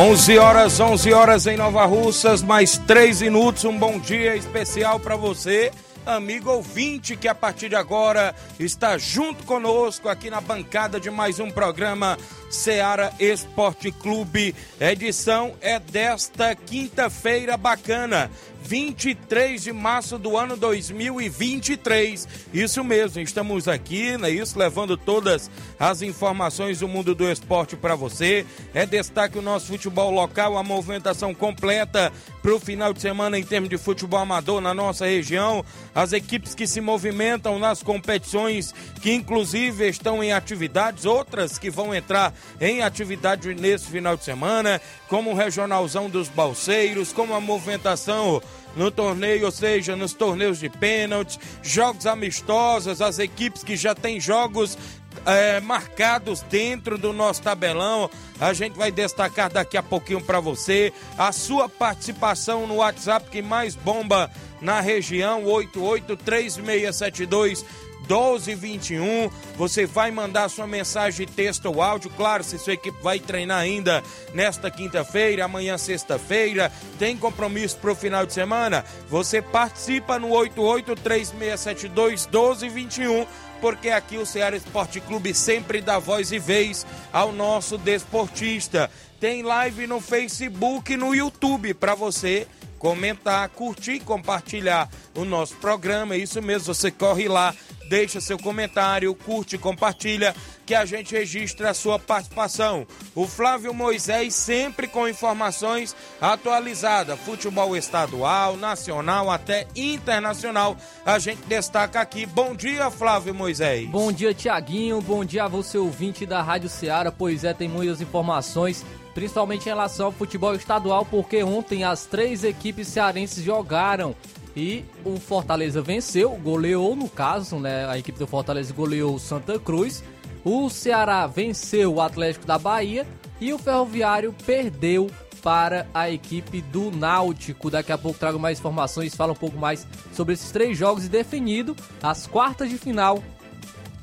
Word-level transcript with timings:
11 0.00 0.38
horas, 0.38 0.80
11 0.80 1.12
horas 1.12 1.46
em 1.46 1.58
Nova 1.58 1.84
Russas, 1.84 2.42
mais 2.42 2.78
3 2.78 3.20
minutos. 3.20 3.64
Um 3.66 3.76
bom 3.76 3.98
dia 3.98 4.34
especial 4.34 4.98
para 4.98 5.14
você, 5.14 5.70
amigo 6.06 6.50
ouvinte, 6.50 7.16
que 7.16 7.28
a 7.28 7.34
partir 7.34 7.68
de 7.68 7.76
agora 7.76 8.34
está 8.58 8.96
junto 8.96 9.44
conosco 9.44 10.08
aqui 10.08 10.30
na 10.30 10.40
bancada 10.40 10.98
de 10.98 11.10
mais 11.10 11.38
um 11.38 11.50
programa 11.50 12.16
Seara 12.50 13.12
Esporte 13.20 13.92
Clube. 13.92 14.54
Edição 14.80 15.52
é 15.60 15.78
desta 15.78 16.54
quinta-feira 16.54 17.58
bacana. 17.58 18.30
23 18.62 19.62
de 19.62 19.72
março 19.72 20.18
do 20.18 20.36
ano 20.36 20.56
2023. 20.56 22.28
Isso 22.52 22.84
mesmo, 22.84 23.20
estamos 23.20 23.68
aqui, 23.68 24.16
né, 24.16 24.30
isso 24.30 24.58
levando 24.58 24.96
todas 24.96 25.50
as 25.78 26.02
informações 26.02 26.80
do 26.80 26.88
mundo 26.88 27.14
do 27.14 27.30
esporte 27.30 27.76
para 27.76 27.94
você. 27.94 28.46
É 28.74 28.84
destaque 28.86 29.38
o 29.38 29.42
nosso 29.42 29.66
futebol 29.66 30.10
local, 30.10 30.56
a 30.56 30.62
movimentação 30.62 31.34
completa 31.34 32.12
para 32.42 32.54
o 32.54 32.60
final 32.60 32.92
de 32.92 33.00
semana 33.00 33.38
em 33.38 33.44
termos 33.44 33.68
de 33.68 33.78
futebol 33.78 34.20
amador 34.20 34.60
na 34.60 34.74
nossa 34.74 35.06
região. 35.06 35.64
As 35.94 36.12
equipes 36.12 36.54
que 36.54 36.66
se 36.66 36.80
movimentam 36.80 37.58
nas 37.58 37.82
competições, 37.82 38.74
que 39.00 39.12
inclusive 39.12 39.88
estão 39.88 40.22
em 40.22 40.32
atividades, 40.32 41.04
outras 41.04 41.58
que 41.58 41.70
vão 41.70 41.94
entrar 41.94 42.34
em 42.60 42.82
atividade 42.82 43.54
nesse 43.54 43.86
final 43.86 44.16
de 44.16 44.24
semana, 44.24 44.80
como 45.08 45.30
o 45.30 45.34
Regionalzão 45.34 46.08
dos 46.08 46.28
Balseiros, 46.28 47.12
como 47.12 47.34
a 47.34 47.40
movimentação 47.40 48.40
no 48.76 48.90
torneio, 48.90 49.46
ou 49.46 49.50
seja, 49.50 49.96
nos 49.96 50.12
torneios 50.12 50.58
de 50.58 50.68
pênalti, 50.68 51.38
jogos 51.62 52.06
amistosos, 52.06 53.02
as 53.02 53.18
equipes 53.18 53.62
que 53.62 53.76
já 53.76 53.94
têm 53.94 54.20
jogos 54.20 54.78
é, 55.26 55.60
marcados 55.60 56.40
dentro 56.42 56.96
do 56.96 57.12
nosso 57.12 57.42
tabelão. 57.42 58.08
A 58.40 58.52
gente 58.52 58.76
vai 58.76 58.90
destacar 58.90 59.52
daqui 59.52 59.76
a 59.76 59.82
pouquinho 59.82 60.20
para 60.20 60.40
você 60.40 60.92
a 61.18 61.32
sua 61.32 61.68
participação 61.68 62.66
no 62.66 62.76
WhatsApp 62.76 63.28
que 63.30 63.42
mais 63.42 63.74
bomba 63.74 64.30
na 64.60 64.80
região 64.80 65.44
883672 65.44 67.64
1221. 68.10 69.30
Você 69.56 69.86
vai 69.86 70.10
mandar 70.10 70.48
sua 70.48 70.66
mensagem, 70.66 71.26
texto 71.26 71.66
ou 71.66 71.80
áudio. 71.80 72.10
Claro, 72.10 72.42
se 72.42 72.58
sua 72.58 72.72
equipe 72.72 73.00
vai 73.00 73.20
treinar 73.20 73.58
ainda 73.58 74.02
nesta 74.34 74.68
quinta-feira, 74.70 75.44
amanhã, 75.44 75.78
sexta-feira, 75.78 76.72
tem 76.98 77.16
compromisso 77.16 77.76
para 77.76 77.92
o 77.92 77.96
final 77.96 78.26
de 78.26 78.32
semana, 78.32 78.84
você 79.08 79.40
participa 79.40 80.18
no 80.18 80.30
883672 80.30 82.26
1221 82.26 83.26
porque 83.60 83.90
aqui 83.90 84.16
o 84.16 84.24
Ceará 84.24 84.56
Esporte 84.56 85.00
Clube 85.00 85.34
sempre 85.34 85.82
dá 85.82 85.98
voz 85.98 86.32
e 86.32 86.38
vez 86.38 86.86
ao 87.12 87.30
nosso 87.30 87.76
desportista. 87.76 88.90
Tem 89.20 89.42
live 89.42 89.86
no 89.86 90.00
Facebook 90.00 90.94
e 90.94 90.96
no 90.96 91.14
YouTube 91.14 91.74
para 91.74 91.94
você 91.94 92.46
comentar, 92.78 93.46
curtir 93.50 94.00
compartilhar 94.00 94.88
o 95.14 95.26
nosso 95.26 95.54
programa. 95.56 96.16
Isso 96.16 96.40
mesmo, 96.40 96.74
você 96.74 96.90
corre 96.90 97.28
lá 97.28 97.54
deixa 97.90 98.20
seu 98.20 98.38
comentário, 98.38 99.12
curte, 99.16 99.58
compartilha, 99.58 100.32
que 100.64 100.76
a 100.76 100.84
gente 100.84 101.12
registra 101.12 101.70
a 101.70 101.74
sua 101.74 101.98
participação. 101.98 102.86
O 103.16 103.26
Flávio 103.26 103.74
Moisés 103.74 104.32
sempre 104.32 104.86
com 104.86 105.08
informações 105.08 105.96
atualizadas, 106.20 107.18
futebol 107.18 107.76
estadual, 107.76 108.56
nacional, 108.56 109.28
até 109.28 109.66
internacional. 109.74 110.76
A 111.04 111.18
gente 111.18 111.42
destaca 111.48 112.00
aqui. 112.00 112.26
Bom 112.26 112.54
dia, 112.54 112.92
Flávio 112.92 113.34
Moisés. 113.34 113.90
Bom 113.90 114.12
dia, 114.12 114.32
Tiaguinho. 114.32 115.00
Bom 115.00 115.24
dia 115.24 115.46
a 115.46 115.48
você, 115.48 115.76
ouvinte 115.76 116.24
da 116.24 116.40
Rádio 116.40 116.68
Ceará. 116.68 117.10
Pois 117.10 117.42
é, 117.42 117.52
tem 117.52 117.68
muitas 117.68 118.00
informações 118.00 118.84
principalmente 119.12 119.62
em 119.62 119.70
relação 119.70 120.06
ao 120.06 120.12
futebol 120.12 120.54
estadual, 120.54 121.04
porque 121.04 121.42
ontem 121.42 121.82
as 121.82 122.06
três 122.06 122.44
equipes 122.44 122.86
cearenses 122.86 123.42
jogaram 123.42 124.14
e 124.56 124.84
o 125.04 125.16
Fortaleza 125.18 125.80
venceu, 125.80 126.30
goleou 126.42 126.96
no 126.96 127.08
caso, 127.08 127.58
né? 127.58 127.86
A 127.88 127.98
equipe 127.98 128.18
do 128.18 128.26
Fortaleza 128.26 128.72
goleou 128.72 129.14
o 129.14 129.20
Santa 129.20 129.58
Cruz. 129.58 130.02
O 130.44 130.68
Ceará 130.68 131.26
venceu 131.26 131.94
o 131.94 132.00
Atlético 132.00 132.46
da 132.46 132.58
Bahia 132.58 133.06
e 133.40 133.52
o 133.52 133.58
Ferroviário 133.58 134.34
perdeu 134.44 135.10
para 135.42 135.86
a 135.94 136.10
equipe 136.10 136.60
do 136.60 136.90
Náutico. 136.90 137.70
Daqui 137.70 137.92
a 137.92 137.98
pouco 137.98 138.18
trago 138.18 138.38
mais 138.38 138.58
informações, 138.58 139.14
fala 139.14 139.32
um 139.32 139.36
pouco 139.36 139.58
mais 139.58 139.86
sobre 140.12 140.34
esses 140.34 140.50
três 140.50 140.76
jogos 140.76 141.06
e 141.06 141.08
definido 141.08 141.76
as 142.02 142.26
quartas 142.26 142.68
de 142.68 142.78
final 142.78 143.22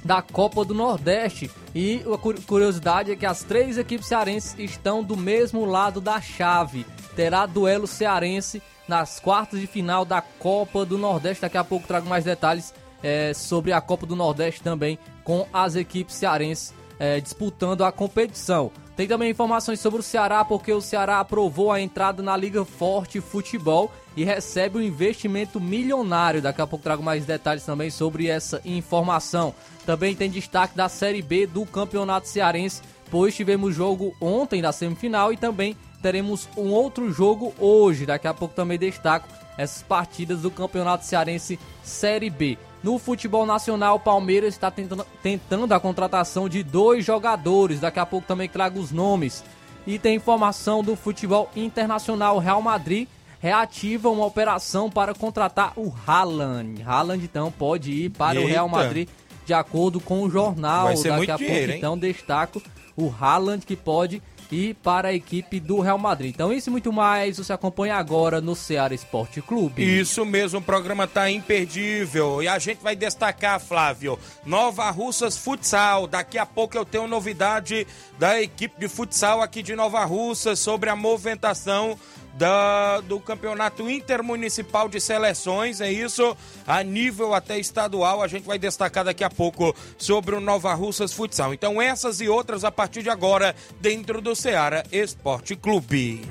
da 0.03 0.21
Copa 0.21 0.63
do 0.63 0.73
Nordeste. 0.73 1.51
E 1.75 2.01
a 2.11 2.17
curiosidade 2.17 3.11
é 3.11 3.15
que 3.15 3.25
as 3.25 3.43
três 3.43 3.77
equipes 3.77 4.07
cearenses 4.07 4.55
estão 4.57 5.03
do 5.03 5.17
mesmo 5.17 5.65
lado 5.65 5.99
da 5.99 6.19
chave. 6.21 6.85
Terá 7.15 7.45
duelo 7.45 7.87
cearense 7.87 8.61
nas 8.87 9.19
quartas 9.19 9.59
de 9.59 9.67
final 9.67 10.05
da 10.05 10.21
Copa 10.21 10.85
do 10.85 10.97
Nordeste. 10.97 11.41
Daqui 11.41 11.57
a 11.57 11.63
pouco 11.63 11.87
trago 11.87 12.07
mais 12.07 12.23
detalhes 12.23 12.73
é, 13.03 13.33
sobre 13.33 13.71
a 13.71 13.81
Copa 13.81 14.05
do 14.05 14.15
Nordeste 14.15 14.61
também 14.61 14.97
com 15.23 15.45
as 15.53 15.75
equipes 15.75 16.15
cearenses 16.15 16.73
é, 16.99 17.19
disputando 17.19 17.83
a 17.83 17.91
competição. 17.91 18.71
Tem 18.95 19.07
também 19.07 19.29
informações 19.29 19.79
sobre 19.79 19.99
o 19.99 20.03
Ceará, 20.03 20.43
porque 20.43 20.73
o 20.73 20.81
Ceará 20.81 21.19
aprovou 21.19 21.71
a 21.71 21.79
entrada 21.79 22.23
na 22.23 22.35
Liga 22.35 22.65
Forte 22.65 23.21
Futebol 23.21 23.91
e 24.15 24.23
recebe 24.23 24.79
um 24.79 24.81
investimento 24.81 25.61
milionário. 25.61 26.41
Daqui 26.41 26.61
a 26.61 26.65
pouco 26.65 26.81
trago 26.81 27.03
mais 27.03 27.23
detalhes 27.23 27.63
também 27.63 27.91
sobre 27.91 28.27
essa 28.27 28.59
informação. 28.65 29.53
Também 29.85 30.15
tem 30.15 30.31
destaque 30.31 30.75
da 30.75 30.89
Série 30.89 31.21
B 31.21 31.45
do 31.45 31.63
Campeonato 31.63 32.27
Cearense, 32.27 32.81
pois 33.11 33.35
tivemos 33.35 33.75
jogo 33.75 34.15
ontem 34.19 34.63
da 34.63 34.71
semifinal 34.71 35.31
e 35.31 35.37
também 35.37 35.77
teremos 36.01 36.47
um 36.57 36.71
outro 36.71 37.11
jogo 37.11 37.53
hoje. 37.59 38.05
Daqui 38.05 38.27
a 38.27 38.33
pouco 38.33 38.53
também 38.53 38.77
destaco 38.77 39.27
essas 39.57 39.81
partidas 39.81 40.41
do 40.41 40.51
Campeonato 40.51 41.05
Cearense 41.05 41.59
Série 41.83 42.29
B. 42.29 42.57
No 42.83 42.99
futebol 42.99 43.45
nacional, 43.45 43.99
Palmeiras 43.99 44.53
está 44.53 44.69
tentando, 44.69 45.05
tentando 45.21 45.73
a 45.73 45.79
contratação 45.79 46.47
de 46.47 46.63
dois 46.63 47.03
jogadores. 47.03 47.79
Daqui 47.79 47.99
a 47.99 48.05
pouco 48.05 48.27
também 48.27 48.47
trago 48.47 48.79
os 48.79 48.91
nomes. 48.91 49.43
E 49.85 49.97
tem 49.97 50.15
informação 50.15 50.83
do 50.83 50.95
futebol 50.95 51.49
internacional. 51.55 52.37
Real 52.37 52.61
Madrid 52.61 53.07
reativa 53.39 54.09
uma 54.09 54.25
operação 54.25 54.89
para 54.89 55.13
contratar 55.13 55.73
o 55.75 55.93
Haaland. 56.05 56.83
Haaland 56.83 57.23
então 57.23 57.51
pode 57.51 57.91
ir 57.91 58.09
para 58.09 58.39
Eita. 58.39 58.47
o 58.47 58.51
Real 58.51 58.69
Madrid 58.69 59.07
de 59.45 59.53
acordo 59.53 59.99
com 59.99 60.23
o 60.23 60.29
jornal. 60.29 60.87
Daqui 60.87 61.09
a 61.09 61.37
pouco 61.37 61.37
dinheiro, 61.37 61.71
então 61.71 61.97
destaco 61.97 62.61
o 62.95 63.13
Haaland 63.19 63.65
que 63.65 63.75
pode 63.75 64.21
e 64.51 64.73
para 64.73 65.09
a 65.09 65.13
equipe 65.13 65.59
do 65.59 65.79
Real 65.79 65.97
Madrid. 65.97 66.33
Então, 66.33 66.53
isso 66.53 66.69
e 66.69 66.71
muito 66.71 66.91
mais 66.91 67.37
você 67.37 67.53
acompanha 67.53 67.95
agora 67.95 68.39
no 68.39 68.55
Ceará 68.55 68.93
Esporte 68.93 69.41
Clube. 69.41 69.83
Isso 69.83 70.25
mesmo, 70.25 70.59
o 70.59 70.61
programa 70.61 71.03
está 71.05 71.29
imperdível. 71.29 72.41
E 72.41 72.47
a 72.47 72.57
gente 72.59 72.81
vai 72.81 72.95
destacar, 72.95 73.59
Flávio, 73.59 74.17
Nova 74.45 74.89
Russas 74.89 75.37
Futsal. 75.37 76.07
Daqui 76.07 76.37
a 76.37 76.45
pouco 76.45 76.77
eu 76.77 76.85
tenho 76.85 77.07
novidade 77.07 77.85
da 78.17 78.41
equipe 78.41 78.79
de 78.79 78.87
futsal 78.87 79.41
aqui 79.41 79.61
de 79.61 79.75
Nova 79.75 80.03
Russas 80.05 80.59
sobre 80.59 80.89
a 80.89 80.95
movimentação 80.95 81.97
da, 82.37 82.99
do 83.01 83.19
Campeonato 83.19 83.89
Intermunicipal 83.89 84.87
de 84.87 85.01
Seleções, 85.01 85.81
é 85.81 85.91
isso? 85.91 86.37
A 86.65 86.83
nível 86.83 87.33
até 87.33 87.57
estadual, 87.59 88.21
a 88.21 88.27
gente 88.27 88.45
vai 88.45 88.59
destacar 88.59 89.03
daqui 89.03 89.23
a 89.23 89.29
pouco 89.29 89.75
sobre 89.97 90.35
o 90.35 90.39
Nova 90.39 90.73
Russas 90.73 91.11
Futsal. 91.11 91.53
Então, 91.53 91.81
essas 91.81 92.21
e 92.21 92.29
outras 92.29 92.63
a 92.63 92.71
partir 92.71 93.01
de 93.01 93.09
agora, 93.09 93.55
dentro 93.81 94.21
do 94.21 94.35
Ceará 94.35 94.83
Esporte 94.91 95.55
Clube. 95.55 96.21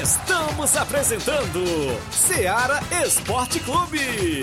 Estamos 0.00 0.76
apresentando 0.76 1.64
Ceará 2.10 2.80
Esporte 3.04 3.58
Clube. 3.60 4.42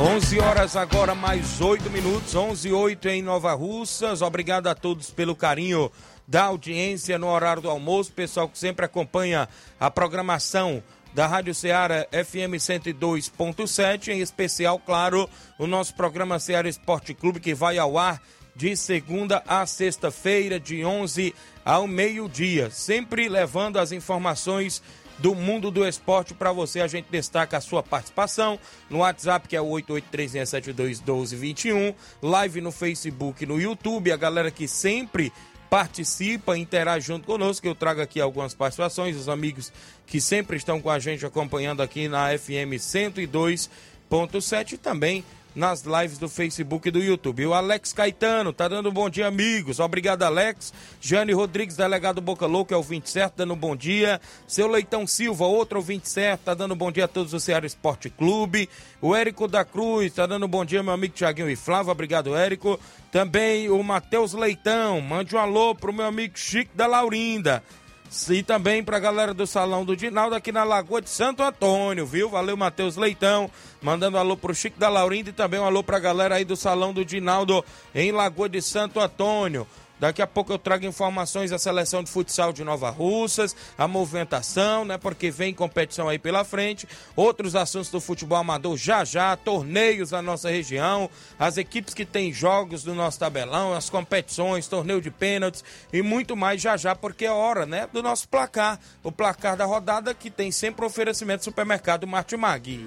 11 0.00 0.40
horas 0.40 0.76
agora, 0.76 1.14
mais 1.14 1.60
8 1.60 1.88
minutos, 1.88 2.34
11 2.34 2.68
e 2.68 2.72
8 2.72 3.08
em 3.08 3.22
Nova 3.22 3.54
Russas. 3.54 4.22
Obrigado 4.22 4.66
a 4.66 4.74
todos 4.74 5.10
pelo 5.10 5.34
carinho 5.34 5.90
da 6.26 6.44
audiência 6.44 7.18
no 7.18 7.28
horário 7.28 7.62
do 7.62 7.70
almoço, 7.70 8.12
pessoal 8.12 8.48
que 8.48 8.58
sempre 8.58 8.86
acompanha 8.86 9.48
a 9.78 9.90
programação 9.90 10.82
da 11.14 11.26
Rádio 11.26 11.54
Ceará 11.54 12.06
FM 12.10 12.58
102.7, 12.58 14.08
em 14.08 14.20
especial, 14.20 14.78
claro, 14.78 15.28
o 15.58 15.66
nosso 15.66 15.94
programa 15.94 16.40
Ceará 16.40 16.68
Esporte 16.68 17.14
Clube 17.14 17.38
que 17.38 17.54
vai 17.54 17.78
ao 17.78 17.96
ar 17.96 18.20
de 18.56 18.76
segunda 18.76 19.42
a 19.46 19.64
sexta-feira, 19.66 20.60
de 20.60 20.84
11 20.84 21.34
ao 21.64 21.86
meio-dia, 21.86 22.68
sempre 22.70 23.28
levando 23.28 23.78
as 23.78 23.92
informações 23.92 24.82
do 25.18 25.34
mundo 25.34 25.70
do 25.70 25.86
esporte 25.86 26.32
para 26.34 26.52
você. 26.52 26.80
A 26.80 26.86
gente 26.86 27.06
destaca 27.10 27.56
a 27.56 27.60
sua 27.60 27.82
participação 27.82 28.58
no 28.90 28.98
WhatsApp, 28.98 29.48
que 29.48 29.56
é 29.56 29.60
o 29.60 29.66
8836721221, 29.66 31.94
live 32.22 32.60
no 32.60 32.70
Facebook, 32.72 33.46
no 33.46 33.60
YouTube, 33.60 34.12
a 34.12 34.16
galera 34.16 34.50
que 34.50 34.66
sempre 34.66 35.32
participa, 35.74 36.56
interage 36.56 37.08
junto 37.08 37.26
conosco. 37.26 37.66
Eu 37.66 37.74
trago 37.74 38.00
aqui 38.00 38.20
algumas 38.20 38.54
participações, 38.54 39.16
os 39.16 39.28
amigos 39.28 39.72
que 40.06 40.20
sempre 40.20 40.56
estão 40.56 40.80
com 40.80 40.88
a 40.88 41.00
gente 41.00 41.26
acompanhando 41.26 41.82
aqui 41.82 42.06
na 42.06 42.28
FM 42.38 42.78
102.7 42.78 44.74
e 44.74 44.78
também 44.78 45.24
nas 45.54 45.82
lives 45.82 46.18
do 46.18 46.28
Facebook 46.28 46.88
e 46.88 46.90
do 46.90 46.98
YouTube. 46.98 47.46
O 47.46 47.54
Alex 47.54 47.92
Caetano 47.92 48.52
tá 48.52 48.66
dando 48.66 48.88
um 48.88 48.92
bom 48.92 49.08
dia, 49.08 49.26
amigos. 49.26 49.78
Obrigado, 49.78 50.22
Alex. 50.22 50.72
Jane 51.00 51.32
Rodrigues, 51.32 51.76
delegado 51.76 52.20
Boca 52.20 52.46
Louca, 52.46 52.74
é 52.74 52.78
o 52.78 52.82
20 52.82 53.08
certo, 53.08 53.36
dando 53.36 53.54
um 53.54 53.56
bom 53.56 53.76
dia. 53.76 54.20
Seu 54.46 54.66
Leitão 54.66 55.06
Silva, 55.06 55.44
outro 55.44 55.80
20 55.80 56.08
certo, 56.08 56.42
tá 56.42 56.54
dando 56.54 56.74
um 56.74 56.76
bom 56.76 56.90
dia 56.90 57.04
a 57.04 57.08
todos 57.08 57.32
do 57.32 57.40
Ceará 57.40 57.66
Esporte 57.66 58.10
Clube. 58.10 58.68
O 59.00 59.14
Érico 59.14 59.46
da 59.46 59.64
Cruz, 59.64 60.12
tá 60.12 60.26
dando 60.26 60.46
um 60.46 60.48
bom 60.48 60.64
dia, 60.64 60.82
meu 60.82 60.92
amigo 60.92 61.14
Tiaguinho 61.14 61.50
e 61.50 61.56
Flávio. 61.56 61.92
Obrigado, 61.92 62.34
Érico. 62.34 62.78
Também 63.12 63.70
o 63.70 63.82
Matheus 63.82 64.32
Leitão, 64.32 65.00
mande 65.00 65.36
um 65.36 65.38
alô 65.38 65.74
pro 65.74 65.92
meu 65.92 66.06
amigo 66.06 66.36
Chico 66.36 66.72
da 66.74 66.86
Laurinda. 66.86 67.62
E 68.30 68.42
também 68.42 68.82
para 68.82 68.96
a 68.96 69.00
galera 69.00 69.34
do 69.34 69.46
Salão 69.46 69.84
do 69.84 69.96
Dinaldo 69.96 70.36
aqui 70.36 70.52
na 70.52 70.62
Lagoa 70.62 71.02
de 71.02 71.10
Santo 71.10 71.42
Antônio, 71.42 72.06
viu? 72.06 72.30
Valeu, 72.30 72.56
Matheus 72.56 72.96
Leitão. 72.96 73.50
Mandando 73.82 74.16
um 74.16 74.20
alô 74.20 74.36
pro 74.36 74.54
Chico 74.54 74.78
da 74.78 74.88
Laurinda 74.88 75.30
e 75.30 75.32
também 75.32 75.58
um 75.58 75.64
alô 75.64 75.82
para 75.82 75.96
a 75.96 76.00
galera 76.00 76.36
aí 76.36 76.44
do 76.44 76.56
Salão 76.56 76.92
do 76.92 77.04
Dinaldo 77.04 77.64
em 77.94 78.12
Lagoa 78.12 78.48
de 78.48 78.62
Santo 78.62 79.00
Antônio. 79.00 79.66
Daqui 80.04 80.20
a 80.20 80.26
pouco 80.26 80.52
eu 80.52 80.58
trago 80.58 80.84
informações 80.84 81.50
da 81.50 81.58
seleção 81.58 82.04
de 82.04 82.10
futsal 82.10 82.52
de 82.52 82.62
Nova 82.62 82.90
Russas, 82.90 83.56
a 83.78 83.88
movimentação, 83.88 84.84
né? 84.84 84.98
Porque 84.98 85.30
vem 85.30 85.54
competição 85.54 86.10
aí 86.10 86.18
pela 86.18 86.44
frente. 86.44 86.86
Outros 87.16 87.56
assuntos 87.56 87.88
do 87.88 88.02
futebol 88.02 88.36
amador 88.36 88.76
já 88.76 89.02
já, 89.02 89.34
torneios 89.34 90.10
na 90.10 90.20
nossa 90.20 90.50
região, 90.50 91.08
as 91.38 91.56
equipes 91.56 91.94
que 91.94 92.04
têm 92.04 92.34
jogos 92.34 92.84
do 92.84 92.94
nosso 92.94 93.18
tabelão, 93.18 93.72
as 93.72 93.88
competições, 93.88 94.68
torneio 94.68 95.00
de 95.00 95.10
pênaltis 95.10 95.64
e 95.90 96.02
muito 96.02 96.36
mais 96.36 96.60
já 96.60 96.76
já, 96.76 96.94
porque 96.94 97.24
é 97.24 97.32
hora, 97.32 97.64
né? 97.64 97.88
Do 97.90 98.02
nosso 98.02 98.28
placar, 98.28 98.78
o 99.02 99.10
placar 99.10 99.56
da 99.56 99.64
rodada 99.64 100.12
que 100.12 100.30
tem 100.30 100.52
sempre 100.52 100.84
oferecimento 100.84 101.38
do 101.38 101.44
supermercado 101.44 102.06
Martimag. 102.06 102.86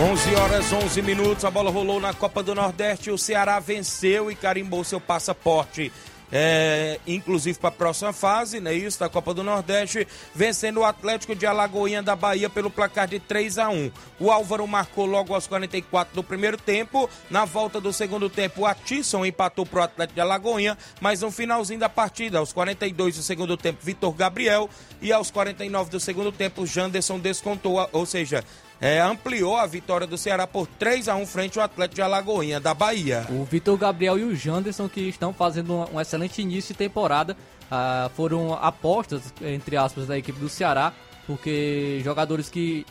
11 0.00 0.34
horas 0.36 0.72
11 0.72 1.02
minutos, 1.02 1.44
a 1.44 1.50
bola 1.50 1.72
rolou 1.72 1.98
na 1.98 2.14
Copa 2.14 2.40
do 2.40 2.54
Nordeste, 2.54 3.10
o 3.10 3.18
Ceará 3.18 3.58
venceu 3.58 4.30
e 4.30 4.36
carimbou 4.36 4.84
seu 4.84 5.00
passaporte. 5.00 5.90
É, 6.30 7.00
inclusive 7.04 7.58
para 7.58 7.70
a 7.70 7.72
próxima 7.72 8.12
fase, 8.12 8.60
né, 8.60 8.72
isso, 8.72 9.00
da 9.00 9.08
Copa 9.08 9.34
do 9.34 9.42
Nordeste, 9.42 10.06
vencendo 10.32 10.80
o 10.80 10.84
Atlético 10.84 11.34
de 11.34 11.46
Alagoinha 11.46 12.00
da 12.00 12.14
Bahia 12.14 12.48
pelo 12.48 12.70
placar 12.70 13.08
de 13.08 13.18
3 13.18 13.58
a 13.58 13.70
1 13.70 13.90
O 14.20 14.30
Álvaro 14.30 14.66
marcou 14.68 15.04
logo 15.04 15.34
aos 15.34 15.48
44 15.48 16.14
do 16.14 16.22
primeiro 16.22 16.56
tempo. 16.56 17.10
Na 17.28 17.44
volta 17.44 17.80
do 17.80 17.92
segundo 17.92 18.30
tempo, 18.30 18.60
o 18.60 18.66
Atisson 18.66 19.26
empatou 19.26 19.66
para 19.66 19.80
o 19.80 19.82
Atlético 19.82 20.14
de 20.14 20.20
Alagoinha, 20.20 20.78
mas 21.00 21.22
no 21.22 21.32
finalzinho 21.32 21.80
da 21.80 21.88
partida, 21.88 22.38
aos 22.38 22.52
42 22.52 23.16
do 23.16 23.22
segundo 23.22 23.56
tempo, 23.56 23.80
Vitor 23.82 24.14
Gabriel 24.14 24.70
e 25.02 25.12
aos 25.12 25.28
49 25.32 25.90
do 25.90 25.98
segundo 25.98 26.30
tempo, 26.30 26.64
Janderson 26.64 27.18
descontou, 27.18 27.88
ou 27.90 28.06
seja, 28.06 28.44
é, 28.80 29.00
ampliou 29.00 29.56
a 29.56 29.66
vitória 29.66 30.06
do 30.06 30.16
Ceará 30.16 30.46
por 30.46 30.66
3 30.66 31.08
a 31.08 31.16
1 31.16 31.26
frente 31.26 31.58
ao 31.58 31.64
Atlético 31.64 31.96
de 31.96 32.02
Alagoinha, 32.02 32.60
da 32.60 32.74
Bahia. 32.74 33.26
O 33.30 33.44
Vitor 33.44 33.76
Gabriel 33.76 34.18
e 34.18 34.24
o 34.24 34.36
Janderson, 34.36 34.88
que 34.88 35.00
estão 35.02 35.32
fazendo 35.32 35.74
um 35.92 36.00
excelente 36.00 36.40
início 36.40 36.74
de 36.74 36.78
temporada, 36.78 37.36
ah, 37.70 38.10
foram 38.14 38.54
apostas, 38.54 39.34
entre 39.42 39.76
aspas, 39.76 40.06
da 40.06 40.16
equipe 40.16 40.38
do 40.38 40.48
Ceará, 40.48 40.92
porque 41.26 42.00
jogadores 42.04 42.48
que. 42.48 42.86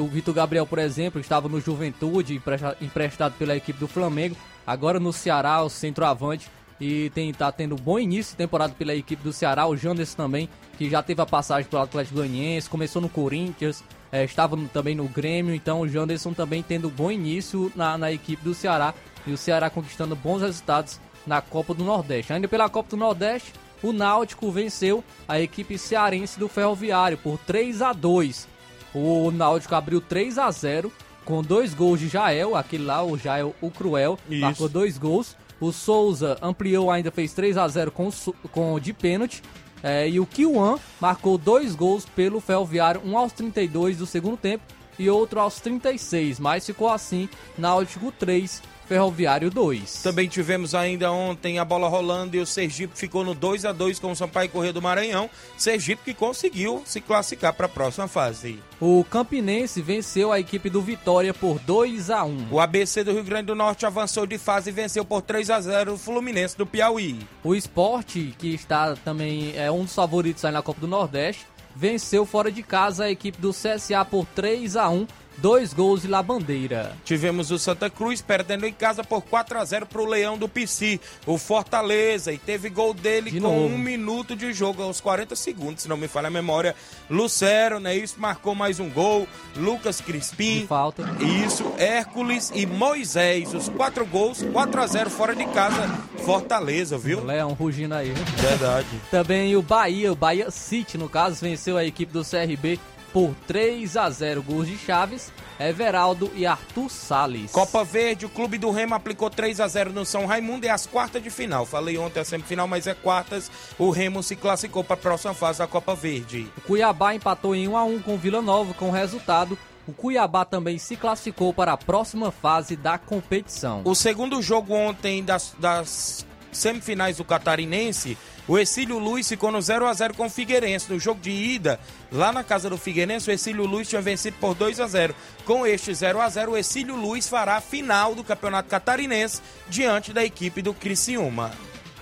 O 0.00 0.06
Vitor 0.06 0.32
Gabriel, 0.32 0.64
por 0.64 0.78
exemplo, 0.78 1.20
estava 1.20 1.48
no 1.48 1.60
Juventude, 1.60 2.40
emprestado 2.80 3.34
pela 3.36 3.56
equipe 3.56 3.80
do 3.80 3.88
Flamengo, 3.88 4.36
agora 4.64 5.00
no 5.00 5.12
Ceará, 5.12 5.60
o 5.60 5.68
centroavante 5.68 6.48
e 6.82 7.10
tem, 7.10 7.32
tá 7.32 7.52
tendo 7.52 7.76
bom 7.76 7.96
início 7.96 8.32
de 8.32 8.38
temporada 8.38 8.74
pela 8.76 8.92
equipe 8.92 9.22
do 9.22 9.32
Ceará. 9.32 9.68
O 9.68 9.76
Janderson 9.76 10.16
também, 10.16 10.48
que 10.76 10.90
já 10.90 11.00
teve 11.00 11.22
a 11.22 11.26
passagem 11.26 11.70
pelo 11.70 11.80
Atlético 11.80 12.16
Goianiense, 12.16 12.68
começou 12.68 13.00
no 13.00 13.08
Corinthians, 13.08 13.84
é, 14.10 14.24
estava 14.24 14.58
também 14.72 14.92
no 14.92 15.06
Grêmio, 15.06 15.54
então 15.54 15.80
o 15.80 15.88
Janderson 15.88 16.32
também 16.32 16.60
tendo 16.60 16.90
bom 16.90 17.08
início 17.08 17.70
na, 17.76 17.96
na 17.96 18.10
equipe 18.10 18.42
do 18.42 18.52
Ceará 18.52 18.92
e 19.24 19.32
o 19.32 19.36
Ceará 19.36 19.70
conquistando 19.70 20.16
bons 20.16 20.42
resultados 20.42 20.98
na 21.24 21.40
Copa 21.40 21.72
do 21.72 21.84
Nordeste. 21.84 22.32
Ainda 22.32 22.48
pela 22.48 22.68
Copa 22.68 22.90
do 22.90 22.96
Nordeste, 22.96 23.52
o 23.80 23.92
Náutico 23.92 24.50
venceu 24.50 25.04
a 25.28 25.40
equipe 25.40 25.78
cearense 25.78 26.36
do 26.36 26.48
Ferroviário 26.48 27.16
por 27.16 27.38
3 27.38 27.80
a 27.80 27.92
2. 27.92 28.48
O 28.92 29.30
Náutico 29.30 29.76
abriu 29.76 30.00
3 30.00 30.36
a 30.36 30.50
0 30.50 30.92
com 31.24 31.42
dois 31.42 31.72
gols 31.72 32.00
de 32.00 32.08
Jael, 32.08 32.56
aquele 32.56 32.84
lá, 32.84 33.04
o 33.04 33.16
Jael, 33.16 33.54
o 33.60 33.70
Cruel, 33.70 34.18
Isso. 34.28 34.40
marcou 34.40 34.68
dois 34.68 34.98
gols. 34.98 35.36
O 35.62 35.70
Souza 35.70 36.36
ampliou 36.42 36.90
ainda, 36.90 37.12
fez 37.12 37.32
3 37.34 37.56
a 37.56 37.68
0 37.68 37.92
com, 37.92 38.10
com 38.50 38.80
de 38.80 38.92
pênalti. 38.92 39.40
É, 39.80 40.08
e 40.08 40.18
o 40.18 40.26
Kiwan 40.26 40.76
marcou 41.00 41.38
dois 41.38 41.76
gols 41.76 42.04
pelo 42.04 42.40
Ferroviário, 42.40 43.00
um 43.04 43.16
aos 43.16 43.32
32 43.32 43.98
do 43.98 44.04
segundo 44.04 44.36
tempo 44.36 44.64
e 44.98 45.08
outro 45.08 45.38
aos 45.38 45.60
36, 45.60 46.40
mas 46.40 46.66
ficou 46.66 46.88
assim, 46.88 47.28
Náutico 47.56 48.10
3, 48.10 48.60
Ferroviário 48.92 49.50
2. 49.50 50.02
Também 50.02 50.28
tivemos 50.28 50.74
ainda 50.74 51.10
ontem 51.10 51.58
a 51.58 51.64
bola 51.64 51.88
rolando 51.88 52.36
e 52.36 52.40
o 52.40 52.46
Sergipe 52.46 52.92
ficou 52.94 53.24
no 53.24 53.34
2 53.34 53.64
a 53.64 53.72
2 53.72 53.98
com 53.98 54.12
o 54.12 54.16
Sampaio 54.16 54.50
Corrêa 54.50 54.70
do 54.70 54.82
Maranhão. 54.82 55.30
Sergipe 55.56 56.02
que 56.04 56.12
conseguiu 56.12 56.82
se 56.84 57.00
classificar 57.00 57.54
para 57.54 57.64
a 57.64 57.70
próxima 57.70 58.06
fase. 58.06 58.58
O 58.78 59.02
Campinense 59.08 59.80
venceu 59.80 60.30
a 60.30 60.38
equipe 60.38 60.68
do 60.68 60.82
Vitória 60.82 61.32
por 61.32 61.58
2 61.60 62.10
a 62.10 62.22
1. 62.22 62.48
O 62.50 62.60
ABC 62.60 63.02
do 63.02 63.12
Rio 63.12 63.24
Grande 63.24 63.46
do 63.46 63.54
Norte 63.54 63.86
avançou 63.86 64.26
de 64.26 64.36
fase 64.36 64.68
e 64.68 64.74
venceu 64.74 65.06
por 65.06 65.22
3 65.22 65.48
a 65.48 65.60
0 65.62 65.94
o 65.94 65.98
Fluminense 65.98 66.58
do 66.58 66.66
Piauí. 66.66 67.18
O 67.42 67.54
Esporte, 67.54 68.34
que 68.38 68.52
está 68.52 68.94
também 68.96 69.54
é 69.56 69.72
um 69.72 69.84
dos 69.84 69.94
favoritos 69.94 70.44
aí 70.44 70.52
na 70.52 70.60
Copa 70.60 70.82
do 70.82 70.86
Nordeste, 70.86 71.46
venceu 71.74 72.26
fora 72.26 72.52
de 72.52 72.62
casa 72.62 73.04
a 73.04 73.10
equipe 73.10 73.40
do 73.40 73.52
CSA 73.52 74.04
por 74.04 74.26
3 74.26 74.76
a 74.76 74.90
1 74.90 75.06
dois 75.38 75.72
gols 75.72 76.02
de 76.02 76.08
La 76.08 76.22
Bandeira. 76.22 76.92
Tivemos 77.04 77.50
o 77.50 77.58
Santa 77.58 77.88
Cruz 77.90 78.20
perdendo 78.20 78.66
em 78.66 78.72
casa 78.72 79.02
por 79.04 79.22
4 79.22 79.58
a 79.58 79.64
0 79.64 79.86
para 79.86 80.00
o 80.02 80.06
Leão 80.06 80.36
do 80.38 80.48
PC, 80.48 81.00
o 81.26 81.36
Fortaleza, 81.38 82.32
e 82.32 82.38
teve 82.38 82.68
gol 82.70 82.94
dele 82.94 83.30
De 83.30 83.40
com 83.40 83.48
novo. 83.48 83.74
um 83.74 83.78
minuto 83.78 84.34
de 84.36 84.52
jogo, 84.52 84.82
aos 84.82 85.00
40 85.00 85.34
segundos, 85.36 85.82
se 85.82 85.88
não 85.88 85.96
me 85.96 86.08
falha 86.08 86.28
a 86.28 86.30
memória. 86.30 86.74
Lucero, 87.10 87.80
né? 87.80 87.96
Isso 87.96 88.16
marcou 88.18 88.54
mais 88.54 88.78
um 88.80 88.88
gol. 88.88 89.26
Lucas 89.56 89.98
De 89.98 90.02
Crispim. 90.04 90.66
falta. 90.66 91.02
Isso, 91.44 91.64
Hércules 91.78 92.50
e 92.54 92.64
Moisés, 92.66 93.54
os 93.54 93.68
quatro 93.68 94.04
gols, 94.06 94.42
4 94.52 94.80
a 94.82 94.86
0 94.86 95.10
fora 95.10 95.34
de 95.34 95.44
casa, 95.46 95.88
Fortaleza, 96.24 96.96
viu? 96.96 97.24
Leão 97.24 97.52
rugindo 97.52 97.94
aí. 97.94 98.12
Verdade. 98.36 98.86
Também 99.10 99.56
o 99.56 99.62
Bahia, 99.62 100.12
o 100.12 100.16
Bahia 100.16 100.50
City, 100.50 100.96
no 100.96 101.08
caso, 101.08 101.36
venceu 101.40 101.76
a 101.76 101.84
equipe 101.84 102.12
do 102.12 102.24
CRB 102.24 102.78
por 103.12 103.34
3 103.46 103.96
a 103.96 104.08
0 104.08 104.42
gols 104.42 104.66
de 104.66 104.78
Chaves, 104.78 105.32
Everaldo 105.60 106.30
e 106.34 106.46
Arthur 106.46 106.90
Salles. 106.90 107.52
Copa 107.52 107.84
Verde, 107.84 108.26
o 108.26 108.28
Clube 108.28 108.58
do 108.58 108.70
Remo 108.70 108.94
aplicou 108.94 109.28
3 109.28 109.60
a 109.60 109.68
0 109.68 109.92
no 109.92 110.04
São 110.04 110.26
Raimundo 110.26 110.66
e 110.66 110.68
as 110.68 110.86
quartas 110.86 111.22
de 111.22 111.30
final. 111.30 111.66
Falei 111.66 111.98
ontem 111.98 112.20
a 112.20 112.24
semifinal, 112.24 112.66
mas 112.66 112.86
é 112.86 112.94
quartas. 112.94 113.50
O 113.78 113.90
Remo 113.90 114.22
se 114.22 114.34
classificou 114.34 114.82
para 114.82 114.94
a 114.94 114.98
próxima 114.98 115.34
fase 115.34 115.58
da 115.58 115.66
Copa 115.66 115.94
Verde. 115.94 116.48
O 116.56 116.60
Cuiabá 116.62 117.14
empatou 117.14 117.54
em 117.54 117.68
1 117.68 117.76
a 117.76 117.84
1 117.84 118.00
com 118.00 118.14
o 118.14 118.18
Vila 118.18 118.40
Nova 118.40 118.74
com 118.74 118.88
o 118.88 118.92
resultado. 118.92 119.58
O 119.86 119.92
Cuiabá 119.92 120.44
também 120.44 120.78
se 120.78 120.96
classificou 120.96 121.52
para 121.52 121.72
a 121.72 121.76
próxima 121.76 122.30
fase 122.30 122.76
da 122.76 122.98
competição. 122.98 123.82
O 123.84 123.94
segundo 123.94 124.40
jogo 124.40 124.72
ontem 124.74 125.24
das, 125.24 125.54
das 125.58 126.24
semifinais 126.52 127.16
do 127.16 127.24
Catarinense, 127.24 128.16
o 128.46 128.58
Exílio 128.58 128.98
Luiz 128.98 129.28
ficou 129.28 129.50
no 129.52 129.62
0 129.62 129.86
a 129.86 129.92
0 129.92 130.14
com 130.14 130.26
o 130.26 130.30
Figueirense. 130.30 130.92
No 130.92 130.98
jogo 130.98 131.20
de 131.20 131.30
ida, 131.30 131.78
lá 132.10 132.32
na 132.32 132.42
casa 132.42 132.68
do 132.68 132.76
Figueirense, 132.76 133.30
o 133.30 133.32
Exílio 133.32 133.64
Luiz 133.64 133.88
tinha 133.88 134.02
vencido 134.02 134.36
por 134.40 134.54
2 134.54 134.80
a 134.80 134.86
0 134.86 135.14
Com 135.44 135.66
este 135.66 135.94
0 135.94 136.20
a 136.20 136.28
0 136.28 136.52
o 136.52 136.56
Exílio 136.56 136.96
Luiz 136.96 137.28
fará 137.28 137.56
a 137.56 137.60
final 137.60 138.14
do 138.14 138.24
Campeonato 138.24 138.68
Catarinense 138.68 139.40
diante 139.68 140.12
da 140.12 140.24
equipe 140.24 140.60
do 140.60 140.74
Criciúma. 140.74 141.52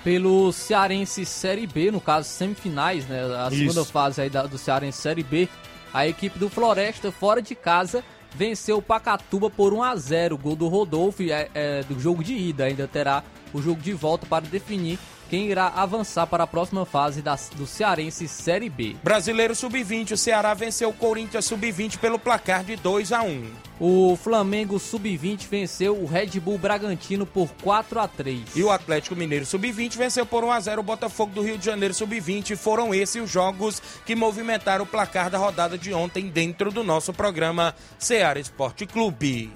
Pelo 0.02 0.50
Cearense 0.50 1.26
Série 1.26 1.66
B, 1.66 1.90
no 1.90 2.00
caso 2.00 2.26
semifinais, 2.26 3.07
né? 3.07 3.21
A 3.37 3.49
Isso. 3.49 3.59
segunda 3.59 3.85
fase 3.85 4.23
aí 4.23 4.30
do 4.30 4.57
Cearense 4.57 4.99
Série 4.99 5.23
B, 5.23 5.47
a 5.92 6.07
equipe 6.07 6.38
do 6.38 6.49
Floresta, 6.49 7.12
fora 7.12 7.42
de 7.42 7.54
casa, 7.54 8.02
venceu 8.35 8.78
o 8.78 8.83
Pacatuba 8.83 9.50
por 9.50 9.75
1 9.75 9.83
a 9.83 9.97
0 9.97 10.38
Gol 10.38 10.57
do 10.57 10.69
Rodolfo 10.69 11.23
é, 11.23 11.50
é, 11.52 11.83
do 11.83 12.00
jogo 12.00 12.25
de 12.25 12.35
ida. 12.35 12.64
Ainda 12.64 12.88
terá 12.88 13.23
o 13.52 13.61
jogo 13.62 13.80
de 13.80 13.92
volta 13.92 14.26
para 14.26 14.45
definir 14.47 14.99
quem 15.28 15.47
irá 15.49 15.69
avançar 15.69 16.26
para 16.26 16.42
a 16.42 16.47
próxima 16.47 16.85
fase 16.85 17.23
da- 17.23 17.38
do 17.54 17.64
Cearense 17.64 18.26
Série 18.26 18.69
B. 18.69 18.97
Brasileiro 19.02 19.54
Sub-20, 19.54 20.12
o 20.12 20.16
Ceará 20.16 20.52
venceu 20.54 20.88
o 20.88 20.92
Corinthians 20.92 21.45
Sub-20 21.45 21.99
pelo 21.99 22.19
placar 22.19 22.64
de 22.64 22.75
2 22.75 23.12
a 23.12 23.23
1 23.23 23.45
O 23.78 24.16
Flamengo 24.21 24.76
Sub-20 24.80 25.47
venceu 25.49 25.97
o 25.97 26.04
Red 26.04 26.40
Bull 26.40 26.59
Bragantino 26.59 27.25
por 27.25 27.49
4 27.62 28.00
a 28.00 28.09
3 28.09 28.57
E 28.57 28.62
o 28.64 28.71
Atlético 28.73 29.14
Mineiro 29.14 29.47
Sub-20 29.47 29.97
venceu 29.97 30.26
por 30.26 30.42
1 30.42 30.50
a 30.50 30.59
0 30.61 30.80
o 30.80 30.85
Botafogo 30.85 31.33
do 31.33 31.42
Rio 31.42 31.57
de 31.57 31.64
Janeiro 31.64 31.95
Sub-20. 31.95 32.57
Foram 32.57 32.92
esses 32.92 33.23
os 33.23 33.30
jogos 33.30 33.80
que 34.04 34.16
movimentaram 34.16 34.85
o 34.85 34.87
placar 34.88 35.30
da 35.30 35.38
rodada 35.38 35.78
de 35.78 35.95
ontem 35.95 36.26
dentro 36.28 36.73
do 36.73 36.83
nosso 36.83 37.12
programa 37.12 37.73
Ceará 38.00 38.40
Esporte 38.40 38.85
Clube. 38.85 39.52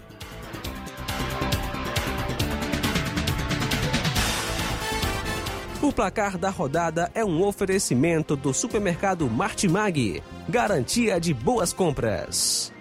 O 5.84 5.92
placar 5.92 6.38
da 6.38 6.48
rodada 6.48 7.10
é 7.14 7.22
um 7.22 7.42
oferecimento 7.42 8.34
do 8.36 8.54
supermercado 8.54 9.28
Martimag. 9.28 10.22
Garantia 10.48 11.20
de 11.20 11.34
boas 11.34 11.74
compras. 11.74 12.72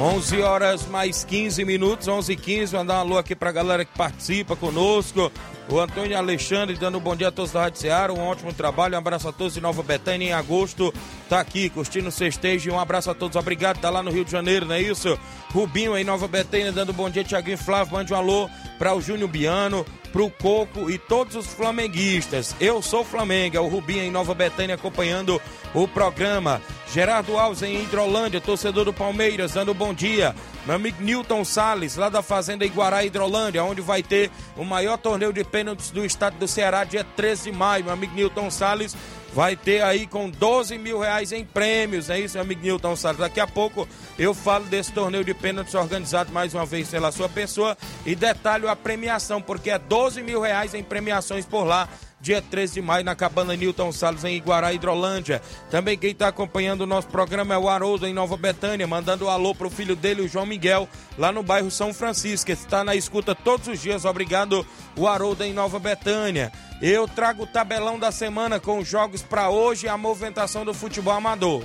Onze 0.00 0.40
horas 0.40 0.86
mais 0.86 1.24
15 1.24 1.62
minutos, 1.66 2.08
11 2.08 2.32
e 2.32 2.36
15. 2.36 2.74
Mandar 2.74 2.94
um 2.94 3.00
alô 3.00 3.18
aqui 3.18 3.36
pra 3.36 3.52
galera 3.52 3.84
que 3.84 3.94
participa 3.94 4.56
conosco. 4.56 5.30
O 5.68 5.80
Antônio 5.80 6.16
Alexandre 6.16 6.76
dando 6.76 6.98
um 6.98 7.00
bom 7.00 7.16
dia 7.16 7.28
a 7.28 7.32
todos 7.32 7.50
da 7.50 7.62
Rádio 7.62 7.80
Ceará. 7.80 8.12
Um 8.12 8.20
ótimo 8.20 8.52
trabalho. 8.52 8.94
Um 8.94 8.98
abraço 8.98 9.28
a 9.28 9.32
todos 9.32 9.54
de 9.54 9.60
Nova 9.60 9.82
Betânia 9.82 10.28
em 10.28 10.32
agosto. 10.32 10.92
Tá 11.28 11.40
aqui 11.40 11.70
curtindo 11.70 12.08
o 12.08 12.12
sextejo. 12.12 12.70
Um 12.70 12.78
abraço 12.78 13.10
a 13.10 13.14
todos. 13.14 13.34
Obrigado. 13.34 13.80
Tá 13.80 13.88
lá 13.88 14.02
no 14.02 14.10
Rio 14.10 14.24
de 14.24 14.30
Janeiro, 14.30 14.66
não 14.66 14.74
é 14.74 14.82
isso? 14.82 15.18
Rubinho 15.52 15.96
em 15.96 16.04
Nova 16.04 16.28
Betânia 16.28 16.70
dando 16.70 16.90
um 16.90 16.94
bom 16.94 17.08
dia. 17.08 17.24
Tiaguinho 17.24 17.56
Flávio, 17.56 17.94
mande 17.94 18.12
um 18.12 18.16
alô 18.16 18.48
para 18.78 18.94
o 18.94 19.00
Júnior 19.00 19.28
Biano, 19.28 19.86
pro 20.14 20.30
Coco 20.30 20.88
e 20.88 20.96
todos 20.96 21.34
os 21.34 21.46
flamenguistas. 21.48 22.54
Eu 22.60 22.80
sou 22.80 23.04
Flamengo, 23.04 23.56
é 23.56 23.60
o 23.60 23.66
Rubinho 23.66 24.04
em 24.04 24.12
Nova 24.12 24.32
Betânia 24.32 24.76
acompanhando 24.76 25.42
o 25.74 25.88
programa. 25.88 26.62
Gerardo 26.92 27.36
Alves 27.36 27.64
em 27.64 27.82
Hidrolândia, 27.82 28.40
torcedor 28.40 28.84
do 28.84 28.92
Palmeiras, 28.92 29.54
dando 29.54 29.72
um 29.72 29.74
bom 29.74 29.92
dia. 29.92 30.32
Meu 30.64 30.76
amigo 30.76 31.02
Newton 31.02 31.44
Salles, 31.44 31.96
lá 31.96 32.08
da 32.08 32.22
Fazenda 32.22 32.64
Iguará, 32.64 33.04
Hidrolândia, 33.04 33.64
onde 33.64 33.80
vai 33.80 34.04
ter 34.04 34.30
o 34.56 34.64
maior 34.64 34.98
torneio 34.98 35.32
de 35.32 35.42
pênaltis 35.42 35.90
do 35.90 36.04
estado 36.04 36.38
do 36.38 36.46
Ceará, 36.46 36.84
dia 36.84 37.02
13 37.02 37.50
de 37.50 37.56
maio. 37.56 37.82
Meu 37.82 37.92
amigo 37.92 38.14
Newton 38.14 38.52
Salles 38.52 38.96
vai 39.34 39.56
ter 39.56 39.82
aí 39.82 40.06
com 40.06 40.30
12 40.30 40.78
mil 40.78 41.00
reais 41.00 41.32
em 41.32 41.44
prêmios, 41.44 42.08
é 42.08 42.20
isso, 42.20 42.36
meu 42.36 42.44
amigo 42.44 42.62
Newton 42.62 42.94
Salles. 42.94 43.18
Daqui 43.18 43.40
a 43.40 43.46
pouco 43.46 43.86
eu 44.16 44.32
falo 44.32 44.64
desse 44.66 44.92
torneio 44.92 45.24
de 45.24 45.34
pênaltis 45.34 45.74
organizado 45.74 46.32
mais 46.32 46.54
uma 46.54 46.64
vez 46.64 46.88
pela 46.88 47.10
sua 47.10 47.28
pessoa 47.28 47.76
e 48.06 48.14
detalho 48.14 48.68
a 48.68 48.76
premiação, 48.76 49.42
porque 49.42 49.70
é 49.70 49.78
12 49.78 50.22
mil 50.22 50.40
reais 50.40 50.72
em 50.72 50.84
premiações 50.84 51.44
por 51.44 51.64
lá. 51.64 51.88
Dia 52.24 52.40
13 52.40 52.72
de 52.72 52.80
maio, 52.80 53.04
na 53.04 53.14
cabana 53.14 53.54
Newton 53.54 53.92
Salles, 53.92 54.24
em 54.24 54.34
Iguará, 54.34 54.72
Hidrolândia. 54.72 55.42
Também 55.70 55.98
quem 55.98 56.12
está 56.12 56.28
acompanhando 56.28 56.80
o 56.80 56.86
nosso 56.86 57.06
programa 57.08 57.52
é 57.52 57.58
o 57.58 57.68
Haroldo, 57.68 58.06
em 58.06 58.14
Nova 58.14 58.34
Betânia, 58.34 58.86
mandando 58.86 59.26
um 59.26 59.28
alô 59.28 59.54
pro 59.54 59.68
filho 59.68 59.94
dele, 59.94 60.22
o 60.22 60.28
João 60.28 60.46
Miguel, 60.46 60.88
lá 61.18 61.30
no 61.30 61.42
bairro 61.42 61.70
São 61.70 61.92
Francisco. 61.92 62.50
Está 62.50 62.82
na 62.82 62.96
escuta 62.96 63.34
todos 63.34 63.68
os 63.68 63.78
dias. 63.78 64.06
Obrigado, 64.06 64.66
o 64.96 65.06
Haroldo, 65.06 65.44
em 65.44 65.52
Nova 65.52 65.78
Betânia. 65.78 66.50
Eu 66.80 67.06
trago 67.06 67.42
o 67.42 67.46
tabelão 67.46 67.98
da 67.98 68.10
semana 68.10 68.58
com 68.58 68.78
os 68.78 68.88
jogos 68.88 69.20
para 69.20 69.50
hoje 69.50 69.84
e 69.84 69.90
a 69.90 69.98
movimentação 69.98 70.64
do 70.64 70.72
futebol 70.72 71.12
amador. 71.12 71.62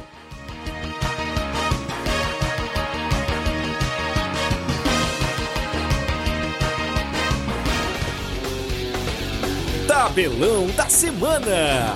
Tabelão 9.89 10.67
da 10.75 10.87
semana. 10.87 11.95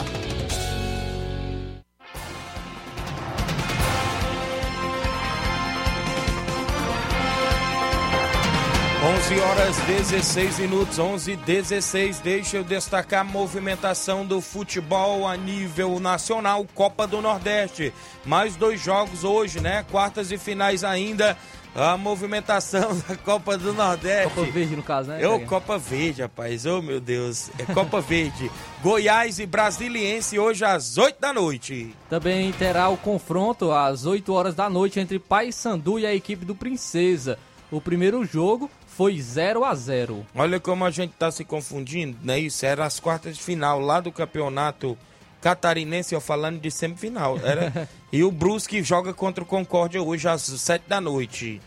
11 9.03 9.39
horas 9.39 9.77
16 9.77 10.59
minutos, 10.59 10.97
11 10.97 11.35
16. 11.35 12.19
Deixa 12.19 12.57
eu 12.57 12.63
destacar 12.63 13.21
a 13.21 13.23
movimentação 13.23 14.25
do 14.25 14.41
futebol 14.41 15.27
a 15.27 15.37
nível 15.37 15.99
nacional, 15.99 16.65
Copa 16.73 17.05
do 17.05 17.21
Nordeste. 17.21 17.93
Mais 18.25 18.55
dois 18.55 18.81
jogos 18.81 19.23
hoje, 19.23 19.59
né? 19.59 19.85
Quartas 19.91 20.31
e 20.31 20.37
finais 20.39 20.83
ainda. 20.83 21.37
A 21.75 21.97
movimentação 21.97 22.95
da 23.07 23.15
Copa 23.15 23.57
do 23.57 23.73
Nordeste. 23.73 24.33
Copa 24.35 24.51
Verde, 24.51 24.75
no 24.75 24.83
caso, 24.83 25.09
né? 25.09 25.17
Eu, 25.19 25.39
Copa 25.41 25.77
Verde, 25.77 26.21
rapaz. 26.21 26.65
Oh, 26.65 26.81
meu 26.81 26.99
Deus. 26.99 27.49
É 27.57 27.73
Copa 27.73 27.99
Verde. 28.01 28.51
Goiás 28.83 29.39
e 29.39 29.45
Brasiliense 29.45 30.37
hoje 30.37 30.63
às 30.63 30.97
8 30.97 31.19
da 31.19 31.33
noite. 31.33 31.95
Também 32.09 32.51
terá 32.51 32.89
o 32.89 32.97
confronto 32.97 33.71
às 33.71 34.05
8 34.05 34.31
horas 34.31 34.53
da 34.53 34.69
noite 34.69 34.99
entre 34.99 35.17
Paysandu 35.17 35.97
e 35.97 36.05
a 36.05 36.13
equipe 36.13 36.45
do 36.45 36.53
Princesa. 36.53 37.39
O 37.71 37.81
primeiro 37.81 38.23
jogo 38.23 38.69
foi 38.85 39.19
0 39.19 39.65
a 39.65 39.73
0 39.73 40.23
Olha 40.35 40.59
como 40.59 40.85
a 40.85 40.91
gente 40.91 41.13
tá 41.17 41.31
se 41.31 41.43
confundindo, 41.43 42.15
né? 42.21 42.37
Isso 42.37 42.63
era 42.63 42.85
as 42.85 42.99
quartas 42.99 43.35
de 43.37 43.41
final 43.41 43.79
lá 43.79 43.99
do 43.99 44.11
campeonato 44.11 44.95
catarinense, 45.43 46.15
eu 46.15 46.21
falando 46.21 46.61
de 46.61 46.71
semifinal. 46.71 47.37
Era... 47.43 47.89
e 48.11 48.23
o 48.23 48.31
Brusque 48.31 48.81
joga 48.81 49.13
contra 49.13 49.43
o 49.43 49.47
Concórdia 49.47 50.01
hoje 50.01 50.27
às 50.27 50.41
7 50.41 50.85
da 50.87 51.01
noite. 51.01 51.61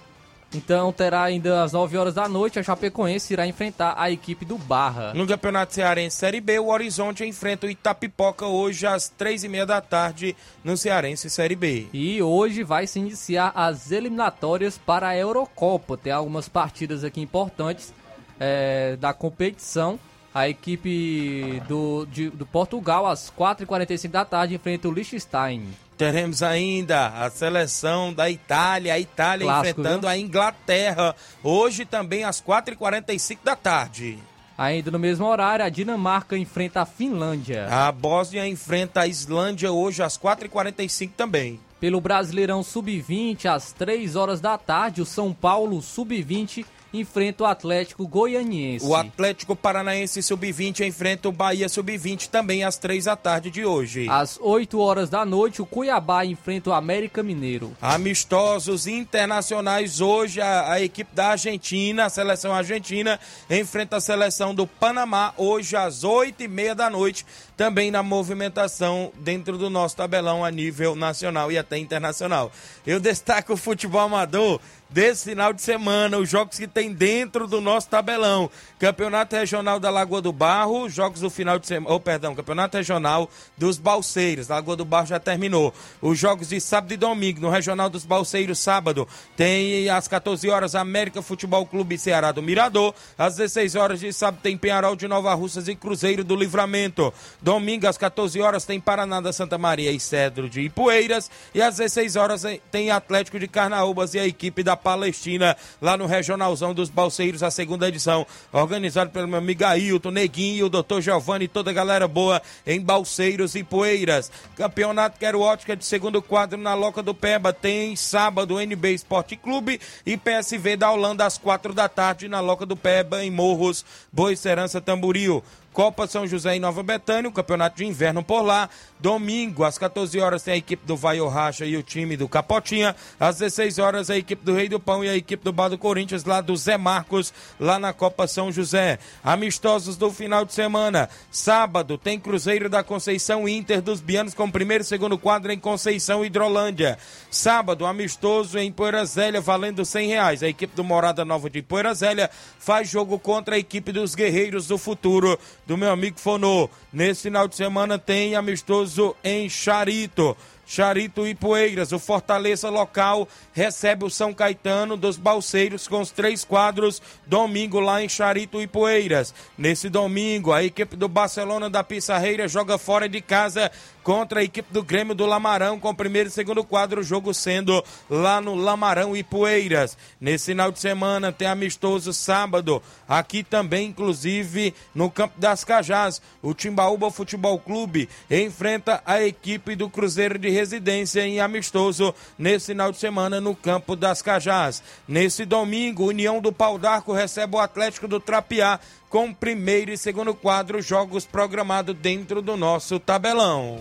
Então 0.54 0.90
terá 0.92 1.24
ainda 1.24 1.62
às 1.62 1.72
9 1.72 1.98
horas 1.98 2.14
da 2.14 2.28
noite, 2.28 2.58
a 2.58 2.62
Chapecoense 2.62 3.32
irá 3.32 3.46
enfrentar 3.46 3.94
a 3.98 4.10
equipe 4.10 4.44
do 4.44 4.56
Barra. 4.56 5.12
No 5.12 5.26
Campeonato 5.26 5.74
Cearense 5.74 6.16
Série 6.16 6.40
B, 6.40 6.58
o 6.58 6.68
Horizonte 6.68 7.26
enfrenta 7.26 7.66
o 7.66 7.70
Itapipoca 7.70 8.46
hoje 8.46 8.86
às 8.86 9.08
3 9.08 9.44
e 9.44 9.48
meia 9.48 9.66
da 9.66 9.80
tarde 9.80 10.34
no 10.64 10.76
Cearense 10.76 11.28
Série 11.28 11.56
B. 11.56 11.88
E 11.92 12.22
hoje 12.22 12.62
vai 12.62 12.86
se 12.86 12.98
iniciar 12.98 13.52
as 13.54 13.90
eliminatórias 13.90 14.78
para 14.78 15.08
a 15.08 15.16
Eurocopa. 15.16 15.98
Tem 15.98 16.12
algumas 16.12 16.48
partidas 16.48 17.04
aqui 17.04 17.20
importantes 17.20 17.92
é, 18.40 18.96
da 18.96 19.12
competição. 19.12 19.98
A 20.36 20.50
equipe 20.50 21.62
do, 21.66 22.04
de, 22.12 22.28
do 22.28 22.44
Portugal, 22.44 23.06
às 23.06 23.30
4h45 23.30 24.10
da 24.10 24.22
tarde, 24.22 24.54
enfrenta 24.54 24.86
o 24.86 24.92
Liechtenstein. 24.92 25.62
Teremos 25.96 26.42
ainda 26.42 27.06
a 27.06 27.30
seleção 27.30 28.12
da 28.12 28.28
Itália, 28.28 28.92
a 28.92 29.00
Itália 29.00 29.46
Clássico, 29.46 29.80
enfrentando 29.80 30.00
viu? 30.02 30.10
a 30.10 30.18
Inglaterra, 30.18 31.16
hoje 31.42 31.86
também 31.86 32.22
às 32.22 32.42
4h45 32.42 33.38
da 33.42 33.56
tarde. 33.56 34.18
Ainda 34.58 34.90
no 34.90 34.98
mesmo 34.98 35.24
horário, 35.24 35.64
a 35.64 35.70
Dinamarca 35.70 36.36
enfrenta 36.36 36.82
a 36.82 36.84
Finlândia. 36.84 37.66
A 37.70 37.90
Bósnia 37.90 38.46
enfrenta 38.46 39.00
a 39.00 39.06
Islândia 39.06 39.72
hoje 39.72 40.02
às 40.02 40.18
4h45 40.18 41.12
também. 41.16 41.58
Pelo 41.80 41.98
Brasileirão 41.98 42.62
Sub-20, 42.62 43.46
às 43.46 43.72
3 43.72 44.16
horas 44.16 44.42
da 44.42 44.58
tarde, 44.58 45.00
o 45.00 45.06
São 45.06 45.32
Paulo 45.32 45.80
Sub-20 45.80 46.66
enfrenta 46.92 47.44
o 47.44 47.46
Atlético 47.46 48.06
Goianiense. 48.06 48.86
O 48.86 48.94
Atlético 48.94 49.54
Paranaense 49.54 50.22
Sub-20 50.22 50.86
enfrenta 50.86 51.28
o 51.28 51.32
Bahia 51.32 51.68
Sub-20 51.68 52.28
também 52.28 52.64
às 52.64 52.78
três 52.78 53.04
da 53.04 53.16
tarde 53.16 53.50
de 53.50 53.64
hoje. 53.64 54.06
Às 54.08 54.38
8 54.40 54.78
horas 54.78 55.10
da 55.10 55.24
noite, 55.24 55.60
o 55.60 55.66
Cuiabá 55.66 56.24
enfrenta 56.24 56.70
o 56.70 56.72
América 56.72 57.22
Mineiro. 57.22 57.76
Amistosos 57.80 58.86
internacionais 58.86 60.00
hoje, 60.00 60.40
a, 60.40 60.72
a 60.72 60.80
equipe 60.80 61.14
da 61.14 61.28
Argentina, 61.28 62.06
a 62.06 62.10
seleção 62.10 62.52
argentina, 62.52 63.18
enfrenta 63.50 63.96
a 63.96 64.00
seleção 64.00 64.54
do 64.54 64.66
Panamá 64.66 65.32
hoje 65.36 65.76
às 65.76 66.04
oito 66.04 66.42
e 66.42 66.48
meia 66.48 66.74
da 66.74 66.88
noite, 66.88 67.26
também 67.56 67.90
na 67.90 68.02
movimentação 68.02 69.12
dentro 69.16 69.58
do 69.58 69.70
nosso 69.70 69.96
tabelão 69.96 70.44
a 70.44 70.50
nível 70.50 70.94
nacional 70.94 71.50
e 71.50 71.58
até 71.58 71.78
internacional. 71.78 72.52
Eu 72.86 73.00
destaco 73.00 73.54
o 73.54 73.56
futebol 73.56 74.00
amador 74.00 74.60
desse 74.88 75.30
final 75.30 75.52
de 75.52 75.62
semana, 75.62 76.18
os 76.18 76.28
jogos 76.28 76.58
que 76.58 76.66
tem 76.66 76.92
dentro 76.92 77.46
do 77.46 77.60
nosso 77.60 77.88
tabelão. 77.88 78.50
Campeonato 78.78 79.34
Regional 79.34 79.80
da 79.80 79.90
Lagoa 79.90 80.20
do 80.20 80.32
Barro, 80.32 80.88
jogos 80.88 81.20
do 81.20 81.30
final 81.30 81.58
de 81.58 81.66
semana, 81.66 81.94
oh, 81.94 81.98
perdão, 81.98 82.34
Campeonato 82.34 82.76
Regional 82.76 83.28
dos 83.56 83.78
Balseiros, 83.78 84.48
Lagoa 84.48 84.76
do 84.76 84.84
Barro 84.84 85.06
já 85.06 85.18
terminou. 85.18 85.74
Os 86.00 86.18
jogos 86.18 86.48
de 86.50 86.60
sábado 86.60 86.92
e 86.92 86.96
domingo, 86.96 87.40
no 87.40 87.50
Regional 87.50 87.88
dos 87.88 88.04
Balseiros, 88.04 88.58
sábado, 88.58 89.08
tem 89.36 89.88
às 89.88 90.06
14 90.06 90.48
horas 90.48 90.74
América 90.74 91.22
Futebol 91.22 91.64
Clube 91.66 91.98
Ceará 91.98 92.32
do 92.32 92.42
Mirador, 92.42 92.94
às 93.18 93.36
16 93.36 93.74
horas 93.74 94.00
de 94.00 94.12
sábado 94.12 94.40
tem 94.42 94.56
Penharol 94.56 94.94
de 94.94 95.08
Nova 95.08 95.32
Russas 95.34 95.68
e 95.68 95.74
Cruzeiro 95.74 96.22
do 96.22 96.36
Livramento. 96.36 97.12
Domingo 97.40 97.86
às 97.86 97.98
14 97.98 98.40
horas 98.40 98.64
tem 98.64 98.80
Paraná 98.80 99.20
da 99.20 99.32
Santa 99.32 99.58
Maria 99.58 99.90
e 99.90 99.98
Cedro 99.98 100.48
de 100.48 100.60
Ipueiras 100.60 101.30
e 101.54 101.62
às 101.62 101.76
16 101.76 102.16
horas 102.16 102.42
tem 102.70 102.90
Atlético 102.90 103.38
de 103.38 103.48
Carnaúbas 103.48 104.14
e 104.14 104.18
a 104.18 104.26
equipe 104.26 104.62
da 104.62 104.75
Palestina 104.76 105.56
lá 105.80 105.96
no 105.96 106.06
Regionalzão 106.06 106.74
dos 106.74 106.90
Balseiros, 106.90 107.42
a 107.42 107.50
segunda 107.50 107.88
edição, 107.88 108.26
organizado 108.52 109.10
pelo 109.10 109.26
meu 109.26 109.38
amigo 109.38 109.64
Ailton, 109.64 110.10
Neguinho, 110.10 110.66
o 110.66 110.70
doutor 110.70 111.00
Giovanni 111.00 111.46
e 111.46 111.48
toda 111.48 111.70
a 111.70 111.74
galera 111.74 112.06
boa 112.06 112.40
em 112.66 112.80
Balseiros 112.80 113.54
e 113.54 113.64
Poeiras. 113.64 114.30
Campeonato 114.56 115.18
Quero 115.18 115.40
Ótica 115.40 115.76
de 115.76 115.84
segundo 115.84 116.20
quadro 116.20 116.58
na 116.58 116.74
Loca 116.74 117.02
do 117.02 117.14
Peba 117.14 117.52
tem 117.52 117.96
sábado 117.96 118.60
NB 118.60 118.94
Esporte 118.94 119.36
Clube 119.36 119.80
e 120.04 120.16
PSV 120.16 120.76
da 120.76 120.90
Holanda 120.90 121.24
às 121.24 121.38
quatro 121.38 121.72
da 121.72 121.88
tarde 121.88 122.28
na 122.28 122.40
Loca 122.40 122.66
do 122.66 122.76
Peba 122.76 123.24
em 123.24 123.30
Morros, 123.30 123.84
Boa 124.12 124.34
Serança 124.36 124.80
Tamboril. 124.80 125.42
Copa 125.76 126.06
São 126.06 126.26
José 126.26 126.56
em 126.56 126.58
Nova 126.58 126.82
Betânia, 126.82 127.28
o 127.28 127.32
campeonato 127.32 127.76
de 127.76 127.84
inverno 127.84 128.24
por 128.24 128.40
lá. 128.40 128.70
Domingo, 128.98 129.62
às 129.62 129.76
14 129.76 130.18
horas, 130.18 130.42
tem 130.42 130.54
a 130.54 130.56
equipe 130.56 130.86
do 130.86 130.96
Vai 130.96 131.20
Racha 131.20 131.66
e 131.66 131.76
o 131.76 131.82
time 131.82 132.16
do 132.16 132.26
Capotinha. 132.26 132.96
Às 133.20 133.40
16 133.40 133.78
horas, 133.78 134.08
a 134.08 134.16
equipe 134.16 134.42
do 134.42 134.54
Rei 134.54 134.70
do 134.70 134.80
Pão 134.80 135.04
e 135.04 135.08
a 135.10 135.14
equipe 135.14 135.44
do 135.44 135.52
Bar 135.52 135.68
do 135.68 135.76
Corinthians, 135.76 136.24
lá 136.24 136.40
do 136.40 136.56
Zé 136.56 136.78
Marcos, 136.78 137.30
lá 137.60 137.78
na 137.78 137.92
Copa 137.92 138.26
São 138.26 138.50
José. 138.50 138.98
Amistosos 139.22 139.98
do 139.98 140.10
final 140.10 140.46
de 140.46 140.54
semana. 140.54 141.10
Sábado, 141.30 141.98
tem 141.98 142.18
Cruzeiro 142.18 142.70
da 142.70 142.82
Conceição 142.82 143.46
Inter 143.46 143.82
dos 143.82 144.00
Bianos 144.00 144.32
com 144.32 144.50
primeiro 144.50 144.80
e 144.80 144.86
segundo 144.86 145.18
quadro 145.18 145.52
em 145.52 145.58
Conceição 145.58 146.24
Hidrolândia. 146.24 146.96
Sábado, 147.30 147.84
amistoso 147.84 148.58
em 148.58 148.72
Poeira 148.72 149.04
Zélia, 149.04 149.42
valendo 149.42 149.84
100 149.84 150.08
reais. 150.08 150.42
A 150.42 150.48
equipe 150.48 150.74
do 150.74 150.82
Morada 150.82 151.22
Nova 151.22 151.50
de 151.50 151.60
Poeira 151.60 151.92
Zélia 151.92 152.30
faz 152.58 152.88
jogo 152.88 153.18
contra 153.18 153.56
a 153.56 153.58
equipe 153.58 153.92
dos 153.92 154.14
Guerreiros 154.14 154.68
do 154.68 154.78
Futuro 154.78 155.38
do 155.66 155.76
meu 155.76 155.90
amigo 155.90 156.18
Fonô. 156.18 156.70
Nesse 156.92 157.22
final 157.22 157.48
de 157.48 157.56
semana 157.56 157.98
tem 157.98 158.34
amistoso 158.34 159.14
em 159.22 159.48
Charito. 159.48 160.36
Charito 160.68 161.24
e 161.24 161.32
Poeiras, 161.32 161.92
o 161.92 161.98
Fortaleza 161.98 162.68
local 162.68 163.28
recebe 163.52 164.04
o 164.04 164.10
São 164.10 164.34
Caetano 164.34 164.96
dos 164.96 165.16
Balseiros 165.16 165.86
com 165.86 166.00
os 166.00 166.10
três 166.10 166.44
quadros 166.44 167.00
domingo 167.24 167.78
lá 167.78 168.02
em 168.02 168.08
Charito 168.08 168.60
e 168.60 168.66
Poeiras. 168.66 169.32
Nesse 169.56 169.88
domingo, 169.88 170.52
a 170.52 170.64
equipe 170.64 170.96
do 170.96 171.08
Barcelona 171.08 171.70
da 171.70 171.84
Pissarreira 171.84 172.48
joga 172.48 172.78
fora 172.78 173.08
de 173.08 173.20
casa 173.20 173.70
contra 174.06 174.38
a 174.38 174.44
equipe 174.44 174.72
do 174.72 174.84
Grêmio 174.84 175.16
do 175.16 175.26
Lamarão, 175.26 175.80
com 175.80 175.90
o 175.90 175.94
primeiro 175.94 176.28
e 176.28 176.32
segundo 176.32 176.62
quadro, 176.62 177.00
o 177.00 177.02
jogo 177.02 177.34
sendo 177.34 177.82
lá 178.08 178.40
no 178.40 178.54
Lamarão 178.54 179.16
e 179.16 179.24
Poeiras. 179.24 179.98
Nesse 180.20 180.52
final 180.52 180.70
de 180.70 180.78
semana 180.78 181.32
tem 181.32 181.48
amistoso 181.48 182.12
sábado, 182.12 182.80
aqui 183.08 183.42
também, 183.42 183.88
inclusive, 183.88 184.72
no 184.94 185.10
Campo 185.10 185.40
das 185.40 185.64
Cajás. 185.64 186.22
O 186.40 186.54
Timbaúba 186.54 187.10
Futebol 187.10 187.58
Clube 187.58 188.08
enfrenta 188.30 189.02
a 189.04 189.20
equipe 189.24 189.74
do 189.74 189.90
Cruzeiro 189.90 190.38
de 190.38 190.50
Residência 190.50 191.26
em 191.26 191.40
amistoso 191.40 192.14
nesse 192.38 192.66
final 192.66 192.92
de 192.92 192.98
semana 192.98 193.40
no 193.40 193.56
Campo 193.56 193.96
das 193.96 194.22
Cajás. 194.22 194.84
Nesse 195.08 195.44
domingo, 195.44 196.06
União 196.06 196.40
do 196.40 196.52
Pau 196.52 196.78
d'Arco 196.78 197.12
recebe 197.12 197.56
o 197.56 197.60
Atlético 197.60 198.06
do 198.06 198.20
Trapiá 198.20 198.78
com 199.08 199.32
primeiro 199.32 199.90
e 199.90 199.96
segundo 199.96 200.34
quadro, 200.34 200.82
jogos 200.82 201.24
programados 201.24 201.94
dentro 201.94 202.42
do 202.42 202.56
nosso 202.56 202.98
tabelão. 202.98 203.80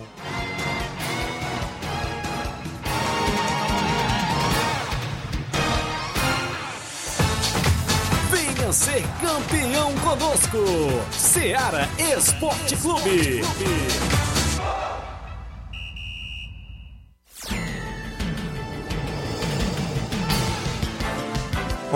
Venha 8.30 8.72
ser 8.72 9.02
campeão 9.20 9.92
conosco, 9.98 10.58
Seara 11.12 11.88
Esporte 11.98 12.76
Clube. 12.76 13.42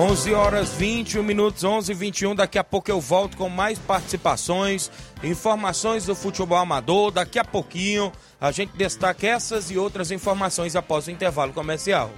11 0.01 0.33
horas 0.33 0.71
21 0.71 1.23
minutos, 1.23 1.63
11 1.63 1.93
e 1.93 1.95
21. 1.95 2.35
Daqui 2.35 2.59
a 2.59 2.65
pouco 2.65 2.91
eu 2.91 2.99
volto 2.99 3.37
com 3.37 3.51
mais 3.51 3.79
participações, 3.79 4.91
informações 5.23 6.07
do 6.07 6.15
futebol 6.15 6.57
amador. 6.57 7.11
Daqui 7.11 7.39
a 7.39 7.45
pouquinho 7.45 8.11
a 8.41 8.51
gente 8.51 8.75
destaca 8.75 9.27
essas 9.27 9.71
e 9.71 9.77
outras 9.77 10.11
informações 10.11 10.75
após 10.75 11.07
o 11.07 11.11
intervalo 11.11 11.53
comercial. 11.53 12.11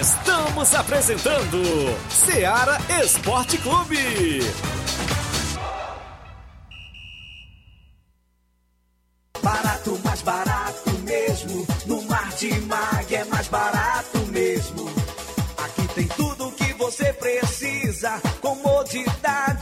Estamos 0.00 0.74
apresentando 0.74 1.62
Seara 2.08 2.78
Esporte 3.04 3.58
Clube. 3.58 4.40
Barato, 9.42 10.00
mais 10.02 10.22
barato 10.22 10.90
mesmo. 11.04 11.66
No 11.84 12.00
Mar 12.04 12.30
de 12.36 12.58
Mag 12.62 12.91
precisa. 18.56 19.61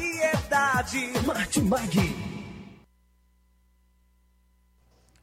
Variedade. 0.00 1.12
Martimag. 1.26 2.16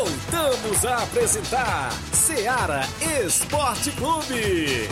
Voltamos 0.10 0.86
a 0.86 1.04
apresentar 1.04 1.92
Seara 2.12 2.82
Esporte 3.24 3.92
Clube. 3.92 4.90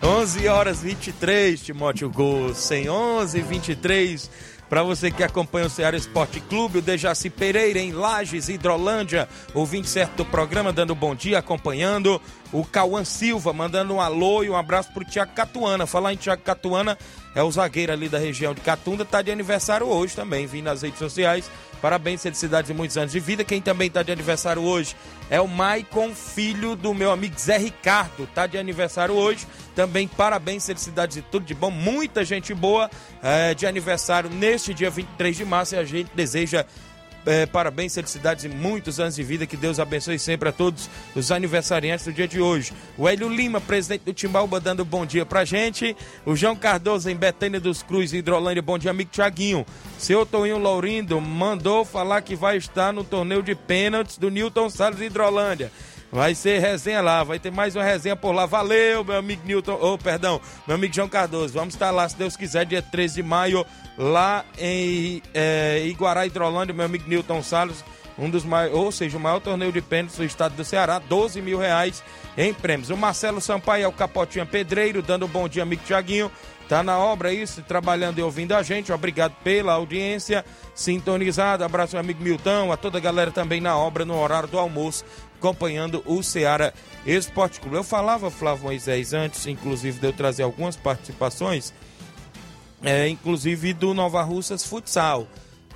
Onze 0.00 0.46
horas 0.46 0.80
23, 0.80 1.60
Timóteo 1.60 2.08
Gol, 2.08 2.54
sem 2.54 2.88
11 2.88 3.42
23 3.42 4.30
para 4.68 4.82
você 4.82 5.10
que 5.10 5.22
acompanha 5.22 5.66
o 5.66 5.70
Ceará 5.70 5.96
Esporte 5.96 6.40
Clube, 6.40 6.78
o 6.78 6.82
Dejaci 6.82 7.30
Pereira 7.30 7.78
em 7.78 7.92
Lages, 7.92 8.48
Hidrolândia, 8.48 9.28
ouvinte 9.54 9.88
certo 9.88 10.16
do 10.16 10.24
programa, 10.26 10.72
dando 10.72 10.94
bom 10.94 11.14
dia, 11.14 11.38
acompanhando. 11.38 12.20
O 12.52 12.64
Cauã 12.64 13.04
Silva, 13.04 13.52
mandando 13.52 13.94
um 13.94 14.00
alô 14.00 14.42
e 14.42 14.48
um 14.48 14.56
abraço 14.56 14.90
pro 14.92 15.04
Tiago 15.04 15.32
Catuana. 15.34 15.86
Falar 15.86 16.14
em 16.14 16.16
Tiago 16.16 16.42
Catuana, 16.42 16.96
é 17.34 17.42
o 17.42 17.50
zagueiro 17.50 17.92
ali 17.92 18.08
da 18.08 18.18
região 18.18 18.54
de 18.54 18.60
Catunda, 18.60 19.04
tá 19.04 19.20
de 19.20 19.30
aniversário 19.30 19.86
hoje 19.86 20.16
também, 20.16 20.46
vim 20.46 20.62
nas 20.62 20.82
redes 20.82 20.98
sociais. 20.98 21.50
Parabéns, 21.80 22.22
felicidades 22.22 22.70
e 22.70 22.74
muitos 22.74 22.96
anos 22.96 23.12
de 23.12 23.20
vida. 23.20 23.44
Quem 23.44 23.60
também 23.60 23.90
tá 23.90 24.02
de 24.02 24.10
aniversário 24.10 24.62
hoje 24.62 24.96
é 25.30 25.40
o 25.40 25.46
Maicon, 25.46 26.14
filho 26.14 26.74
do 26.74 26.92
meu 26.92 27.12
amigo 27.12 27.38
Zé 27.38 27.58
Ricardo, 27.58 28.26
tá 28.34 28.46
de 28.46 28.58
aniversário 28.58 29.14
hoje. 29.14 29.46
Também 29.76 30.08
parabéns, 30.08 30.66
felicidades 30.66 31.18
e 31.18 31.22
tudo 31.22 31.44
de 31.44 31.54
bom. 31.54 31.70
Muita 31.70 32.24
gente 32.24 32.52
boa 32.52 32.90
é, 33.22 33.54
de 33.54 33.66
aniversário 33.66 34.30
neste 34.30 34.74
dia 34.74 34.90
23 34.90 35.36
de 35.36 35.44
março 35.44 35.74
e 35.76 35.78
a 35.78 35.84
gente 35.84 36.10
deseja 36.14 36.66
é, 37.26 37.46
parabéns, 37.46 37.94
felicidades 37.94 38.44
e 38.44 38.48
muitos 38.48 38.98
anos 39.00 39.16
de 39.16 39.22
vida. 39.22 39.46
Que 39.46 39.56
Deus 39.56 39.78
abençoe 39.78 40.18
sempre 40.18 40.48
a 40.48 40.52
todos 40.52 40.88
os 41.14 41.30
aniversariantes 41.30 42.06
do 42.06 42.12
dia 42.12 42.28
de 42.28 42.40
hoje. 42.40 42.72
O 42.96 43.08
Hélio 43.08 43.28
Lima, 43.28 43.60
presidente 43.60 44.02
do 44.04 44.12
Timbaúba, 44.12 44.60
dando 44.60 44.84
bom 44.84 45.04
dia 45.04 45.26
pra 45.26 45.44
gente. 45.44 45.96
O 46.24 46.34
João 46.34 46.56
Cardoso, 46.56 47.10
em 47.10 47.16
Betânia 47.16 47.60
dos 47.60 47.82
Cruz, 47.82 48.12
Hidrolândia. 48.12 48.62
Bom 48.62 48.78
dia, 48.78 48.90
amigo 48.90 49.10
Tiaguinho. 49.10 49.66
Seu 49.98 50.24
Toninho 50.24 50.58
Lourindo 50.58 51.20
mandou 51.20 51.84
falar 51.84 52.22
que 52.22 52.36
vai 52.36 52.56
estar 52.56 52.92
no 52.92 53.04
torneio 53.04 53.42
de 53.42 53.54
pênaltis 53.54 54.18
do 54.18 54.30
Newton 54.30 54.70
Salles 54.70 55.00
Hidrolândia. 55.00 55.70
Vai 56.10 56.34
ser 56.34 56.58
resenha 56.58 57.02
lá, 57.02 57.22
vai 57.22 57.38
ter 57.38 57.52
mais 57.52 57.76
uma 57.76 57.84
resenha 57.84 58.16
por 58.16 58.32
lá. 58.32 58.46
Valeu, 58.46 59.04
meu 59.04 59.16
amigo 59.16 59.42
Newton, 59.44 59.78
oh, 59.80 59.98
perdão, 59.98 60.40
meu 60.66 60.76
amigo 60.76 60.94
João 60.94 61.08
Cardoso. 61.08 61.52
Vamos 61.52 61.74
estar 61.74 61.90
lá, 61.90 62.08
se 62.08 62.16
Deus 62.16 62.36
quiser, 62.36 62.64
dia 62.64 62.80
13 62.80 63.16
de 63.16 63.22
maio, 63.22 63.66
lá 63.96 64.44
em 64.58 65.22
é, 65.34 65.84
Iguará, 65.86 66.24
Hidrolândia, 66.24 66.74
meu 66.74 66.86
amigo 66.86 67.08
Newton 67.08 67.42
Salles. 67.42 67.84
Um 68.18 68.28
dos 68.28 68.44
maiores, 68.44 68.76
ou 68.76 68.90
seja, 68.90 69.16
o 69.16 69.20
maior 69.20 69.38
torneio 69.38 69.70
de 69.70 69.80
pênaltis 69.80 70.16
do 70.16 70.24
estado 70.24 70.56
do 70.56 70.64
Ceará, 70.64 70.98
12 70.98 71.40
mil 71.40 71.56
reais 71.56 72.02
em 72.36 72.52
prêmios. 72.52 72.90
O 72.90 72.96
Marcelo 72.96 73.40
Sampaio 73.40 73.84
é 73.84 73.88
o 73.88 73.92
Capotinha 73.92 74.44
Pedreiro, 74.44 75.02
dando 75.02 75.26
um 75.26 75.28
bom 75.28 75.48
dia, 75.48 75.62
amigo 75.62 75.84
Tiaguinho. 75.84 76.28
Tá 76.68 76.82
na 76.82 76.98
obra 76.98 77.32
isso, 77.32 77.62
trabalhando 77.62 78.18
e 78.18 78.22
ouvindo 78.22 78.52
a 78.52 78.62
gente. 78.62 78.92
Obrigado 78.92 79.34
pela 79.42 79.72
audiência 79.72 80.44
sintonizada. 80.74 81.64
Abraço 81.64 81.96
ao 81.96 82.00
amigo 82.00 82.22
Milton, 82.22 82.70
a 82.70 82.76
toda 82.76 82.98
a 82.98 83.00
galera 83.00 83.30
também 83.30 83.58
na 83.58 83.76
obra, 83.76 84.04
no 84.04 84.20
horário 84.20 84.50
do 84.50 84.58
almoço, 84.58 85.02
acompanhando 85.38 86.02
o 86.04 86.22
Ceará 86.22 86.74
Esporte 87.06 87.58
Clube. 87.58 87.76
Eu 87.76 87.84
falava, 87.84 88.30
Flávio 88.30 88.64
Moisés, 88.64 89.14
antes, 89.14 89.46
inclusive, 89.46 89.98
de 89.98 90.06
eu 90.08 90.12
trazer 90.12 90.42
algumas 90.42 90.76
participações, 90.76 91.72
é, 92.82 93.08
inclusive 93.08 93.72
do 93.72 93.94
Nova 93.94 94.22
Russas 94.22 94.62
Futsal. 94.62 95.26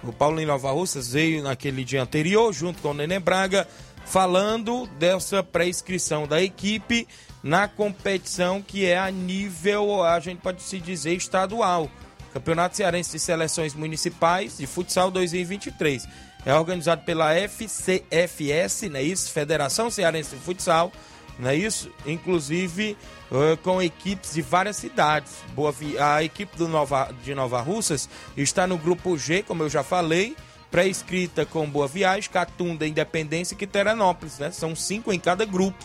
O 0.05 0.13
Paulinho 0.13 0.49
Nova 0.49 0.73
Russas 0.73 1.13
veio 1.15 1.43
naquele 1.43 1.85
dia 1.85 2.03
anterior, 2.03 2.53
junto 2.53 2.83
com 2.83 2.91
o 2.91 2.95
Nenê 2.95 3.19
Braga, 3.19 3.67
falando 4.05 4.87
dessa 4.99 5.43
pré-inscrição 5.43 6.27
da 6.27 6.43
equipe 6.43 7.09
na 7.43 7.67
competição 7.67 8.63
que 8.63 8.87
é 8.87 8.99
a 8.99 9.11
nível, 9.11 10.05
a 10.05 10.21
gente 10.21 10.41
pode 10.41 10.63
se 10.63 10.79
dizer, 10.79 11.15
estadual. 11.15 11.91
Campeonato 12.33 12.77
Cearense 12.77 13.13
de 13.13 13.19
Seleções 13.19 13.75
Municipais 13.75 14.59
de 14.59 14.67
Futsal 14.67 15.11
2023. 15.11 16.07
É 16.47 16.55
organizado 16.55 17.03
pela 17.05 17.35
FCFS, 17.35 18.83
não 18.91 18.99
é 18.99 19.03
isso? 19.03 19.31
Federação 19.31 19.91
Cearense 19.91 20.35
de 20.35 20.43
Futsal, 20.43 20.91
não 21.39 21.51
é 21.51 21.57
isso? 21.57 21.91
Inclusive 22.07 22.97
uh, 23.31 23.57
com 23.59 23.83
equipes 23.83 24.35
de 24.35 24.43
várias 24.43 24.77
cidades. 24.77 25.33
Boa 25.55 25.75
a 26.01 26.23
equipe 26.23 26.57
do 26.57 26.69
Nova, 26.69 27.15
de 27.23 27.35
Nova 27.35 27.61
Russas 27.61 28.09
está 28.37 28.67
no 28.67 28.79
grupo 28.79 29.17
G, 29.19 29.43
como 29.43 29.63
eu 29.63 29.69
já 29.69 29.83
falei, 29.83 30.37
pré-escrita 30.71 31.45
com 31.45 31.69
Boa 31.69 31.87
Viagem, 31.87 32.31
Catunda, 32.31 32.87
Independência 32.87 33.55
e 33.55 33.59
Quiteranópolis, 33.59 34.39
né? 34.39 34.51
São 34.51 34.75
cinco 34.75 35.13
em 35.13 35.21
cada 35.21 35.45
grupo. 35.45 35.85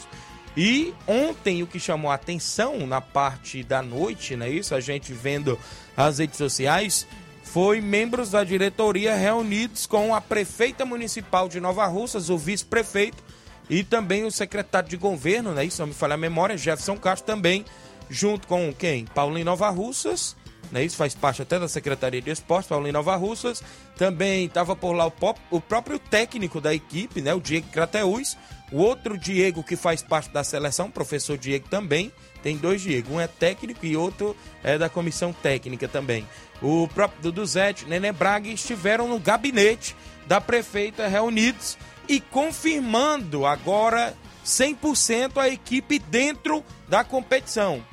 E 0.58 0.92
ontem 1.06 1.62
o 1.62 1.68
que 1.68 1.80
chamou 1.80 2.10
a 2.10 2.16
atenção 2.16 2.88
na 2.88 3.00
parte 3.00 3.64
da 3.64 3.84
noite, 3.84 4.36
não 4.36 4.48
é 4.48 4.50
isso? 4.50 4.74
A 4.74 4.80
gente 4.80 5.14
vendo 5.14 5.58
as 5.96 6.18
redes 6.18 6.36
sociais, 6.36 7.06
foi 7.44 7.80
membros 7.80 8.32
da 8.32 8.44
diretoria 8.44 9.16
reunidos 9.16 9.86
com 9.86 10.16
a 10.16 10.20
prefeita 10.20 10.84
municipal 10.84 11.48
de 11.48 11.60
Nova 11.60 11.86
Russas, 11.86 12.32
o 12.32 12.40
vice-prefeito 12.40 13.24
e 13.70 13.84
também 13.84 14.26
o 14.26 14.32
secretário 14.32 14.90
de 14.90 14.98
governo, 14.98 15.54
né? 15.54 15.64
Isso 15.64 15.80
não 15.80 15.90
me 15.90 15.94
falha 15.94 16.16
a 16.16 16.18
memória, 16.18 16.58
Jefferson 16.58 16.98
Castro 16.98 17.28
também, 17.28 17.64
junto 18.10 18.48
com 18.48 18.74
quem? 18.74 19.06
Paulinho 19.06 19.46
Nova 19.46 19.70
Russas 19.70 20.36
né? 20.72 20.84
Isso 20.84 20.98
faz 20.98 21.16
parte 21.16 21.42
até 21.42 21.60
da 21.60 21.68
Secretaria 21.68 22.22
de 22.22 22.30
Esportes, 22.30 22.68
Paulo 22.68 22.88
em 22.88 22.92
Nova 22.92 23.16
Russas. 23.16 23.64
Também 23.96 24.46
estava 24.46 24.76
por 24.76 24.94
lá 24.94 25.06
o, 25.06 25.12
pop, 25.12 25.40
o, 25.50 25.62
próprio 25.62 26.00
técnico 26.00 26.60
da 26.60 26.74
equipe, 26.74 27.22
né? 27.22 27.34
O 27.34 27.40
Diego 27.40 27.68
Crateus. 27.70 28.38
O 28.72 28.80
outro 28.80 29.18
Diego 29.18 29.64
que 29.64 29.76
faz 29.76 30.02
parte 30.02 30.30
da 30.30 30.44
seleção, 30.44 30.92
professor 30.92 31.38
Diego 31.38 31.70
também. 31.70 32.12
Tem 32.44 32.58
dois 32.58 32.82
Diego, 32.82 33.14
um 33.14 33.22
é 33.22 33.28
técnico 33.28 33.86
e 33.86 33.96
outro 33.96 34.36
é 34.64 34.78
da 34.78 34.90
comissão 34.90 35.32
técnica 35.32 35.88
também. 35.88 36.28
O 36.62 36.88
próprio 36.88 37.22
Dudu 37.22 37.46
Zete, 37.46 37.86
Nenê 37.86 38.12
Braga 38.12 38.50
estiveram 38.50 39.08
no 39.08 39.20
gabinete 39.20 39.96
da 40.26 40.42
prefeita 40.42 41.08
reunidos 41.08 41.78
e 42.10 42.20
confirmando 42.20 43.46
agora 43.46 44.14
100% 44.46 45.38
a 45.38 45.50
equipe 45.50 46.00
dentro 46.00 46.64
da 46.88 47.04
competição. 47.04 47.84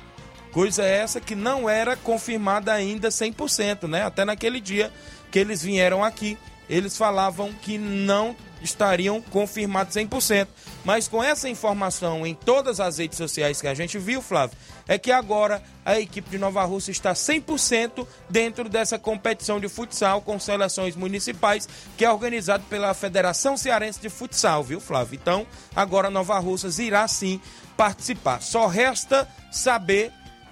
Coisa 0.51 0.83
essa 0.83 1.19
que 1.19 1.35
não 1.35 1.69
era 1.69 1.97
confirmada 1.97 2.73
ainda 2.73 3.09
100%, 3.09 3.87
né? 3.89 4.03
Até 4.03 4.23
naquele 4.23 4.61
dia 4.61 4.91
que 5.29 5.37
eles 5.37 5.61
vieram 5.61 6.01
aqui, 6.01 6.37
eles 6.69 6.97
falavam 6.97 7.51
que 7.53 7.77
não 7.77 8.35
estariam 8.61 9.21
confirmados 9.21 9.95
100%. 9.95 10.47
Mas 10.83 11.07
com 11.07 11.23
essa 11.23 11.47
informação 11.47 12.25
em 12.25 12.33
todas 12.33 12.79
as 12.79 12.97
redes 12.97 13.17
sociais 13.17 13.61
que 13.61 13.67
a 13.67 13.73
gente 13.73 13.97
viu, 13.97 14.21
Flávio, 14.21 14.57
é 14.87 14.97
que 14.97 15.11
agora 15.11 15.61
a 15.83 15.99
equipe 15.99 16.29
de 16.29 16.37
Nova 16.37 16.63
Rússia 16.63 16.91
está 16.91 17.13
100% 17.13 18.05
dentro 18.29 18.67
dessa 18.67 18.99
competição 18.99 19.59
de 19.59 19.67
futsal 19.67 20.21
com 20.21 20.39
seleções 20.39 20.95
municipais, 20.95 21.67
que 21.97 22.05
é 22.05 22.11
organizado 22.11 22.63
pela 22.69 22.93
Federação 22.93 23.57
Cearense 23.57 23.99
de 23.99 24.09
Futsal, 24.09 24.63
viu, 24.63 24.79
Flávio? 24.79 25.15
Então, 25.21 25.45
agora 25.75 26.09
Nova 26.09 26.37
Russas 26.39 26.79
irá 26.79 27.07
sim 27.07 27.39
participar. 27.77 28.41
Só 28.41 28.67
resta 28.67 29.27
saber 29.51 30.11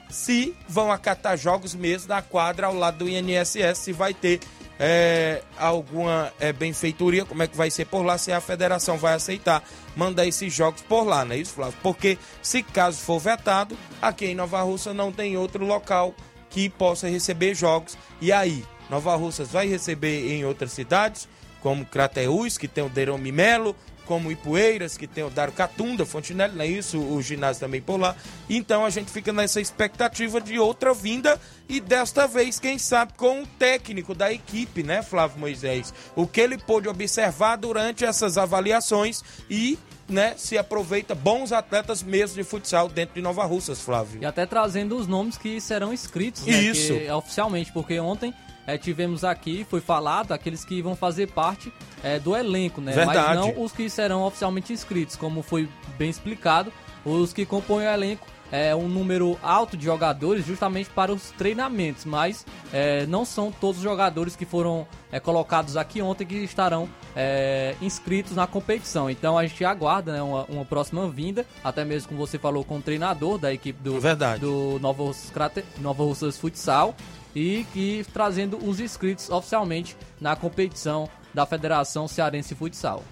se 0.09 0.55
vão 0.67 0.91
acatar 0.91 1.37
jogos 1.37 1.73
mesmo 1.73 2.09
na 2.09 2.21
quadra 2.21 2.67
ao 2.67 2.75
lado 2.75 2.99
do 2.99 3.09
INSS, 3.09 3.79
se 3.79 3.91
vai 3.91 4.13
ter 4.13 4.39
é, 4.79 5.41
alguma 5.57 6.33
é, 6.39 6.51
benfeitoria, 6.51 7.25
como 7.25 7.43
é 7.43 7.47
que 7.47 7.55
vai 7.55 7.69
ser 7.69 7.85
por 7.85 8.03
lá, 8.03 8.17
se 8.17 8.31
a 8.31 8.41
federação 8.41 8.97
vai 8.97 9.13
aceitar 9.13 9.63
mandar 9.95 10.25
esses 10.25 10.53
jogos 10.53 10.81
por 10.81 11.03
lá, 11.03 11.23
não 11.23 11.33
é 11.33 11.37
isso, 11.37 11.53
Flávio? 11.53 11.77
Porque 11.83 12.17
se 12.41 12.63
caso 12.63 12.99
for 12.99 13.19
vetado, 13.19 13.77
aqui 14.01 14.25
em 14.25 14.35
Nova 14.35 14.61
Russa 14.61 14.93
não 14.93 15.11
tem 15.11 15.37
outro 15.37 15.65
local 15.65 16.13
que 16.49 16.69
possa 16.69 17.07
receber 17.07 17.55
jogos. 17.55 17.97
E 18.21 18.31
aí, 18.31 18.63
Nova 18.89 19.15
Russas 19.15 19.49
vai 19.49 19.67
receber 19.67 20.31
em 20.31 20.45
outras 20.45 20.71
cidades, 20.71 21.27
como 21.61 21.85
Crateús, 21.85 22.57
que 22.57 22.67
tem 22.67 22.83
o 22.83 22.89
Derome 22.89 23.31
Melo, 23.31 23.75
como 24.05 24.31
Ipueiras, 24.31 24.97
que 24.97 25.07
tem 25.07 25.23
o 25.23 25.29
Dário 25.29 25.53
Catunda, 25.53 26.05
Fontenelle, 26.05 26.55
não 26.55 26.63
é 26.63 26.67
isso? 26.67 26.99
O 26.99 27.21
ginásio 27.21 27.61
também 27.61 27.81
por 27.81 27.99
lá. 27.99 28.15
Então 28.49 28.85
a 28.85 28.89
gente 28.89 29.11
fica 29.11 29.31
nessa 29.33 29.61
expectativa 29.61 30.39
de 30.41 30.59
outra 30.59 30.93
vinda 30.93 31.39
e 31.67 31.79
desta 31.79 32.27
vez, 32.27 32.59
quem 32.59 32.77
sabe, 32.77 33.13
com 33.13 33.41
o 33.41 33.47
técnico 33.47 34.13
da 34.13 34.31
equipe, 34.31 34.83
né, 34.83 35.01
Flávio 35.01 35.39
Moisés? 35.39 35.93
O 36.15 36.27
que 36.27 36.41
ele 36.41 36.57
pôde 36.57 36.87
observar 36.87 37.55
durante 37.55 38.03
essas 38.05 38.37
avaliações 38.37 39.23
e 39.49 39.77
né, 40.07 40.33
se 40.37 40.57
aproveita 40.57 41.15
bons 41.15 41.51
atletas 41.51 42.03
mesmo 42.03 42.35
de 42.35 42.43
futsal 42.43 42.89
dentro 42.89 43.15
de 43.15 43.21
Nova 43.21 43.45
Russas, 43.45 43.81
Flávio. 43.81 44.21
E 44.21 44.25
até 44.25 44.45
trazendo 44.45 44.97
os 44.97 45.07
nomes 45.07 45.37
que 45.37 45.59
serão 45.61 45.93
inscritos, 45.93 46.45
né, 46.45 46.61
Isso. 46.61 46.93
que, 46.93 47.09
oficialmente, 47.09 47.71
porque 47.71 47.99
ontem 47.99 48.33
é, 48.65 48.77
tivemos 48.77 49.23
aqui, 49.23 49.65
foi 49.69 49.81
falado, 49.81 50.31
aqueles 50.31 50.63
que 50.63 50.81
vão 50.81 50.95
fazer 50.95 51.27
parte 51.31 51.71
é, 52.03 52.19
do 52.19 52.35
elenco, 52.35 52.81
né? 52.81 52.93
Verdade. 52.93 53.17
Mas 53.17 53.35
não 53.37 53.63
os 53.63 53.71
que 53.71 53.89
serão 53.89 54.23
oficialmente 54.23 54.71
inscritos, 54.71 55.15
como 55.15 55.41
foi 55.41 55.67
bem 55.97 56.09
explicado. 56.09 56.71
Os 57.05 57.33
que 57.33 57.45
compõem 57.45 57.85
o 57.85 57.89
elenco 57.89 58.25
é 58.53 58.75
um 58.75 58.87
número 58.87 59.37
alto 59.41 59.75
de 59.75 59.83
jogadores 59.83 60.45
justamente 60.45 60.87
para 60.91 61.11
os 61.11 61.31
treinamentos, 61.31 62.05
mas 62.05 62.45
é, 62.71 63.03
não 63.07 63.25
são 63.25 63.51
todos 63.51 63.77
os 63.77 63.83
jogadores 63.83 64.35
que 64.35 64.45
foram 64.45 64.87
é, 65.11 65.19
colocados 65.19 65.75
aqui 65.75 66.03
ontem 66.03 66.23
que 66.23 66.35
estarão 66.35 66.87
é, 67.15 67.75
inscritos 67.81 68.35
na 68.35 68.45
competição. 68.45 69.09
Então 69.09 69.39
a 69.39 69.47
gente 69.47 69.65
aguarda 69.65 70.13
né, 70.13 70.21
uma, 70.21 70.45
uma, 70.45 70.63
próxima 70.63 71.09
vinda, 71.09 71.47
até 71.63 71.83
mesmo 71.83 72.09
como 72.09 72.19
você 72.19 72.37
falou 72.37 72.63
com 72.63 72.77
o 72.77 72.81
treinador 72.81 73.39
da 73.39 73.51
equipe 73.51 73.81
do, 73.81 73.99
Verdade. 73.99 74.41
do 74.41 74.77
Nova 74.79 75.01
Russas, 75.01 75.31
Nova 75.79 76.03
Russas 76.03 76.37
Futsal 76.37 76.95
e 77.35 77.65
que 77.73 78.05
trazendo 78.13 78.57
os 78.57 78.79
inscritos 78.79 79.29
oficialmente 79.29 79.95
na 80.19 80.35
competição 80.35 81.09
da 81.33 81.45
Federação 81.45 82.07
Cearense 82.07 82.53
Futsal. 82.53 83.03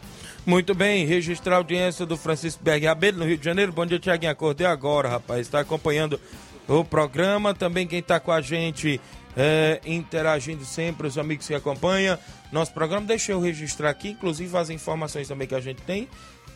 Muito 0.46 0.74
bem, 0.74 1.06
registrar 1.06 1.56
a 1.56 1.58
audiência 1.58 2.06
do 2.06 2.18
Francisco 2.18 2.64
Berg 2.64 2.86
no 3.16 3.26
Rio 3.26 3.38
de 3.38 3.46
Janeiro. 3.46 3.72
Bom 3.72 3.86
dia, 3.86 4.00
Tiaguinho. 4.00 4.32
Acordei 4.32 4.66
agora, 4.66 5.08
rapaz. 5.08 5.42
Está 5.42 5.60
acompanhando 5.60 6.20
o 6.68 6.84
programa. 6.84 7.54
Também 7.54 7.86
quem 7.86 8.00
está 8.00 8.20
com 8.20 8.32
a 8.32 8.42
gente 8.42 9.00
é, 9.38 9.80
interagindo 9.86 10.66
sempre, 10.66 11.08
os 11.08 11.18
amigos 11.18 11.48
que 11.48 11.54
acompanham 11.54 12.18
nosso 12.52 12.74
programa. 12.74 13.06
Deixa 13.06 13.32
eu 13.32 13.40
registrar 13.40 13.90
aqui, 13.90 14.10
inclusive 14.10 14.56
as 14.58 14.70
informações 14.70 15.28
também 15.28 15.48
que 15.48 15.56
a 15.56 15.60
gente 15.60 15.82
tem. 15.84 16.08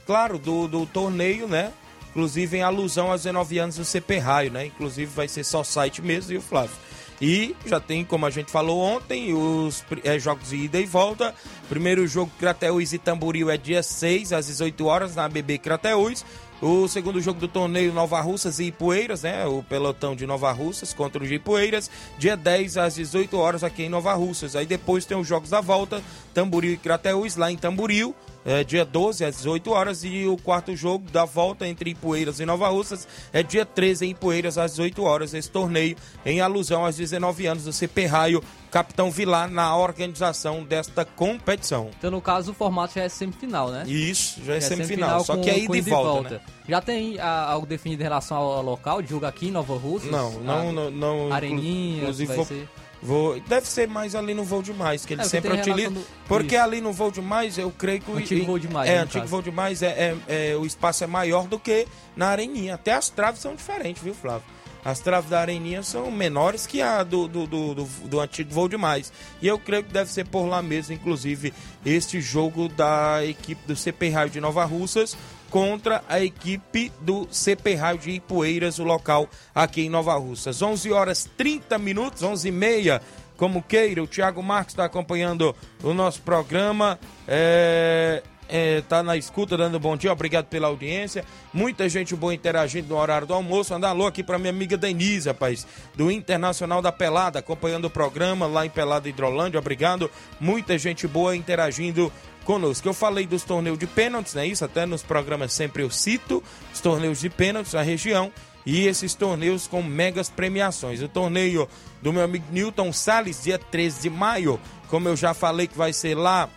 Claro, 0.06 0.38
do, 0.38 0.68
do 0.68 0.86
torneio, 0.86 1.48
né? 1.48 1.72
Inclusive 2.10 2.58
em 2.58 2.62
alusão 2.62 3.12
aos 3.12 3.24
19 3.24 3.58
anos 3.60 3.76
do 3.76 3.86
CP 3.86 4.18
Raio, 4.18 4.52
né? 4.52 4.66
Inclusive 4.66 5.12
vai 5.14 5.28
ser 5.28 5.44
só 5.44 5.64
site 5.64 6.02
mesmo, 6.02 6.30
viu, 6.30 6.42
Flávio? 6.42 6.76
E 7.22 7.56
já 7.66 7.80
tem, 7.80 8.04
como 8.04 8.26
a 8.26 8.30
gente 8.30 8.52
falou 8.52 8.80
ontem, 8.80 9.34
os 9.34 9.84
é, 10.04 10.20
jogos 10.20 10.50
de 10.50 10.58
ida 10.58 10.80
e 10.80 10.86
volta. 10.86 11.34
Primeiro 11.70 12.06
jogo 12.08 12.32
Crateús 12.38 12.94
e 12.94 12.98
Tamboril 12.98 13.50
é 13.50 13.58
dia 13.58 13.82
6, 13.82 14.34
às 14.34 14.48
18 14.48 14.86
horas, 14.86 15.16
na 15.16 15.28
BB 15.30 15.60
Crateús. 15.60 16.26
O 16.62 16.88
segundo 16.88 17.22
jogo 17.22 17.40
do 17.40 17.48
torneio 17.48 17.94
Nova 17.94 18.20
Russas 18.22 18.60
e 18.60 18.66
Ipueiras, 18.66 19.24
né? 19.24 19.46
O 19.46 19.62
pelotão 19.62 20.16
de 20.16 20.26
Nova 20.26 20.52
Russas 20.52 20.94
contra 20.94 21.22
o 21.22 21.26
Ipueiras, 21.26 21.92
dia 22.18 22.36
10 22.38 22.78
às 22.78 22.96
18 22.96 23.38
horas 23.38 23.64
aqui 23.64 23.84
em 23.84 23.90
Nova 23.90 24.14
Russas. 24.14 24.56
Aí 24.56 24.66
depois 24.66 25.06
tem 25.06 25.18
os 25.18 25.28
jogos 25.28 25.50
da 25.50 25.60
volta, 25.60 26.02
Tamboril 26.34 26.74
e 26.74 26.78
Crateús 26.78 27.36
lá 27.36 27.52
em 27.52 27.58
Tamboril 27.58 28.16
é, 28.46 28.64
dia 28.64 28.86
12 28.86 29.26
às 29.26 29.38
18 29.38 29.72
horas 29.72 30.04
e 30.04 30.28
o 30.28 30.38
quarto 30.38 30.76
jogo 30.76 31.10
da 31.10 31.26
volta 31.26 31.68
entre 31.68 31.90
Ipueiras 31.90 32.40
e 32.40 32.46
Nova 32.46 32.70
Russas 32.70 33.08
é 33.34 33.42
dia 33.42 33.66
13 33.66 34.06
em 34.06 34.10
Ipueiras 34.12 34.58
às 34.58 34.72
18 34.72 35.04
horas. 35.04 35.34
Esse 35.34 35.50
torneio 35.50 35.98
em 36.24 36.40
alusão 36.40 36.86
aos 36.86 36.96
19 36.96 37.48
anos 37.48 37.64
do 37.64 37.74
CP 37.74 38.06
Raio, 38.06 38.44
Capitão 38.70 39.10
Vilar, 39.10 39.50
na 39.50 39.76
organização 39.76 40.64
desta 40.64 41.04
competição. 41.04 41.90
Então, 41.98 42.12
no 42.12 42.22
caso, 42.22 42.52
o 42.52 42.54
formato 42.54 42.94
já 42.94 43.04
é 43.04 43.10
semifinal, 43.10 43.72
né? 43.72 43.84
Isso, 43.88 44.44
já 44.44 44.54
é, 44.54 44.58
é 44.58 44.62
semifinal, 44.62 45.24
semifinal, 45.24 45.24
só 45.24 45.38
que 45.38 45.50
aí 45.50 45.68
de 45.68 45.82
volta. 45.82 46.10
volta. 46.10 46.34
Né? 46.36 46.42
Já 46.68 46.82
tem 46.82 47.20
a, 47.20 47.26
ah, 47.26 47.52
algo 47.52 47.66
definido 47.66 48.02
em 48.02 48.04
relação 48.04 48.38
ao 48.38 48.62
local 48.62 49.02
de 49.02 49.10
jogo 49.10 49.26
aqui 49.26 49.48
em 49.48 49.52
Nova 49.52 49.76
Russas? 49.76 50.12
Não, 50.12 50.32
não, 50.40 50.70
ah, 50.70 50.72
não, 50.72 50.92
não. 50.92 51.34
Areninha, 51.34 52.02
inclusive, 52.02 52.36
vai 52.36 52.46
ser... 52.46 52.70
Vou, 53.02 53.40
deve 53.42 53.68
ser 53.68 53.88
mais 53.88 54.16
ali 54.16 54.34
no 54.34 54.44
voo 54.44 54.64
demais, 54.64 55.06
que 55.06 55.14
ele 55.14 55.22
é, 55.22 55.26
sempre 55.26 55.54
utiliza. 55.54 55.92
Do... 55.92 56.06
Porque 56.28 56.56
Isso. 56.56 56.64
ali 56.64 56.82
no 56.82 56.92
voo 56.92 57.12
demais, 57.12 57.58
eu 57.58 57.72
creio 57.72 58.02
que 58.02 58.12
o. 58.12 58.18
Antigo 58.18 58.46
voo 58.46 58.60
demais. 58.60 58.90
É, 58.90 58.98
antigo 58.98 59.28
voo 59.28 59.42
demais, 59.42 59.82
é, 59.82 59.88
é, 60.28 60.52
é, 60.52 60.56
o 60.56 60.66
espaço 60.66 61.04
é 61.04 61.08
maior 61.08 61.48
do 61.48 61.60
que 61.60 61.88
na 62.16 62.28
areninha. 62.28 62.76
Até 62.76 62.94
as 62.94 63.10
traves 63.10 63.42
são 63.42 63.56
diferentes, 63.56 64.02
viu, 64.02 64.14
Flávio? 64.14 64.44
As 64.84 65.00
traves 65.00 65.32
da 65.32 65.40
areninha 65.40 65.82
são 65.82 66.12
menores 66.12 66.68
que 66.68 66.80
a 66.80 67.02
do, 67.02 67.28
do, 67.28 67.48
do, 67.48 67.74
do, 67.74 67.84
do 67.84 68.20
antigo 68.20 68.54
voo 68.54 68.70
demais. 68.70 69.12
E 69.42 69.48
eu 69.48 69.58
creio 69.58 69.84
que 69.84 69.92
deve 69.92 70.12
ser 70.12 70.28
por 70.28 70.46
lá 70.46 70.62
mesmo, 70.62 70.94
inclusive, 70.94 71.52
este 71.84 72.22
jogo 72.22 72.70
da 72.70 73.26
equipe 73.26 73.62
do 73.66 73.76
CP 73.76 74.10
Raio 74.10 74.30
de 74.30 74.40
Nova 74.40 74.64
Russas 74.64 75.18
contra 75.50 76.04
a 76.08 76.20
equipe 76.20 76.92
do 77.02 77.28
CP 77.32 77.76
Raio 77.76 77.98
de 77.98 78.12
Ipueiras, 78.12 78.80
o 78.80 78.84
local 78.84 79.30
aqui 79.54 79.82
em 79.82 79.90
Nova 79.90 80.16
Russas. 80.16 80.62
11 80.62 80.92
horas 80.92 81.30
30 81.38 81.78
minutos, 81.78 82.24
11 82.24 82.48
e 82.48 82.52
meia, 82.52 83.02
como 83.38 83.62
queira. 83.62 84.04
O 84.04 84.08
Thiago 84.08 84.42
Marques 84.44 84.74
está 84.74 84.86
acompanhando 84.86 85.56
o 85.84 85.94
nosso 85.94 86.22
programa. 86.22 87.00
É, 87.28 88.22
é, 88.48 88.82
tá 88.82 89.02
na 89.02 89.18
escuta, 89.18 89.58
dando 89.58 89.80
bom 89.80 89.98
dia, 89.98 90.12
obrigado 90.12 90.46
pela 90.46 90.68
audiência. 90.68 91.26
Muita 91.54 91.90
gente 91.90 92.16
boa 92.16 92.34
interagindo 92.34 92.90
no 92.90 93.00
horário 93.00 93.28
do 93.28 93.34
almoço. 93.34 93.74
Anda 93.74 93.90
alô 93.90 94.06
aqui 94.06 94.24
para 94.24 94.38
minha 94.38 94.52
amiga 94.52 94.78
Denise, 94.78 95.28
rapaz, 95.28 95.66
do 95.96 96.12
Internacional 96.12 96.82
da 96.82 96.92
Pelada, 96.92 97.40
acompanhando 97.40 97.86
o 97.86 97.90
programa 97.90 98.46
lá 98.46 98.66
em 98.66 98.70
Pelada 98.70 99.10
Hidrolândia, 99.10 99.60
obrigado. 99.60 100.12
Muita 100.40 100.78
gente 100.78 101.08
boa 101.08 101.36
interagindo 101.36 102.12
conosco. 102.46 102.88
Eu 102.88 102.94
falei 102.94 103.28
dos 103.28 103.44
torneios 103.44 103.78
de 103.78 103.88
pênaltis, 103.88 104.34
né? 104.34 104.48
Isso 104.48 104.64
até 104.64 104.86
nos 104.86 105.04
programas 105.04 105.52
sempre 105.52 105.84
eu 105.84 105.90
cito 105.90 106.42
os 106.74 106.80
torneios 106.80 107.20
de 107.20 107.30
pênaltis 107.30 107.74
na 107.74 107.82
região 107.82 108.32
e 108.66 108.88
esses 108.88 109.14
torneios 109.14 109.68
com 109.68 109.84
megas 109.84 110.30
premiações. 110.30 111.02
O 111.02 111.10
torneio 111.10 111.68
do 112.02 112.14
meu 112.14 112.24
amigo 112.24 112.46
Newton 112.52 112.94
Salles, 112.94 113.44
dia 113.44 113.60
13 113.60 114.04
de 114.04 114.10
maio, 114.10 114.60
como 114.88 115.10
eu 115.10 115.16
já 115.16 115.34
falei 115.34 115.68
que 115.68 115.78
vai 115.78 115.92
ser 115.92 116.16
lá 116.16 116.48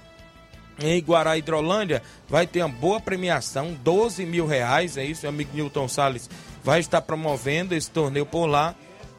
em 0.78 1.00
Guará, 1.00 1.36
Hidrolândia, 1.36 2.02
vai 2.28 2.46
ter 2.46 2.62
uma 2.62 2.68
boa 2.68 3.00
premiação, 3.00 3.76
12 3.82 4.24
mil 4.24 4.46
reais, 4.46 4.96
é 4.96 5.04
isso, 5.04 5.22
meu 5.22 5.30
amigo 5.30 5.50
Newton 5.52 5.88
Salles 5.88 6.30
vai 6.62 6.78
estar 6.80 7.02
promovendo 7.02 7.74
esse 7.74 7.90
torneio 7.90 8.26
por 8.26 8.46
lá. 8.46 8.74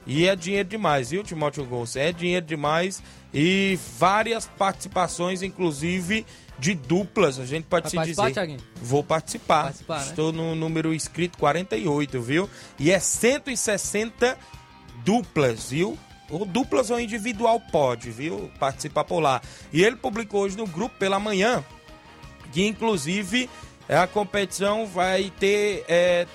E 0.08 0.28
é 0.28 0.36
dinheiro 0.36 0.68
demais, 0.68 1.12
viu, 1.12 1.24
Timóteo 1.24 1.66
Gonçalves? 1.66 1.96
É 1.96 2.12
dinheiro 2.12 2.46
demais 2.46 3.04
e 3.34 3.78
várias 3.98 4.48
participações, 4.48 5.44
inclusive 5.44 6.26
de 6.60 6.74
duplas, 6.74 7.40
a 7.40 7.46
gente 7.46 7.66
pode 7.66 7.96
Vai 7.96 8.06
se 8.06 8.12
dizer. 8.12 8.34
Thiaguinho? 8.34 8.60
Vou 8.82 9.04
participar. 9.04 9.64
participar 9.64 10.00
né? 10.00 10.06
Estou 10.10 10.32
no 10.32 10.56
número 10.56 10.94
inscrito 10.94 11.38
48, 11.38 12.22
viu? 12.22 12.50
E 12.78 12.92
é 12.92 13.00
160 13.00 14.38
duplas, 15.04 15.70
viu? 15.70 15.98
ou 16.30 16.46
duplas 16.46 16.92
ou 16.92 17.00
individual 17.00 17.60
pode, 17.60 18.12
viu? 18.12 18.52
Participar 18.60 19.04
por 19.04 19.20
lá. 19.20 19.42
E 19.74 19.84
ele 19.84 19.96
publicou 19.96 20.42
hoje 20.42 20.56
no 20.56 20.68
grupo 20.68 20.96
pela 21.00 21.20
manhã 21.20 21.66
que 22.52 22.66
inclusive 22.66 23.50
a 23.88 24.06
competição 24.08 24.86
vai 24.86 25.32
ter 25.40 25.84
é, 25.88 26.28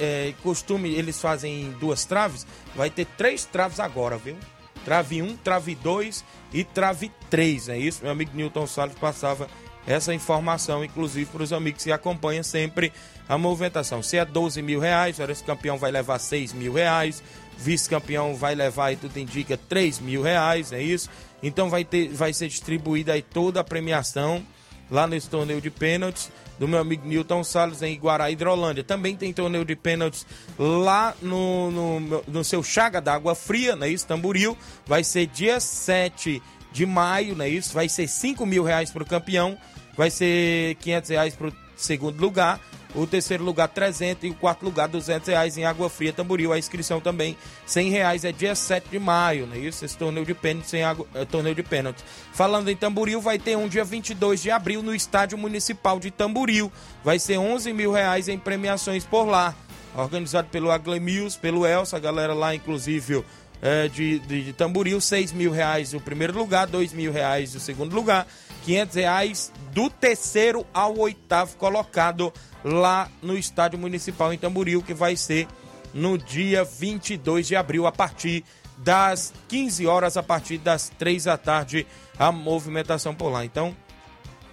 é, 0.00 0.34
costume, 0.42 0.92
eles 0.94 1.20
fazem 1.20 1.70
duas 1.78 2.04
traves, 2.04 2.46
vai 2.74 2.90
ter 2.90 3.06
três 3.16 3.44
traves 3.44 3.78
agora, 3.78 4.16
viu? 4.16 4.36
Trave 4.84 5.22
1, 5.22 5.26
um, 5.26 5.36
trave 5.36 5.74
2 5.74 6.24
e 6.52 6.64
trave 6.64 7.10
3, 7.30 7.68
é 7.68 7.78
isso? 7.78 8.02
Meu 8.02 8.12
amigo 8.12 8.30
Newton 8.34 8.66
Salles 8.66 8.96
passava 8.96 9.48
essa 9.86 10.12
informação, 10.12 10.84
inclusive 10.84 11.26
para 11.26 11.42
os 11.42 11.52
amigos 11.52 11.84
que 11.84 11.92
acompanham 11.92 12.42
sempre 12.42 12.92
a 13.28 13.38
movimentação. 13.38 14.02
Se 14.02 14.18
é 14.18 14.24
12 14.24 14.60
mil 14.60 14.80
reais, 14.80 15.18
esse 15.18 15.44
campeão 15.44 15.78
vai 15.78 15.90
levar 15.90 16.18
6 16.18 16.52
mil 16.52 16.72
reais, 16.74 17.22
vice-campeão 17.56 18.34
vai 18.34 18.54
levar, 18.54 18.92
e 18.92 18.96
tudo 18.96 19.18
indica, 19.18 19.56
3 19.56 20.00
mil 20.00 20.22
reais, 20.22 20.72
é 20.72 20.82
isso? 20.82 21.08
Então 21.42 21.70
vai, 21.70 21.84
ter, 21.84 22.08
vai 22.08 22.32
ser 22.32 22.48
distribuída 22.48 23.14
aí 23.14 23.22
toda 23.22 23.60
a 23.60 23.64
premiação 23.64 24.44
lá 24.90 25.06
nesse 25.06 25.28
torneio 25.28 25.60
de 25.60 25.70
pênaltis 25.70 26.30
do 26.58 26.66
meu 26.66 26.78
amigo 26.78 27.06
Newton 27.06 27.44
Salles 27.44 27.82
em 27.82 27.92
Iguará, 27.92 28.30
Hidrolândia. 28.30 28.82
Também 28.82 29.16
tem 29.16 29.32
torneio 29.32 29.64
de 29.64 29.76
pênaltis 29.76 30.26
lá 30.58 31.14
no, 31.22 31.70
no, 31.70 32.24
no 32.26 32.44
seu 32.44 32.62
Chaga 32.62 33.00
d'Água 33.00 33.34
Fria, 33.34 33.76
né? 33.76 33.88
Isso, 33.88 34.06
Tamboril. 34.06 34.56
Vai 34.86 35.04
ser 35.04 35.26
dia 35.26 35.60
7 35.60 36.42
de 36.72 36.86
maio, 36.86 37.34
né? 37.34 37.48
Isso, 37.48 37.72
vai 37.72 37.88
ser 37.88 38.08
5 38.08 38.44
mil 38.44 38.62
reais 38.62 38.90
para 38.90 39.02
o 39.02 39.06
campeão, 39.06 39.56
vai 39.96 40.10
ser 40.10 40.74
500 40.76 41.10
reais 41.10 41.34
para 41.34 41.48
o 41.48 41.52
segundo 41.76 42.20
lugar 42.20 42.60
o 42.94 43.06
terceiro 43.06 43.44
lugar 43.44 43.68
300 43.68 44.24
e 44.24 44.30
o 44.30 44.34
quarto 44.34 44.64
lugar 44.64 44.88
200 44.88 45.28
reais 45.28 45.58
em 45.58 45.64
Água 45.64 45.90
Fria 45.90 46.12
Tamboril. 46.12 46.52
A 46.52 46.58
inscrição 46.58 47.00
também 47.00 47.36
100 47.66 47.90
reais 47.90 48.24
é 48.24 48.32
dia 48.32 48.54
7 48.54 48.88
de 48.90 48.98
maio, 48.98 49.46
né? 49.46 49.58
Isso, 49.58 49.84
esse 49.84 49.96
torneio 49.96 50.24
de 50.24 50.34
pênalti 50.34 50.68
sem 50.68 50.82
água, 50.82 51.06
é, 51.14 51.24
torneio 51.24 51.54
de 51.54 51.62
pênalti. 51.62 52.02
Falando 52.32 52.68
em 52.68 52.76
Tamboril, 52.76 53.20
vai 53.20 53.38
ter 53.38 53.56
um 53.56 53.68
dia 53.68 53.84
22 53.84 54.42
de 54.42 54.50
abril 54.50 54.82
no 54.82 54.94
Estádio 54.94 55.36
Municipal 55.36 56.00
de 56.00 56.10
Tamboril. 56.10 56.72
Vai 57.04 57.18
ser 57.18 57.38
11 57.38 57.72
mil 57.72 57.92
reais 57.92 58.28
em 58.28 58.38
premiações 58.38 59.04
por 59.04 59.24
lá. 59.24 59.54
Organizado 59.94 60.48
pelo 60.48 60.70
Aglemils, 60.70 61.36
pelo 61.36 61.66
Elsa, 61.66 61.96
a 61.96 62.00
galera 62.00 62.32
lá, 62.32 62.54
inclusive, 62.54 63.24
é, 63.60 63.88
de, 63.88 64.18
de, 64.20 64.44
de 64.44 64.52
Tamboril, 64.52 65.00
6 65.00 65.32
mil 65.32 65.50
reais 65.50 65.94
o 65.94 66.00
primeiro 66.00 66.36
lugar, 66.36 66.66
2 66.66 66.92
mil 66.92 67.12
reais 67.12 67.54
o 67.54 67.60
segundo 67.60 67.94
lugar, 67.94 68.26
500 68.68 68.96
reais 68.96 69.52
do 69.72 69.88
terceiro 69.88 70.66
ao 70.74 70.98
oitavo 70.98 71.56
colocado 71.56 72.30
lá 72.62 73.08
no 73.22 73.34
Estádio 73.34 73.78
Municipal 73.78 74.30
em 74.30 74.36
Tamboril, 74.36 74.82
que 74.82 74.92
vai 74.92 75.16
ser 75.16 75.48
no 75.94 76.18
dia 76.18 76.64
22 76.64 77.48
de 77.48 77.56
abril, 77.56 77.86
a 77.86 77.92
partir 77.92 78.44
das 78.76 79.32
15 79.48 79.86
horas, 79.86 80.18
a 80.18 80.22
partir 80.22 80.58
das 80.58 80.90
3 80.98 81.24
da 81.24 81.38
tarde, 81.38 81.86
a 82.18 82.30
movimentação 82.30 83.14
por 83.14 83.30
lá. 83.30 83.42
Então, 83.42 83.74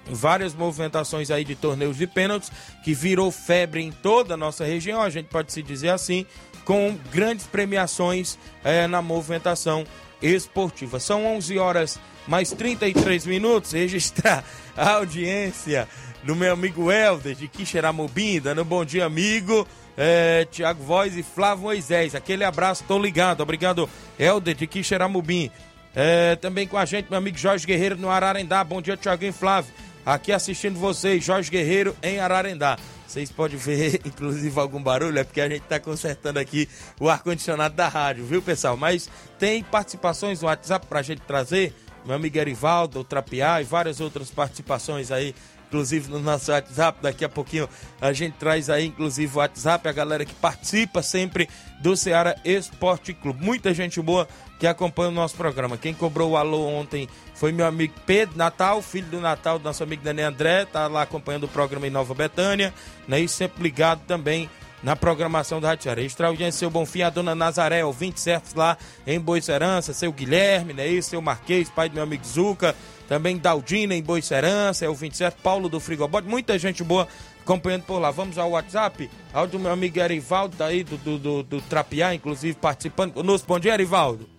várias 0.06 0.54
movimentações 0.54 1.30
aí 1.30 1.44
de 1.44 1.56
torneios 1.56 1.98
de 1.98 2.08
pênaltis, 2.08 2.50
que 2.86 2.94
virou 2.94 3.30
febre 3.32 3.82
em 3.82 3.92
toda 3.92 4.36
a 4.36 4.38
nossa 4.38 4.64
região, 4.64 5.02
a 5.02 5.10
gente 5.10 5.28
pode 5.28 5.52
se 5.52 5.62
dizer 5.62 5.90
assim, 5.90 6.26
com 6.64 6.98
grandes 7.12 7.46
premiações 7.46 8.40
é, 8.64 8.88
na 8.88 9.02
movimentação 9.02 9.86
esportiva. 10.22 11.00
São 11.00 11.26
11 11.26 11.58
horas 11.58 12.00
mais 12.28 12.52
33 12.52 13.26
minutos, 13.26 13.72
registrar 13.72 14.44
a 14.76 14.94
audiência 14.94 15.88
do 16.24 16.36
meu 16.36 16.54
amigo 16.54 16.92
Helder 16.92 17.36
de 17.36 17.48
Quixeramobim, 17.48 18.40
dando 18.40 18.64
um 18.64 18.66
bom 18.66 18.84
dia, 18.84 19.06
amigo. 19.06 19.68
É, 19.98 20.46
Tiago 20.52 20.84
Voz 20.84 21.16
e 21.16 21.24
Flávio 21.24 21.64
Moisés. 21.64 22.16
Aquele 22.16 22.44
abraço, 22.44 22.84
tô 22.88 23.00
ligado. 23.00 23.42
Obrigado, 23.42 23.90
Helder 24.20 24.56
de 24.56 24.68
Quixeramobim. 24.68 25.52
É, 25.96 26.36
também 26.36 26.68
com 26.68 26.78
a 26.78 26.84
gente, 26.84 27.10
meu 27.10 27.18
amigo 27.18 27.38
Jorge 27.38 27.66
Guerreiro 27.66 27.96
no 27.96 28.10
Ararendá. 28.10 28.64
Bom 28.64 28.82
dia, 28.82 28.98
Tiago 28.98 29.24
e 29.24 29.32
Flávio. 29.32 29.72
Aqui 30.06 30.32
assistindo 30.32 30.78
vocês, 30.78 31.24
Jorge 31.24 31.50
Guerreiro 31.50 31.96
em 32.04 32.20
Ararendá. 32.20 32.78
Vocês 33.08 33.32
podem 33.32 33.58
ver, 33.58 34.02
inclusive, 34.06 34.60
algum 34.60 34.82
barulho, 34.82 35.20
é 35.20 35.24
porque 35.24 35.42
a 35.42 35.50
gente 35.50 35.64
está 35.64 35.80
consertando 35.80 36.40
aqui 36.40 36.68
o 37.00 37.10
ar-condicionado 37.10 37.76
da 37.76 37.88
rádio, 37.88 38.26
viu, 38.26 38.42
pessoal? 38.42 38.76
Mas 38.76 39.10
tem 39.40 39.64
participações 39.64 40.42
no 40.42 40.48
WhatsApp 40.48 40.88
para 40.88 41.00
a 41.00 41.04
gente 41.04 41.22
trazer. 41.22 41.74
Meu 42.06 42.16
amigo 42.16 42.38
Erivaldo, 42.38 43.00
o 43.00 43.04
Trapiá 43.04 43.62
e 43.62 43.64
várias 43.64 44.00
outras 44.00 44.30
participações 44.30 45.12
aí 45.12 45.34
inclusive 45.68 46.10
no 46.10 46.20
nosso 46.20 46.52
WhatsApp. 46.52 47.00
Daqui 47.02 47.26
a 47.26 47.30
pouquinho 47.30 47.68
a 48.00 48.14
gente 48.14 48.36
traz 48.38 48.70
aí, 48.70 48.86
inclusive, 48.86 49.36
o 49.36 49.40
WhatsApp, 49.40 49.88
a 49.88 49.92
galera 49.92 50.26
que 50.26 50.34
participa 50.36 51.02
sempre 51.02 51.50
do 51.82 51.98
Ceará 51.98 52.36
Esporte 52.46 53.14
Clube. 53.14 53.44
Muita 53.44 53.74
gente 53.74 54.02
boa 54.02 54.28
que 54.60 54.68
acompanha 54.68 55.10
o 55.10 55.14
nosso 55.14 55.36
programa. 55.36 55.78
Quem 55.78 55.94
cobrou 55.94 56.32
o 56.32 56.38
alô 56.38 56.68
ontem 56.68 57.10
foi 57.34 57.52
meu 57.52 57.66
amigo 57.66 57.94
Pedro 58.06 58.38
Natal, 58.38 58.82
filho 58.82 59.08
do 59.08 59.20
Natal 59.20 59.60
do 59.60 59.66
nosso 59.66 59.84
amigo 59.84 60.04
Daniel 60.04 60.30
André, 60.30 60.66
tá 60.66 60.88
lá 60.88 61.02
acompanhando 61.02 61.44
o 61.44 61.50
programa 61.50 61.88
em 61.88 61.90
Nova 61.90 62.14
Betânia, 62.14 62.74
né? 63.08 63.20
E 63.20 63.28
sempre 63.28 63.64
ligado 63.64 64.02
também 64.08 64.50
na 64.82 64.96
programação 64.96 65.60
da 65.60 65.70
Rádio 65.70 65.84
Ceará. 65.84 66.02
Extra 66.02 66.28
audiência, 66.28 66.60
seu 66.60 66.70
Bonfim, 66.70 67.02
a 67.02 67.10
dona 67.10 67.34
Nazaré, 67.34 67.84
ouvinte 67.84 68.20
certos 68.20 68.54
lá 68.54 68.78
em 69.06 69.20
Boicerança, 69.20 69.94
seu 69.94 70.12
Guilherme, 70.12 70.74
né? 70.74 70.88
Isso, 70.88 71.10
seu 71.10 71.22
Marquês, 71.22 71.70
pai 71.70 71.90
do 71.90 71.96
meu 71.96 72.04
amigo 72.04 72.24
Zuca, 72.24 72.76
também 73.08 73.38
Daldina 73.38 73.96
em 73.96 74.04
Boicerança, 74.04 74.86
é 74.86 74.90
o 74.90 74.96
27, 74.96 75.38
Paulo 75.42 75.68
do 75.68 75.80
Frigobode, 75.80 76.28
muita 76.28 76.58
gente 76.58 76.84
boa 76.84 77.08
acompanhando 77.42 77.84
por 77.84 78.00
lá. 78.00 78.12
Vamos 78.12 78.38
ao 78.38 78.52
WhatsApp, 78.52 79.10
áudio 79.34 79.58
do 79.58 79.64
meu 79.64 79.72
amigo 79.72 80.00
Erivaldo, 80.00 80.56
daí 80.56 80.84
do, 80.84 80.98
do, 80.98 81.18
do, 81.18 81.44
do 81.44 81.62
Trapiá, 81.62 82.14
inclusive 82.14 82.56
participando 82.56 83.14
conosco. 83.14 83.48
Bom 83.48 83.60
dia, 83.60 83.74
Erivaldo. 83.74 84.35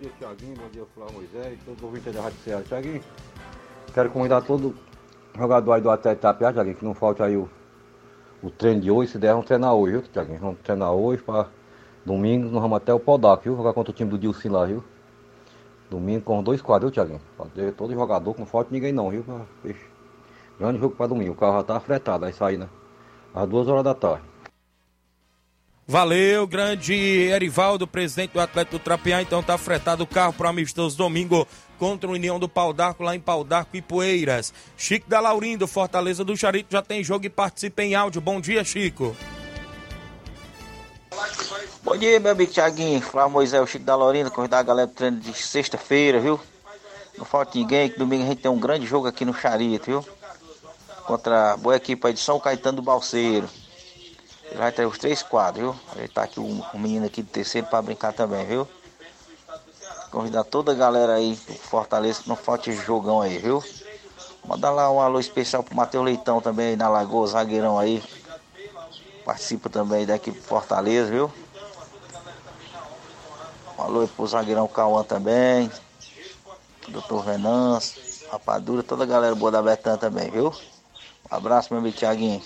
Dia, 0.00 0.10
Tiaguinho, 0.18 0.56
bom 0.56 0.68
dia, 0.72 0.86
Flávio 0.94 1.14
Moisés, 1.14 1.58
todos 1.62 1.78
os 1.78 1.84
ouvintes 1.84 2.14
da 2.14 2.22
Rádio 2.22 2.38
Ceará. 2.38 2.62
Tiaguinho, 2.62 3.02
quero 3.92 4.10
convidar 4.10 4.40
todo 4.40 4.74
jogador 5.36 5.72
aí 5.72 5.82
do 5.82 5.90
Atlético 5.90 6.22
Trapiá, 6.22 6.50
Tiaguinho, 6.50 6.76
que 6.76 6.84
não 6.86 6.94
falte 6.94 7.22
aí 7.22 7.36
o, 7.36 7.50
o 8.42 8.50
treino 8.50 8.80
de 8.80 8.90
hoje, 8.90 9.12
se 9.12 9.18
der, 9.18 9.32
vamos 9.32 9.44
treinar 9.44 9.74
hoje, 9.74 9.92
viu, 9.92 10.02
Tiaguinho? 10.10 10.40
Vamos 10.40 10.60
treinar 10.60 10.90
hoje 10.92 11.22
para 11.22 11.48
domingo, 12.02 12.48
nós 12.48 12.62
vamos 12.62 12.78
até 12.78 12.94
o 12.94 12.98
Podac, 12.98 13.44
viu? 13.44 13.54
Jogar 13.54 13.74
contra 13.74 13.90
o 13.90 13.94
time 13.94 14.08
do 14.08 14.18
Dilcim 14.18 14.48
lá, 14.48 14.64
viu? 14.64 14.82
Domingo 15.90 16.24
com 16.24 16.42
dois 16.42 16.62
quadros, 16.62 16.90
viu, 16.90 16.94
Thiaguinho? 16.94 17.72
Todo 17.76 17.92
jogador, 17.92 18.34
não 18.38 18.46
falta 18.46 18.70
ninguém 18.72 18.94
não, 18.94 19.10
viu? 19.10 19.22
Grande 20.58 20.78
jogo 20.78 20.96
para 20.96 21.08
domingo. 21.08 21.32
O 21.32 21.36
carro 21.36 21.58
já 21.58 21.62
tá 21.62 21.78
fretado, 21.78 22.24
aí 22.24 22.32
sair, 22.32 22.56
né? 22.56 22.70
Às 23.34 23.46
duas 23.46 23.68
horas 23.68 23.84
da 23.84 23.92
tarde. 23.92 24.29
Valeu, 25.86 26.46
grande 26.46 26.94
Erivaldo, 26.94 27.86
presidente 27.86 28.32
do 28.32 28.40
Atlético 28.40 28.78
do 28.78 28.82
Trapear. 28.82 29.22
Então 29.22 29.42
tá 29.42 29.58
fretado 29.58 30.04
o 30.04 30.06
carro 30.06 30.32
para 30.32 30.48
amistoso 30.48 30.96
domingo 30.96 31.46
contra 31.78 32.08
o 32.08 32.12
União 32.12 32.38
do 32.38 32.48
Pau 32.48 32.72
d'Arco, 32.72 33.02
lá 33.02 33.16
em 33.16 33.20
Pau 33.20 33.42
d'Arco 33.42 33.76
e 33.76 33.82
Poeiras. 33.82 34.52
Chico 34.76 35.08
da 35.08 35.18
Laurindo, 35.18 35.66
Fortaleza 35.66 36.24
do 36.24 36.36
Charito, 36.36 36.70
já 36.70 36.82
tem 36.82 37.02
jogo 37.02 37.26
e 37.26 37.30
participa 37.30 37.82
em 37.82 37.94
áudio. 37.94 38.20
Bom 38.20 38.40
dia, 38.40 38.62
Chico. 38.62 39.16
Bom 41.82 41.96
dia, 41.96 42.20
meu 42.20 42.32
amigo 42.32 42.52
Thiaguinho. 42.52 43.00
Flávio 43.00 43.32
Moisés, 43.32 43.62
o 43.62 43.66
Chico 43.66 43.84
da 43.84 43.96
Lorinda, 43.96 44.30
convidar 44.30 44.58
a 44.58 44.62
galera 44.62 44.86
do 44.86 44.94
treino 44.94 45.18
de 45.18 45.34
sexta-feira, 45.34 46.20
viu? 46.20 46.38
Não 47.18 47.24
falta 47.24 47.58
ninguém, 47.58 47.90
que 47.90 47.98
domingo 47.98 48.22
a 48.22 48.26
gente 48.26 48.42
tem 48.42 48.50
um 48.50 48.60
grande 48.60 48.86
jogo 48.86 49.08
aqui 49.08 49.24
no 49.24 49.34
Charito, 49.34 49.86
viu? 49.86 50.06
Contra 51.04 51.54
a 51.54 51.56
boa 51.56 51.74
equipe 51.74 52.06
aí 52.06 52.12
de 52.12 52.20
São 52.20 52.38
Caetano 52.38 52.76
do 52.76 52.82
Balseiro. 52.82 53.48
Vai 54.56 54.72
ter 54.72 54.86
os 54.86 54.98
três 54.98 55.22
quadros, 55.22 55.62
viu? 55.62 55.80
Ele 55.96 56.08
tá 56.08 56.22
aqui 56.24 56.40
um 56.40 56.62
menino 56.74 57.06
aqui 57.06 57.22
do 57.22 57.30
terceiro 57.30 57.66
para 57.68 57.80
brincar 57.80 58.12
também, 58.12 58.44
viu? 58.44 58.68
Convidar 60.10 60.44
toda 60.44 60.72
a 60.72 60.74
galera 60.74 61.14
aí 61.14 61.38
do 61.46 61.54
Fortaleza 61.54 62.22
não 62.26 62.34
falte 62.34 62.72
jogão 62.72 63.20
aí, 63.20 63.38
viu? 63.38 63.62
Manda 64.44 64.70
lá 64.70 64.90
um 64.90 65.00
alô 65.00 65.20
especial 65.20 65.62
pro 65.62 65.76
Matheus 65.76 66.04
Leitão 66.04 66.40
também 66.40 66.68
aí 66.68 66.76
na 66.76 66.88
Lagoa, 66.88 67.26
zagueirão 67.28 67.78
aí. 67.78 68.02
Participa 69.24 69.70
também 69.70 70.04
da 70.04 70.16
equipe 70.16 70.40
Fortaleza, 70.40 71.10
viu? 71.10 71.30
Um 73.78 73.82
alô 73.82 74.08
pro 74.08 74.26
zagueirão 74.26 74.66
Cauã 74.66 75.04
também. 75.04 75.70
Doutor 76.88 77.20
Renan, 77.20 77.78
Rapadura, 78.32 78.82
toda 78.82 79.04
a 79.04 79.06
galera 79.06 79.34
boa 79.34 79.52
da 79.52 79.62
Betã 79.62 79.96
também, 79.96 80.28
viu? 80.30 80.52
Um 81.30 81.36
abraço, 81.36 81.68
meu 81.70 81.80
amigo 81.80 81.96
Thiaguinho. 81.96 82.42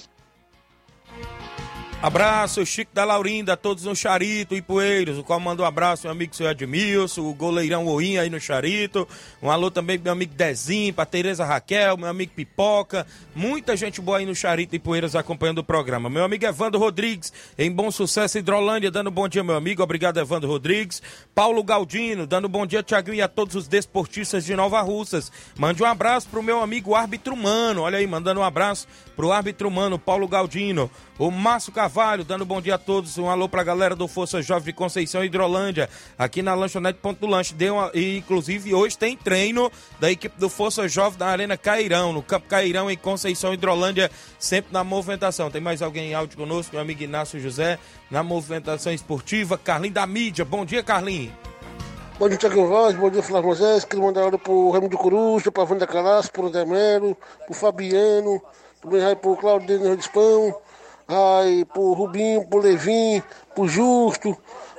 Abraço, 2.04 2.66
Chico 2.66 2.90
da 2.92 3.02
Laurinda, 3.02 3.56
todos 3.56 3.84
no 3.84 3.96
Charito 3.96 4.54
e 4.54 4.60
Poeiros. 4.60 5.16
O 5.16 5.24
qual 5.24 5.40
manda 5.40 5.62
um 5.62 5.64
abraço, 5.64 6.02
meu 6.02 6.12
amigo 6.12 6.36
seu 6.36 6.46
Edmilson, 6.46 7.22
o 7.22 7.32
goleirão 7.32 7.86
Oinha 7.86 8.20
aí 8.20 8.28
no 8.28 8.38
Charito. 8.38 9.08
Um 9.42 9.50
alô 9.50 9.70
também 9.70 9.96
pro 9.96 10.04
meu 10.04 10.12
amigo 10.12 10.34
Dezinho, 10.34 10.92
pra 10.92 11.06
Tereza 11.06 11.46
Raquel, 11.46 11.96
meu 11.96 12.08
amigo 12.08 12.32
Pipoca. 12.36 13.06
Muita 13.34 13.74
gente 13.74 14.02
boa 14.02 14.18
aí 14.18 14.26
no 14.26 14.34
Charito 14.34 14.76
e 14.76 14.78
Poeiras 14.78 15.16
acompanhando 15.16 15.60
o 15.60 15.64
programa. 15.64 16.10
Meu 16.10 16.22
amigo 16.24 16.44
Evandro 16.44 16.78
Rodrigues, 16.78 17.32
em 17.56 17.72
Bom 17.72 17.90
Sucesso, 17.90 18.36
Hidrolândia, 18.36 18.90
dando 18.90 19.10
bom 19.10 19.26
dia, 19.26 19.42
meu 19.42 19.56
amigo. 19.56 19.82
Obrigado, 19.82 20.20
Evandro 20.20 20.50
Rodrigues. 20.50 21.02
Paulo 21.34 21.64
Galdino, 21.64 22.26
dando 22.26 22.50
bom 22.50 22.66
dia, 22.66 22.82
Tiaguinho, 22.82 23.14
e 23.16 23.22
a 23.22 23.28
todos 23.28 23.54
os 23.54 23.66
desportistas 23.66 24.44
de 24.44 24.54
Nova 24.54 24.82
Russas. 24.82 25.32
Mande 25.56 25.82
um 25.82 25.86
abraço 25.86 26.28
pro 26.28 26.42
meu 26.42 26.60
amigo 26.60 26.94
árbitro 26.94 27.32
humano. 27.32 27.80
Olha 27.80 27.96
aí, 27.96 28.06
mandando 28.06 28.40
um 28.40 28.44
abraço 28.44 28.86
pro 29.16 29.32
árbitro 29.32 29.68
humano, 29.68 29.98
Paulo 29.98 30.28
Galdino. 30.28 30.90
O 31.16 31.30
Márcio 31.30 31.72
Carvalho 31.72 32.24
dando 32.24 32.44
bom 32.44 32.60
dia 32.60 32.74
a 32.74 32.78
todos. 32.78 33.18
Um 33.18 33.30
alô 33.30 33.48
pra 33.48 33.62
galera 33.62 33.94
do 33.94 34.08
Força 34.08 34.42
Jovem 34.42 34.64
de 34.64 34.72
Conceição 34.72 35.24
Hidrolândia, 35.24 35.88
aqui 36.18 36.42
na 36.42 36.54
lanchonete 36.54 36.98
Ponto 37.00 37.20
do 37.20 37.28
Lanche. 37.28 37.54
Deu 37.54 37.74
uma, 37.74 37.92
e, 37.94 38.18
inclusive, 38.18 38.74
hoje 38.74 38.98
tem 38.98 39.16
treino 39.16 39.70
da 40.00 40.10
equipe 40.10 40.36
do 40.40 40.48
Força 40.48 40.88
Jovem 40.88 41.16
da 41.16 41.28
Arena 41.28 41.56
Cairão, 41.56 42.12
no 42.12 42.20
Campo 42.20 42.48
Cairão, 42.48 42.90
em 42.90 42.96
Conceição 42.96 43.54
Hidrolândia, 43.54 44.10
sempre 44.40 44.72
na 44.72 44.82
movimentação. 44.82 45.52
Tem 45.52 45.60
mais 45.60 45.82
alguém 45.82 46.10
em 46.10 46.14
áudio 46.14 46.36
conosco? 46.36 46.74
Meu 46.74 46.82
amigo 46.82 47.04
Inácio 47.04 47.38
José, 47.38 47.78
na 48.10 48.24
movimentação 48.24 48.92
esportiva. 48.92 49.56
Carlinho 49.56 49.94
da 49.94 50.06
mídia. 50.08 50.44
Bom 50.44 50.64
dia, 50.64 50.82
Carlinho. 50.82 51.32
Bom 52.18 52.28
dia, 52.28 52.38
Tiago 52.38 52.68
Vaz, 52.68 52.96
bom 52.96 53.10
dia, 53.10 53.22
Flávio 53.22 53.48
Moisés. 53.48 53.84
Queria 53.84 54.04
mandar 54.04 54.24
hora 54.24 54.38
pro 54.38 54.70
Raimundo 54.70 54.96
Coruja, 54.96 55.52
pra 55.52 55.62
Wanda 55.62 55.86
Calaço, 55.86 56.32
pro 56.32 56.50
Demero, 56.50 57.16
pro 57.44 57.54
Fabiano, 57.54 58.42
também 58.82 59.04
aí 59.04 59.14
pro 59.14 59.36
Claudio 59.36 59.96
de 59.96 60.08
Pão, 60.10 60.54
aí 61.08 61.64
pro 61.64 61.92
Rubinho, 61.92 62.46
pro 62.46 62.60
Levin, 62.60 63.22
pro 63.54 63.68
Justo, 63.68 64.36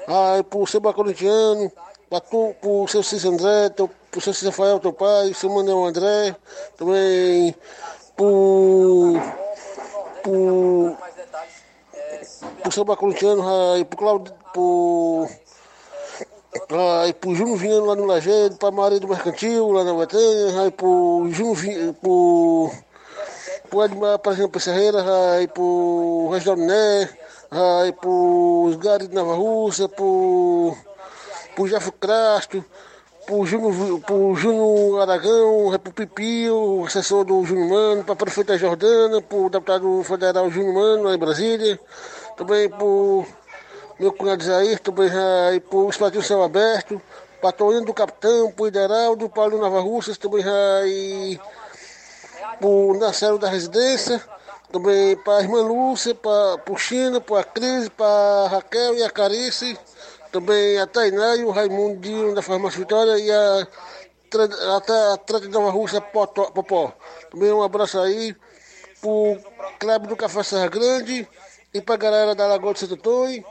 aí 0.08 0.44
pro 0.44 0.66
Seba 0.66 0.94
Corintiano, 0.94 1.72
pra 2.10 2.20
tu, 2.20 2.56
pro 2.62 2.88
seu 2.88 3.04
Cícero 3.04 3.34
André, 3.34 3.70
teu, 3.70 3.90
pro 4.12 4.22
seu 4.22 4.34
Cícero 4.34 4.52
Rafael, 4.52 4.80
teu 4.80 4.94
pai, 4.94 5.34
seu 5.34 5.50
Manuel 5.50 5.86
André, 5.86 6.36
também 6.78 7.56
pro. 8.16 9.14
pro. 10.24 10.98
pro 12.62 12.72
Seba 12.72 12.98
Corintiano, 12.98 13.44
aí 13.74 13.86
pro 13.86 13.98
Claudio. 13.98 14.34
pro 14.54 15.28
aí 17.02 17.14
pro 17.14 17.36
Júnior 17.36 17.58
Viano 17.58 17.86
lá 17.86 17.96
no 17.96 18.06
Lajeado, 18.06 18.56
pra 18.56 18.72
Maria 18.72 19.00
do 19.00 19.08
Mercantil 19.08 19.72
lá 19.72 19.84
na 19.84 19.94
Betânia, 19.94 20.62
aí 20.62 20.72
pro 20.72 21.28
Júnior 21.30 21.56
Viano, 21.56 21.94
pro, 21.94 22.72
pro 23.66 23.84
Edmar 23.84 24.20
Prazinho 24.20 24.50
Serreira, 24.60 25.04
aí 25.34 25.48
pro 25.48 26.30
Reginaldo 26.32 26.62
Né, 26.64 27.10
aí 27.82 27.92
pro 27.92 28.78
Gary 28.80 29.08
de 29.08 29.16
Nova 29.16 29.36
Russa, 29.36 29.90
pro, 29.90 30.76
pro 31.56 31.68
Jafo 31.68 31.92
Crasto, 31.92 32.64
Júnior, 33.44 34.00
pro 34.02 34.36
Júnior 34.36 35.02
Aragão, 35.02 35.72
Pipi, 35.94 36.50
o 36.50 36.86
assessor 36.86 37.26
do 37.26 37.44
Júnior 37.44 37.70
Mano, 37.70 38.04
pra 38.04 38.16
prefeita 38.16 38.58
Jordana, 38.58 39.22
pro 39.22 39.50
deputado 39.50 40.04
federal 40.04 40.50
Júnior 40.50 40.74
Mano 40.74 41.04
lá 41.04 41.16
em 41.16 41.18
Brasília, 41.18 41.80
também 42.38 42.70
pro 42.70 43.26
meu 44.00 44.14
cunhado 44.14 44.44
Jair, 44.44 44.80
também 44.80 45.10
aí 45.50 45.60
pro 45.60 45.90
Espatinho 45.90 46.24
Céu 46.24 46.44
Aberto, 46.44 47.02
para 47.42 47.52
Toninho 47.52 47.86
do 47.86 47.94
Capitão, 47.94 48.52
pro 48.52 48.68
Ideraldo, 48.68 49.30
Paulo 49.30 49.58
Nova 49.58 49.80
Russas, 49.82 50.18
também 50.18 50.44
pro 52.60 52.98
Nacelo 53.00 53.38
da 53.38 53.50
Residência, 53.50 54.22
também 54.72 55.16
para 55.18 55.38
a 55.38 55.42
irmã 55.42 55.62
Lúcia, 55.62 56.14
para 56.16 56.60
o 56.70 56.78
China, 56.78 57.22
para 57.22 57.40
a 57.40 57.44
Cris, 57.44 57.90
para 57.90 58.06
a 58.06 58.48
Raquel 58.48 58.96
e 58.96 59.04
a 59.04 59.10
Carice, 59.10 59.78
também 60.32 60.78
a 60.80 60.88
Tainá 60.88 61.36
e 61.36 61.44
o 61.44 61.52
Raimundinho 61.52 62.36
da 62.36 62.42
Farmácia 62.42 62.80
Vitória 62.80 63.18
e 63.18 63.32
a 63.32 63.68
até 64.76 65.14
a 65.14 65.18
Trata 65.18 65.48
de 65.48 65.54
Nova 65.54 65.70
Rússia 65.72 66.02
Popó. 66.02 66.92
Também 67.32 67.52
um 67.54 67.64
abraço 67.64 68.00
aí 68.00 68.36
pro 69.00 69.38
Cleber 69.80 70.10
do 70.10 70.16
Café 70.16 70.44
Serra 70.44 70.68
Grande 70.68 71.28
e 71.74 71.82
pra 71.82 71.96
galera 71.96 72.36
da 72.36 72.48
Lagoa 72.48 72.74
de 72.74 72.80
Santo 72.80 72.96
Antônio 72.96 73.46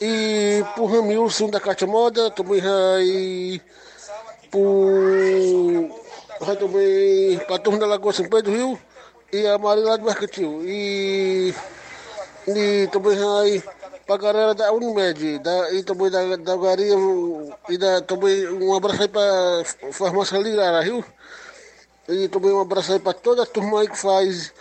e 0.00 0.64
pro 0.74 0.86
Ramilson 0.86 1.50
da 1.50 1.60
Cátia 1.60 1.86
Moda, 1.86 2.30
também 2.30 2.60
aí 2.60 3.60
pro 4.50 5.90
vai 6.40 6.56
também 6.56 7.38
pra 7.46 7.58
turma 7.58 7.78
da 7.78 7.86
Lagoa 7.86 8.12
São 8.12 8.28
Pedro 8.28 8.52
Rio 8.52 8.78
e 9.32 9.46
a 9.46 9.56
lá 9.56 9.96
do 9.96 10.04
Mercantil. 10.04 10.62
E, 10.64 11.54
e 12.48 12.88
também 12.90 13.18
aí 13.40 13.62
pra 14.06 14.16
galera 14.16 14.54
da 14.54 14.72
Unimed 14.72 15.38
da, 15.38 15.72
e 15.72 15.84
também 15.84 16.10
da, 16.10 16.36
da 16.36 16.56
Garia 16.56 16.94
e 17.68 17.78
da, 17.78 18.00
também 18.00 18.48
um 18.48 18.74
abraço 18.74 19.02
aí 19.02 19.08
pra 19.08 19.62
farmácia 19.92 20.38
Ligara, 20.38 20.82
Rio. 20.82 21.04
E 22.08 22.26
também 22.28 22.50
um 22.50 22.60
abraço 22.60 22.92
aí 22.92 22.98
pra 22.98 23.12
toda 23.12 23.42
a 23.44 23.46
turma 23.46 23.82
aí 23.82 23.88
que 23.88 23.98
faz 23.98 24.52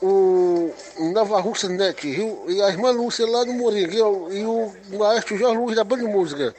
o 0.00 0.72
Nova 1.12 1.40
Russa 1.40 1.68
Net, 1.68 2.10
Rio, 2.10 2.44
e 2.48 2.60
a 2.62 2.68
irmã 2.68 2.90
Lúcia 2.90 3.26
lá 3.26 3.44
no 3.44 3.52
Moringa, 3.52 3.94
e 3.94 4.02
o, 4.02 4.32
e 4.32 4.44
o 4.44 4.98
maestro 4.98 5.36
Jorge 5.36 5.58
Luiz 5.58 5.76
da 5.76 5.84
Banda 5.84 6.02
de 6.02 6.08
Música. 6.08 6.54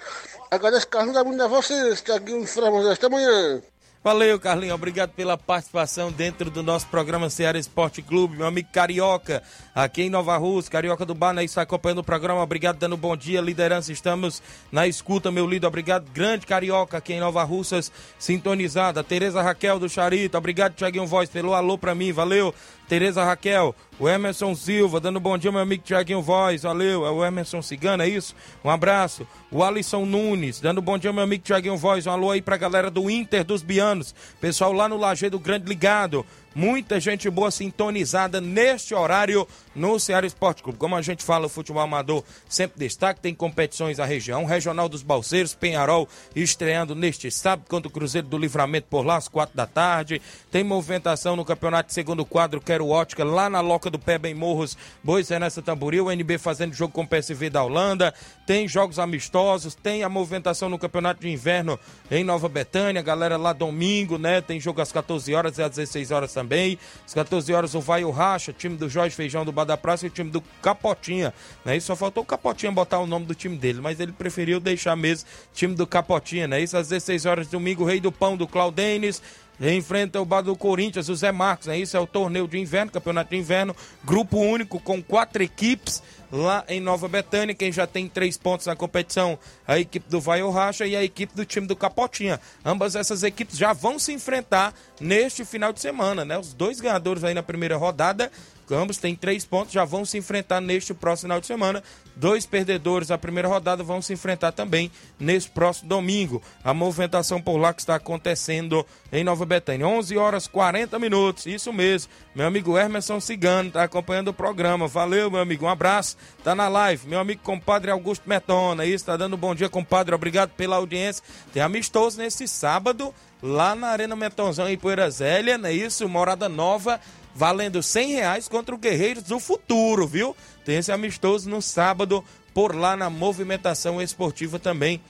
Agradeço, 0.50 0.88
Carlos, 0.88 1.14
da 1.14 1.24
Banda 1.24 1.48
vocês, 1.48 2.00
que 2.00 2.12
aqui 2.12 2.32
em 2.32 2.46
Framos, 2.46 2.88
até 2.88 3.08
amanhã. 3.08 3.62
Valeu, 4.04 4.38
Carlinhos. 4.38 4.76
Obrigado 4.76 5.12
pela 5.12 5.38
participação 5.38 6.12
dentro 6.12 6.52
do 6.52 6.62
nosso 6.62 6.86
programa 6.88 7.30
Ceará 7.30 7.58
Esporte 7.58 8.02
Clube. 8.02 8.36
Meu 8.36 8.46
amigo 8.46 8.68
Carioca, 8.70 9.42
aqui 9.74 10.02
em 10.02 10.10
Nova 10.10 10.36
Rússia, 10.36 10.70
Carioca 10.70 11.06
do 11.06 11.16
Bar, 11.16 11.34
né, 11.34 11.42
está 11.46 11.62
acompanhando 11.62 12.00
o 12.00 12.04
programa. 12.04 12.44
Obrigado, 12.44 12.78
dando 12.78 12.98
bom 12.98 13.16
dia, 13.16 13.40
liderança. 13.40 13.94
Estamos 13.94 14.44
na 14.70 14.86
escuta, 14.86 15.32
meu 15.32 15.48
líder. 15.48 15.68
Obrigado, 15.68 16.12
grande 16.12 16.46
Carioca, 16.46 16.98
aqui 16.98 17.14
em 17.14 17.22
Nova 17.22 17.44
Russas, 17.44 17.94
sintonizada. 18.20 19.02
Tereza 19.06 19.42
Raquel 19.42 19.80
do 19.80 19.88
Charito. 19.88 20.38
Obrigado, 20.38 20.76
Tiaguinho 20.76 21.08
Voz, 21.08 21.30
pelo 21.30 21.54
alô 21.54 21.78
pra 21.78 21.96
mim. 21.96 22.12
Valeu. 22.12 22.54
Tereza 22.94 23.24
Raquel, 23.24 23.76
o 24.00 24.08
Emerson 24.08 24.54
Silva, 24.54 25.00
dando 25.00 25.20
bom 25.20 25.36
dia, 25.36 25.52
meu 25.52 25.62
amigo 25.62 25.82
Tiaguinho 25.82 26.22
Voz, 26.22 26.62
valeu, 26.62 27.08
é 27.08 27.10
o 27.10 27.26
Emerson 27.26 27.60
Cigana, 27.60 28.04
é 28.04 28.08
isso? 28.08 28.36
Um 28.64 28.70
abraço. 28.70 29.26
O 29.50 29.64
Alisson 29.64 30.06
Nunes, 30.06 30.60
dando 30.60 30.80
bom 30.80 30.96
dia, 30.96 31.12
meu 31.12 31.24
amigo 31.24 31.44
Tiaguinho 31.44 31.76
Voz, 31.76 32.06
um 32.06 32.12
alô 32.12 32.30
aí 32.30 32.40
pra 32.40 32.56
galera 32.56 32.92
do 32.92 33.10
Inter 33.10 33.44
dos 33.44 33.64
Bianos, 33.64 34.14
pessoal 34.40 34.72
lá 34.72 34.88
no 34.88 34.96
Lajeado 34.96 35.40
Grande 35.40 35.68
ligado. 35.68 36.24
Muita 36.56 37.00
gente 37.00 37.30
boa 37.32 37.50
sintonizada 37.50 38.40
neste 38.40 38.94
horário 38.94 39.48
no 39.76 40.00
Ceará 40.00 40.28
Esporte 40.28 40.62
Clube. 40.62 40.78
Como 40.78 40.96
a 40.96 41.02
gente 41.02 41.24
fala, 41.24 41.48
o 41.48 41.50
futebol 41.50 41.82
amador 41.82 42.24
sempre 42.48 42.78
destaque, 42.78 43.20
tem 43.20 43.34
competições 43.34 43.98
na 43.98 44.06
região. 44.06 44.46
Regional 44.46 44.88
dos 44.88 45.02
Balseiros, 45.02 45.56
Penharol 45.56 46.08
estreando 46.36 46.94
neste 46.94 47.32
sábado 47.32 47.68
contra 47.68 47.88
o 47.88 47.92
Cruzeiro 47.92 48.28
do 48.28 48.38
Livramento 48.38 48.88
por 48.88 49.04
lá 49.04 49.18
às 49.18 49.28
quatro 49.28 49.56
da 49.56 49.66
tarde. 49.66 50.22
Tem 50.52 50.64
movimentação 50.64 51.36
no 51.36 51.44
campeonato 51.44 51.88
de 51.88 51.94
segundo 51.94 52.24
quadro, 52.24 52.62
Quero 52.62 52.88
Ótica, 52.88 53.24
lá 53.24 53.50
na 53.50 53.60
Loca 53.60 53.90
do 53.90 53.98
Pé, 53.98 54.20
em 54.26 54.36
Morros, 54.36 54.78
Bois 55.04 55.30
nessa 55.30 55.62
Tamboril, 55.62 56.06
o 56.06 56.12
NB 56.12 56.38
fazendo 56.38 56.74
jogo 56.74 56.94
com 56.94 57.02
o 57.02 57.08
PSV 57.08 57.50
da 57.50 57.64
Holanda. 57.64 58.14
Tem 58.46 58.68
jogos 58.68 59.00
amistosos, 59.00 59.74
tem 59.74 60.04
a 60.04 60.10
movimentação 60.10 60.68
no 60.68 60.78
campeonato 60.78 61.22
de 61.22 61.30
inverno 61.30 61.80
em 62.12 62.24
Nova 62.24 62.50
Betânia, 62.50 63.02
galera 63.02 63.38
lá 63.38 63.54
domingo, 63.54 64.18
né? 64.18 64.42
Tem 64.42 64.60
jogo 64.60 64.82
às 64.82 64.92
14 64.92 65.34
horas 65.34 65.58
e 65.58 65.64
às 65.64 65.72
16 65.72 66.12
horas 66.12 66.34
também. 66.34 66.78
Às 67.06 67.14
14 67.14 67.54
horas 67.54 67.74
o 67.74 67.80
Vai 67.80 68.04
o 68.04 68.12
Racha, 68.12 68.52
time 68.52 68.76
do 68.76 68.90
Jorge 68.90 69.16
Feijão 69.16 69.46
do 69.46 69.52
Bar 69.52 69.64
da 69.64 69.78
Praça 69.78 70.06
e 70.06 70.10
o 70.10 70.12
time 70.12 70.30
do 70.30 70.42
Capotinha. 70.62 71.34
Né? 71.64 71.78
E 71.78 71.82
só 71.82 71.96
faltou 71.96 72.24
o 72.24 72.26
Capotinha 72.26 72.72
botar 72.72 73.00
o 73.00 73.08
nome 73.08 73.26
do 73.26 73.34
time 73.34 73.56
dele, 73.56 73.80
mas 73.80 74.00
ele 74.00 74.12
preferiu 74.12 74.60
deixar 74.60 74.96
mesmo 74.96 75.28
time 75.54 75.74
do 75.74 75.88
Capotinha, 75.88 76.48
né? 76.48 76.62
Isso 76.62 76.76
às 76.76 76.90
16 76.90 77.26
horas 77.26 77.48
domingo, 77.48 77.86
Rei 77.86 78.02
do 78.02 78.12
Pão 78.12 78.36
do 78.36 78.48
Claudenes 78.48 79.22
enfrenta 79.62 80.20
o 80.20 80.26
Bar 80.26 80.42
do 80.42 80.56
Corinthians, 80.56 81.10
o 81.10 81.16
Zé 81.16 81.32
Marcos, 81.32 81.68
né? 81.68 81.78
Isso 81.78 81.96
é 81.96 82.00
o 82.00 82.08
torneio 82.08 82.48
de 82.48 82.58
inverno, 82.58 82.92
campeonato 82.92 83.30
de 83.30 83.38
inverno, 83.38 83.76
grupo 84.04 84.38
único 84.38 84.80
com 84.80 85.02
quatro 85.02 85.44
equipes 85.44 86.02
lá 86.34 86.66
em 86.68 86.80
Nova 86.80 87.08
Betânia. 87.08 87.54
Quem 87.54 87.72
já 87.72 87.86
tem 87.86 88.10
três 88.10 88.36
pontos 88.38 88.66
na 88.66 88.76
competição, 88.76 89.38
a 89.68 89.80
equipe 89.80 90.10
do 90.10 90.20
Vai 90.20 90.42
Racha 90.50 90.86
e 90.88 90.96
a 90.96 91.04
equipe 91.04 91.36
do 91.36 91.46
time 91.46 91.68
do 91.68 91.76
Capotinha. 91.76 92.42
Ambas 92.66 92.96
essas 92.96 93.22
equipes 93.22 93.56
já 93.56 93.72
vão 93.72 94.00
se 94.00 94.12
enfrentar 94.12 94.74
neste 95.00 95.46
final 95.46 95.72
de 95.72 95.80
semana, 95.80 96.26
né? 96.26 96.38
Os 96.38 96.54
dois 96.54 96.82
ganhadores 96.82 97.24
aí 97.24 97.36
na 97.36 97.44
primeira 97.44 97.78
rodada 97.78 98.32
Ambos 98.72 98.98
têm 98.98 99.16
três 99.16 99.46
pontos, 99.46 99.74
já 99.74 99.86
vão 99.86 100.06
se 100.06 100.18
enfrentar 100.18 100.62
neste 100.62 100.94
próximo 100.94 101.28
final 101.28 101.42
de 101.42 101.48
semana. 101.48 101.84
Dois 102.16 102.46
perdedores 102.46 103.08
da 103.08 103.18
primeira 103.18 103.48
rodada 103.48 103.84
vão 103.84 104.02
se 104.02 104.14
enfrentar 104.14 104.52
também 104.52 104.92
neste 105.20 105.50
próximo 105.50 105.90
domingo. 105.90 106.42
A 106.64 106.74
movimentação 106.74 107.42
por 107.42 107.58
lá 107.58 107.74
que 107.74 107.82
está 107.82 107.96
acontecendo 107.96 108.86
em 109.12 109.24
Nova 109.24 109.46
Betânia. 109.46 109.88
11 109.88 110.18
horas 110.18 110.48
40 110.48 111.00
minutos, 111.00 111.46
isso 111.46 111.74
mesmo. 111.74 112.12
Meu 112.36 112.46
amigo 112.46 112.78
Emerson 112.78 113.20
Cigano 113.20 113.70
está 113.70 113.84
acompanhando 113.84 114.30
o 114.30 114.34
programa. 114.34 114.88
Valeu, 114.88 115.30
meu 115.32 115.42
amigo, 115.42 115.66
um 115.66 115.70
abraço. 115.70 116.18
Tá 116.44 116.54
na 116.54 116.68
live. 116.68 117.08
Meu 117.08 117.20
amigo 117.20 117.42
compadre 117.42 117.90
Augusto 117.92 118.30
Metona, 118.30 118.86
está 118.86 119.18
dando 119.18 119.36
um 119.36 119.40
bom 119.40 119.56
dia, 119.56 119.70
compadre. 119.70 120.14
Obrigado 120.14 120.52
pela 120.52 120.76
audiência. 120.76 121.24
Tem 121.52 121.62
amistoso 121.62 122.18
nesse 122.18 122.48
sábado 122.48 123.14
lá 123.42 123.76
na 123.76 123.88
Arena 123.88 124.16
Metonzão 124.16 124.70
em 124.70 124.78
Poeira 124.78 125.10
Zélia, 125.12 125.58
não 125.58 125.68
é 125.68 125.74
isso? 125.74 126.08
Morada 126.08 126.48
Nova 126.48 127.00
valendo 127.36 127.82
100 127.82 128.14
reais 128.14 128.48
contra 128.48 128.74
o 128.74 128.78
Guerreiros 128.78 129.24
do 129.24 129.40
Futuro, 129.40 130.08
viu? 130.08 130.36
Tem 130.64 130.78
esse 130.78 130.92
amistoso 130.92 131.50
no 131.50 131.62
sábado, 131.62 132.24
por 132.54 132.76
lá 132.76 132.96
na 132.96 133.10
movimentação 133.10 134.02
esportiva 134.02 134.60
também. 134.60 135.02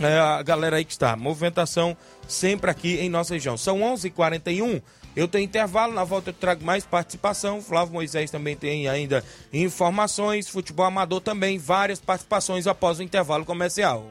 É, 0.00 0.18
a 0.18 0.42
galera 0.42 0.76
aí 0.76 0.84
que 0.84 0.92
está, 0.92 1.14
movimentação 1.14 1.96
sempre 2.26 2.70
aqui 2.70 2.96
em 2.96 3.08
nossa 3.08 3.34
região. 3.34 3.56
São 3.56 3.80
11:41 3.80 4.06
h 4.06 4.10
41 4.10 4.80
eu 5.16 5.28
tenho 5.28 5.44
intervalo, 5.44 5.94
na 5.94 6.02
volta 6.02 6.30
eu 6.30 6.34
trago 6.34 6.64
mais 6.64 6.84
participação. 6.84 7.62
Flávio 7.62 7.94
Moisés 7.94 8.30
também 8.30 8.56
tem 8.56 8.88
ainda 8.88 9.24
informações. 9.52 10.48
Futebol 10.48 10.86
amador 10.86 11.20
também, 11.20 11.56
várias 11.56 12.00
participações 12.00 12.66
após 12.66 12.98
o 12.98 13.02
intervalo 13.02 13.44
comercial. 13.44 14.10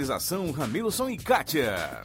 Ramilson 0.51 1.09
e 1.09 1.17
Kátia. 1.17 2.01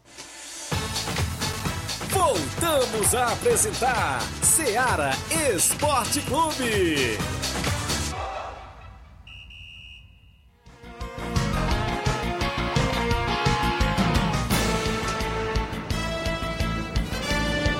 Voltamos 2.25 3.13
a 3.13 3.33
apresentar 3.33 4.21
Seara 4.41 5.11
Esporte 5.29 6.21
Clube. 6.21 7.17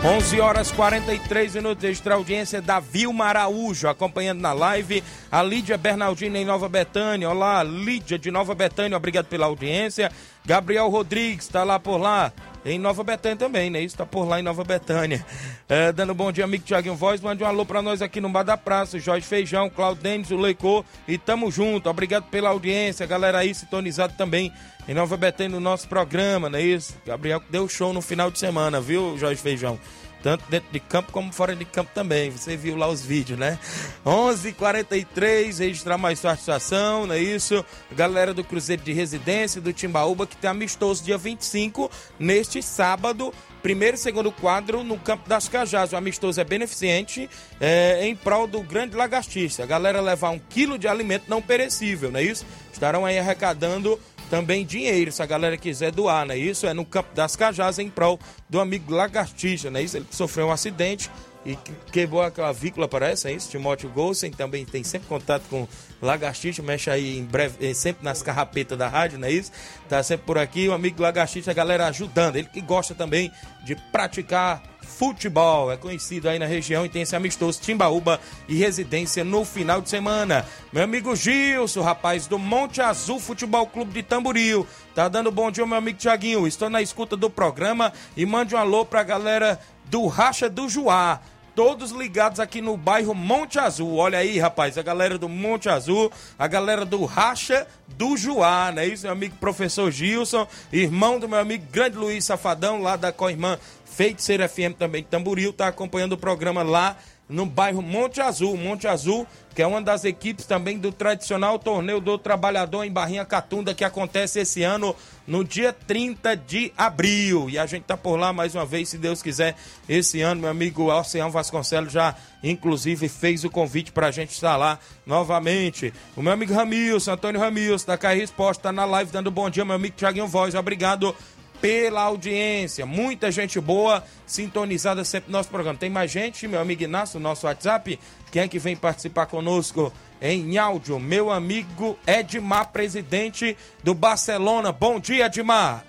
11 0.05 0.41
horas 0.41 0.69
43 0.73 1.55
minutos, 1.55 1.81
extra 1.85 2.15
audiência 2.15 2.61
da 2.61 2.77
Vilma 2.77 3.23
Araújo, 3.23 3.87
acompanhando 3.87 4.41
na 4.41 4.51
live 4.51 5.01
a 5.31 5.41
Lídia 5.41 5.77
Bernardina 5.77 6.37
em 6.37 6.43
Nova 6.43 6.67
Betânia. 6.67 7.29
Olá, 7.29 7.63
Lídia 7.63 8.19
de 8.19 8.29
Nova 8.29 8.53
Betânia, 8.53 8.97
obrigado 8.97 9.27
pela 9.27 9.45
audiência. 9.45 10.11
Gabriel 10.45 10.89
Rodrigues 10.89 11.45
está 11.45 11.63
lá 11.63 11.79
por 11.79 11.97
lá, 11.97 12.31
em 12.65 12.79
Nova 12.79 13.03
Betânia 13.03 13.37
também, 13.37 13.69
né? 13.69 13.81
Isso 13.81 13.97
tá 13.97 14.05
por 14.05 14.25
lá 14.25 14.39
em 14.39 14.43
Nova 14.43 14.63
Betânia. 14.63 15.25
É, 15.67 15.91
dando 15.91 16.13
um 16.13 16.15
bom 16.15 16.31
dia, 16.31 16.43
amigo 16.43 16.63
Tiaguinho 16.63 16.95
Voz. 16.95 17.19
Mande 17.19 17.43
um 17.43 17.47
alô 17.47 17.65
para 17.65 17.81
nós 17.81 18.01
aqui 18.01 18.21
no 18.21 18.29
Bar 18.29 18.43
da 18.43 18.55
Praça. 18.55 18.99
Jorge 18.99 19.25
Feijão, 19.25 19.69
Claudio 19.69 20.03
Denis, 20.03 20.31
o 20.31 20.37
Leicô. 20.37 20.85
E 21.07 21.17
tamo 21.17 21.51
junto. 21.51 21.89
Obrigado 21.89 22.25
pela 22.29 22.49
audiência. 22.49 23.05
Galera 23.05 23.39
aí 23.39 23.53
sintonizado 23.53 24.13
também 24.17 24.51
em 24.87 24.93
Nova 24.93 25.17
Betânia 25.17 25.51
no 25.51 25.59
nosso 25.59 25.87
programa, 25.87 26.49
não 26.49 26.59
é 26.59 26.61
isso? 26.61 26.95
Gabriel 27.05 27.41
deu 27.49 27.67
show 27.67 27.93
no 27.93 28.01
final 28.01 28.29
de 28.29 28.39
semana, 28.39 28.81
viu, 28.81 29.17
Jorge 29.17 29.41
Feijão? 29.41 29.79
Tanto 30.23 30.45
dentro 30.49 30.71
de 30.71 30.79
campo 30.79 31.11
como 31.11 31.33
fora 31.33 31.53
de 31.53 31.65
campo 31.65 31.91
também. 31.93 32.31
Você 32.31 32.55
viu 32.55 32.77
lá 32.77 32.87
os 32.87 33.05
vídeos, 33.05 33.37
né? 33.37 33.59
11:43 34.05 34.47
h 34.47 34.53
43 34.53 35.59
registrar 35.59 35.97
mais 35.97 36.19
satisfação, 36.19 37.05
não 37.05 37.13
é 37.13 37.19
isso? 37.19 37.63
Galera 37.91 38.33
do 38.33 38.41
Cruzeiro 38.41 38.81
de 38.81 38.93
Residência, 38.93 39.59
do 39.59 39.73
Timbaúba, 39.73 40.25
que 40.25 40.37
tem 40.37 40.49
amistoso 40.49 41.03
dia 41.03 41.17
25, 41.17 41.91
neste 42.17 42.63
sábado, 42.63 43.33
primeiro 43.61 43.95
e 43.95 43.99
segundo 43.99 44.31
quadro 44.31 44.81
no 44.81 44.97
Campo 44.97 45.27
das 45.27 45.49
Cajás. 45.49 45.91
O 45.91 45.97
amistoso 45.97 46.39
é 46.39 46.43
beneficente 46.45 47.29
é, 47.59 48.07
em 48.07 48.15
prol 48.15 48.47
do 48.47 48.61
grande 48.63 48.95
lagartista. 48.95 49.63
A 49.63 49.65
galera 49.65 49.99
levar 49.99 50.29
um 50.29 50.39
quilo 50.39 50.79
de 50.79 50.87
alimento 50.87 51.25
não 51.27 51.41
perecível, 51.41 52.09
não 52.09 52.19
é 52.19 52.23
isso? 52.23 52.45
Estarão 52.71 53.05
aí 53.05 53.19
arrecadando 53.19 53.99
também 54.29 54.65
dinheiro, 54.65 55.11
se 55.11 55.21
a 55.21 55.25
galera 55.25 55.57
quiser 55.57 55.91
doar, 55.91 56.25
né? 56.25 56.37
Isso 56.37 56.65
é 56.65 56.73
no 56.73 56.85
Campo 56.85 57.13
das 57.13 57.35
Cajás, 57.35 57.79
em 57.79 57.89
prol 57.89 58.19
do 58.49 58.59
amigo 58.59 58.93
Lagartixa, 58.93 59.69
né? 59.69 59.81
Isso, 59.81 59.97
ele 59.97 60.05
sofreu 60.11 60.47
um 60.47 60.51
acidente 60.51 61.09
e 61.45 61.57
quebrou 61.91 62.21
a 62.21 62.31
clavícula, 62.31 62.87
parece, 62.87 63.27
é 63.27 63.33
isso? 63.33 63.49
Timóteo 63.49 63.89
Golsen 63.89 64.31
também 64.31 64.65
tem 64.65 64.83
sempre 64.83 65.07
contato 65.07 65.43
com 65.49 65.67
Lagartixa, 66.01 66.63
mexe 66.63 66.89
aí 66.89 67.17
em 67.17 67.25
breve, 67.25 67.69
eh, 67.69 67.73
sempre 67.73 68.03
nas 68.03 68.21
carrapetas 68.21 68.77
da 68.77 68.87
rádio, 68.87 69.19
não 69.19 69.27
é 69.27 69.31
isso? 69.31 69.51
Tá 69.89 70.01
sempre 70.01 70.25
por 70.25 70.37
aqui, 70.37 70.67
o 70.69 70.73
amigo 70.73 71.01
Lagartixa, 71.01 71.51
a 71.51 71.53
galera 71.53 71.87
ajudando, 71.87 72.37
ele 72.37 72.47
que 72.47 72.61
gosta 72.61 72.95
também 72.95 73.31
de 73.65 73.75
praticar 73.75 74.63
futebol. 74.93 75.71
É 75.71 75.77
conhecido 75.77 76.29
aí 76.29 76.37
na 76.37 76.45
região 76.45 76.85
e 76.85 76.89
tem 76.89 77.01
esse 77.01 77.15
amistoso 77.15 77.59
Timbaúba 77.61 78.19
e 78.47 78.55
residência 78.55 79.23
no 79.23 79.43
final 79.43 79.81
de 79.81 79.89
semana. 79.89 80.45
Meu 80.71 80.83
amigo 80.83 81.15
Gilson, 81.15 81.81
rapaz 81.81 82.27
do 82.27 82.37
Monte 82.37 82.81
Azul 82.81 83.19
Futebol 83.19 83.67
Clube 83.67 83.93
de 83.93 84.03
Tamboril. 84.03 84.67
Tá 84.93 85.07
dando 85.07 85.31
bom 85.31 85.49
dia, 85.49 85.65
meu 85.65 85.77
amigo 85.77 85.97
Tiaguinho. 85.97 86.47
Estou 86.47 86.69
na 86.69 86.81
escuta 86.81 87.17
do 87.17 87.29
programa 87.29 87.91
e 88.15 88.25
mande 88.25 88.55
um 88.55 88.57
alô 88.57 88.85
pra 88.85 89.03
galera 89.03 89.59
do 89.85 90.07
Racha 90.07 90.49
do 90.49 90.69
Juá 90.69 91.19
todos 91.55 91.91
ligados 91.91 92.39
aqui 92.39 92.61
no 92.61 92.75
bairro 92.75 93.13
Monte 93.13 93.59
Azul. 93.59 93.95
Olha 93.95 94.19
aí, 94.19 94.39
rapaz, 94.39 94.77
a 94.77 94.81
galera 94.81 95.17
do 95.17 95.29
Monte 95.29 95.69
Azul, 95.69 96.11
a 96.37 96.47
galera 96.47 96.85
do 96.85 97.05
Racha 97.05 97.67
do 97.87 98.17
Juá, 98.17 98.71
né? 98.71 98.85
Isso, 98.85 99.03
meu 99.03 99.13
amigo 99.13 99.35
professor 99.39 99.91
Gilson, 99.91 100.47
irmão 100.71 101.19
do 101.19 101.29
meu 101.29 101.39
amigo 101.39 101.65
grande 101.71 101.97
Luiz 101.97 102.25
Safadão, 102.25 102.81
lá 102.81 102.95
da 102.95 103.11
co-irmã 103.11 103.57
Feiticeira 103.85 104.49
FM 104.49 104.75
também 104.77 105.03
de 105.03 105.09
Tamboril, 105.09 105.53
tá 105.53 105.67
acompanhando 105.67 106.13
o 106.13 106.17
programa 106.17 106.63
lá 106.63 106.97
no 107.27 107.45
bairro 107.45 107.81
Monte 107.81 108.21
Azul. 108.21 108.57
Monte 108.57 108.87
Azul, 108.87 109.25
que 109.55 109.61
é 109.61 109.67
uma 109.67 109.81
das 109.81 110.03
equipes 110.03 110.45
também 110.45 110.77
do 110.77 110.91
tradicional 110.91 111.57
torneio 111.57 111.99
do 111.99 112.17
trabalhador 112.17 112.83
em 112.83 112.91
Barrinha 112.91 113.25
Catunda, 113.25 113.73
que 113.73 113.83
acontece 113.83 114.39
esse 114.39 114.63
ano 114.63 114.95
no 115.25 115.43
dia 115.43 115.71
30 115.71 116.35
de 116.35 116.71
abril. 116.77 117.49
E 117.49 117.57
a 117.57 117.65
gente 117.65 117.83
tá 117.83 117.95
por 117.95 118.17
lá 118.17 118.33
mais 118.33 118.55
uma 118.55 118.65
vez, 118.65 118.89
se 118.89 118.97
Deus 118.97 119.21
quiser, 119.21 119.55
esse 119.87 120.21
ano. 120.21 120.41
Meu 120.41 120.49
amigo 120.49 120.89
Alceão 120.91 121.31
Vasconcelos 121.31 121.93
já, 121.93 122.15
inclusive, 122.43 123.07
fez 123.07 123.43
o 123.43 123.49
convite 123.49 123.91
pra 123.91 124.11
gente 124.11 124.31
estar 124.31 124.57
lá 124.57 124.79
novamente. 125.05 125.93
O 126.15 126.21
meu 126.21 126.33
amigo 126.33 126.53
Ramilson, 126.53 127.11
Antônio 127.11 127.39
Ramilson, 127.39 127.87
da 127.87 127.97
KR 127.97 128.17
Esporte, 128.21 128.61
tá 128.61 128.71
na 128.71 128.85
live 128.85 129.11
dando 129.11 129.31
bom 129.31 129.49
dia, 129.49 129.63
meu 129.63 129.75
amigo 129.75 129.95
Thiaguinho 129.95 130.27
Voz. 130.27 130.55
Obrigado 130.55 131.15
pela 131.63 132.01
audiência. 132.01 132.85
Muita 132.85 133.31
gente 133.31 133.57
boa 133.57 134.03
sintonizada 134.25 135.05
sempre 135.05 135.31
no 135.31 135.37
nosso 135.37 135.47
programa. 135.47 135.79
Tem 135.79 135.89
mais 135.89 136.11
gente, 136.11 136.45
meu 136.45 136.59
amigo 136.59 136.83
Inácio, 136.83 137.17
no 137.21 137.23
nosso 137.23 137.47
WhatsApp. 137.47 137.97
Quem 138.29 138.41
é 138.41 138.47
que 138.49 138.59
vem 138.59 138.75
participar 138.75 139.27
conosco 139.27 139.89
em 140.21 140.57
áudio? 140.57 140.99
Meu 140.99 141.31
amigo 141.31 141.97
Edmar, 142.05 142.69
presidente 142.73 143.55
do 143.81 143.93
Barcelona. 143.93 144.73
Bom 144.73 144.99
dia, 144.99 145.27
Edmar. 145.27 145.85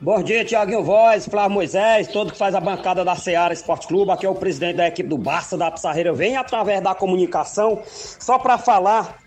Bom 0.00 0.22
dia, 0.22 0.42
Tiaguinho 0.42 0.82
Voz, 0.82 1.26
Flávio 1.26 1.50
Moisés, 1.50 2.08
todo 2.08 2.32
que 2.32 2.38
faz 2.38 2.54
a 2.54 2.60
bancada 2.60 3.04
da 3.04 3.14
Seara 3.14 3.52
Esporte 3.52 3.86
Clube. 3.86 4.10
Aqui 4.12 4.24
é 4.24 4.30
o 4.30 4.34
presidente 4.34 4.76
da 4.76 4.88
equipe 4.88 5.06
do 5.06 5.18
Barça 5.18 5.58
da 5.58 5.70
Pissarreira. 5.70 6.14
Venho 6.14 6.40
através 6.40 6.82
da 6.82 6.94
comunicação 6.94 7.82
só 7.84 8.38
para 8.38 8.56
falar 8.56 9.18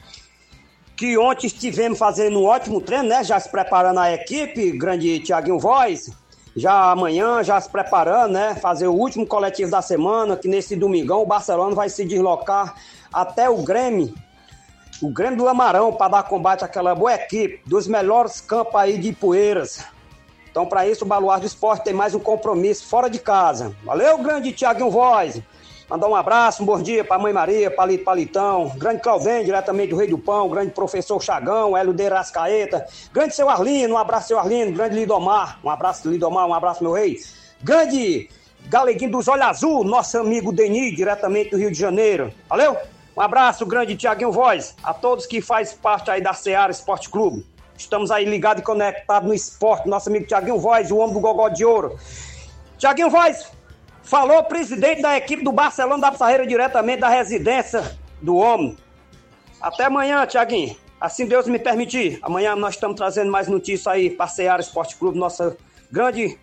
que 0.95 1.17
ontem 1.17 1.47
estivemos 1.47 1.97
fazendo 1.97 2.39
um 2.39 2.45
ótimo 2.45 2.79
treino, 2.79 3.09
né? 3.09 3.23
Já 3.23 3.39
se 3.39 3.49
preparando 3.49 3.99
a 3.99 4.11
equipe, 4.11 4.71
grande 4.71 5.19
Tiaguinho 5.19 5.59
Voz. 5.59 6.11
Já 6.55 6.91
amanhã, 6.91 7.43
já 7.43 7.59
se 7.59 7.69
preparando, 7.69 8.33
né? 8.33 8.55
Fazer 8.55 8.87
o 8.87 8.93
último 8.93 9.25
coletivo 9.25 9.71
da 9.71 9.81
semana, 9.81 10.37
que 10.37 10.47
nesse 10.47 10.75
domingão 10.75 11.21
o 11.21 11.25
Barcelona 11.25 11.73
vai 11.73 11.89
se 11.89 12.05
deslocar 12.05 12.75
até 13.11 13.49
o 13.49 13.63
Grêmio, 13.63 14.13
o 15.01 15.09
Grêmio 15.09 15.37
do 15.37 15.47
Amarão, 15.47 15.91
para 15.91 16.09
dar 16.09 16.23
combate 16.23 16.63
àquela 16.63 16.93
boa 16.93 17.13
equipe, 17.13 17.61
dos 17.65 17.87
melhores 17.87 18.39
campos 18.39 18.75
aí 18.75 18.97
de 18.97 19.11
Poeiras. 19.11 19.83
Então, 20.49 20.67
para 20.67 20.87
isso, 20.87 21.03
o 21.03 21.07
Baluar 21.07 21.39
do 21.39 21.47
Esporte 21.47 21.83
tem 21.83 21.93
mais 21.93 22.13
um 22.13 22.19
compromisso 22.19 22.85
fora 22.85 23.09
de 23.09 23.17
casa. 23.17 23.75
Valeu, 23.83 24.19
grande 24.19 24.51
Tiaguinho 24.51 24.91
Voz. 24.91 25.41
Mandar 25.89 26.07
um 26.07 26.15
abraço, 26.15 26.63
um 26.63 26.65
bom 26.65 26.81
dia 26.81 27.03
para 27.03 27.17
a 27.17 27.19
Mãe 27.19 27.33
Maria, 27.33 27.69
Palito 27.69 28.05
Palitão, 28.05 28.71
grande 28.77 29.01
Claudem, 29.01 29.43
diretamente 29.43 29.89
do 29.89 29.97
Rei 29.97 30.07
do 30.07 30.17
Pão, 30.17 30.49
grande 30.49 30.71
professor 30.71 31.21
Chagão, 31.21 31.75
Hélio 31.75 31.93
de 31.93 32.07
Rascaeta, 32.07 32.85
grande 33.11 33.35
seu 33.35 33.49
Arlino, 33.49 33.95
um 33.95 33.97
abraço, 33.97 34.29
seu 34.29 34.39
Arlino, 34.39 34.71
grande 34.71 34.95
Lidomar, 34.95 35.59
um 35.63 35.69
abraço, 35.69 36.09
Lidomar, 36.09 36.47
um 36.47 36.53
abraço, 36.53 36.81
meu 36.81 36.93
rei. 36.93 37.17
Grande 37.61 38.29
Galeguinho 38.67 39.11
dos 39.11 39.27
Olhos 39.27 39.45
Azul, 39.45 39.83
nosso 39.83 40.17
amigo 40.17 40.53
Denis, 40.53 40.95
diretamente 40.95 41.51
do 41.51 41.57
Rio 41.57 41.71
de 41.71 41.77
Janeiro. 41.77 42.33
Valeu? 42.49 42.77
Um 43.15 43.21
abraço, 43.21 43.65
grande 43.65 43.95
Tiaguinho 43.95 44.31
Voz, 44.31 44.75
a 44.81 44.93
todos 44.93 45.25
que 45.25 45.41
faz 45.41 45.73
parte 45.73 46.09
aí 46.09 46.21
da 46.21 46.33
Seara 46.33 46.71
Esporte 46.71 47.09
Clube. 47.09 47.45
Estamos 47.77 48.09
aí 48.09 48.25
ligados 48.25 48.61
e 48.61 48.65
conectados 48.65 49.27
no 49.27 49.35
esporte, 49.35 49.87
nosso 49.87 50.09
amigo 50.09 50.25
Tiaguinho 50.25 50.59
Voz, 50.59 50.91
o 50.91 50.97
homem 50.97 51.13
do 51.13 51.19
Gogó 51.19 51.49
de 51.49 51.65
Ouro. 51.65 51.99
Tiaguinho 52.77 53.09
Voz, 53.09 53.51
falou 54.03 54.39
o 54.39 54.43
presidente 54.43 55.01
da 55.01 55.17
equipe 55.17 55.43
do 55.43 55.51
Barcelona 55.51 56.01
da 56.01 56.11
Pissarreira, 56.11 56.45
diretamente 56.45 56.99
da 56.99 57.09
residência 57.09 57.97
do 58.21 58.35
homem. 58.35 58.77
Até 59.61 59.85
amanhã, 59.85 60.25
Tiaguinho. 60.25 60.75
Assim 60.99 61.25
Deus 61.25 61.47
me 61.47 61.59
permitir. 61.59 62.19
Amanhã 62.21 62.55
nós 62.55 62.75
estamos 62.75 62.95
trazendo 62.95 63.31
mais 63.31 63.47
notícias 63.47 63.87
aí 63.87 64.09
para 64.09 64.59
Esporte 64.59 64.95
Clube, 64.95 65.17
nossa 65.17 65.57
grande 65.91 66.37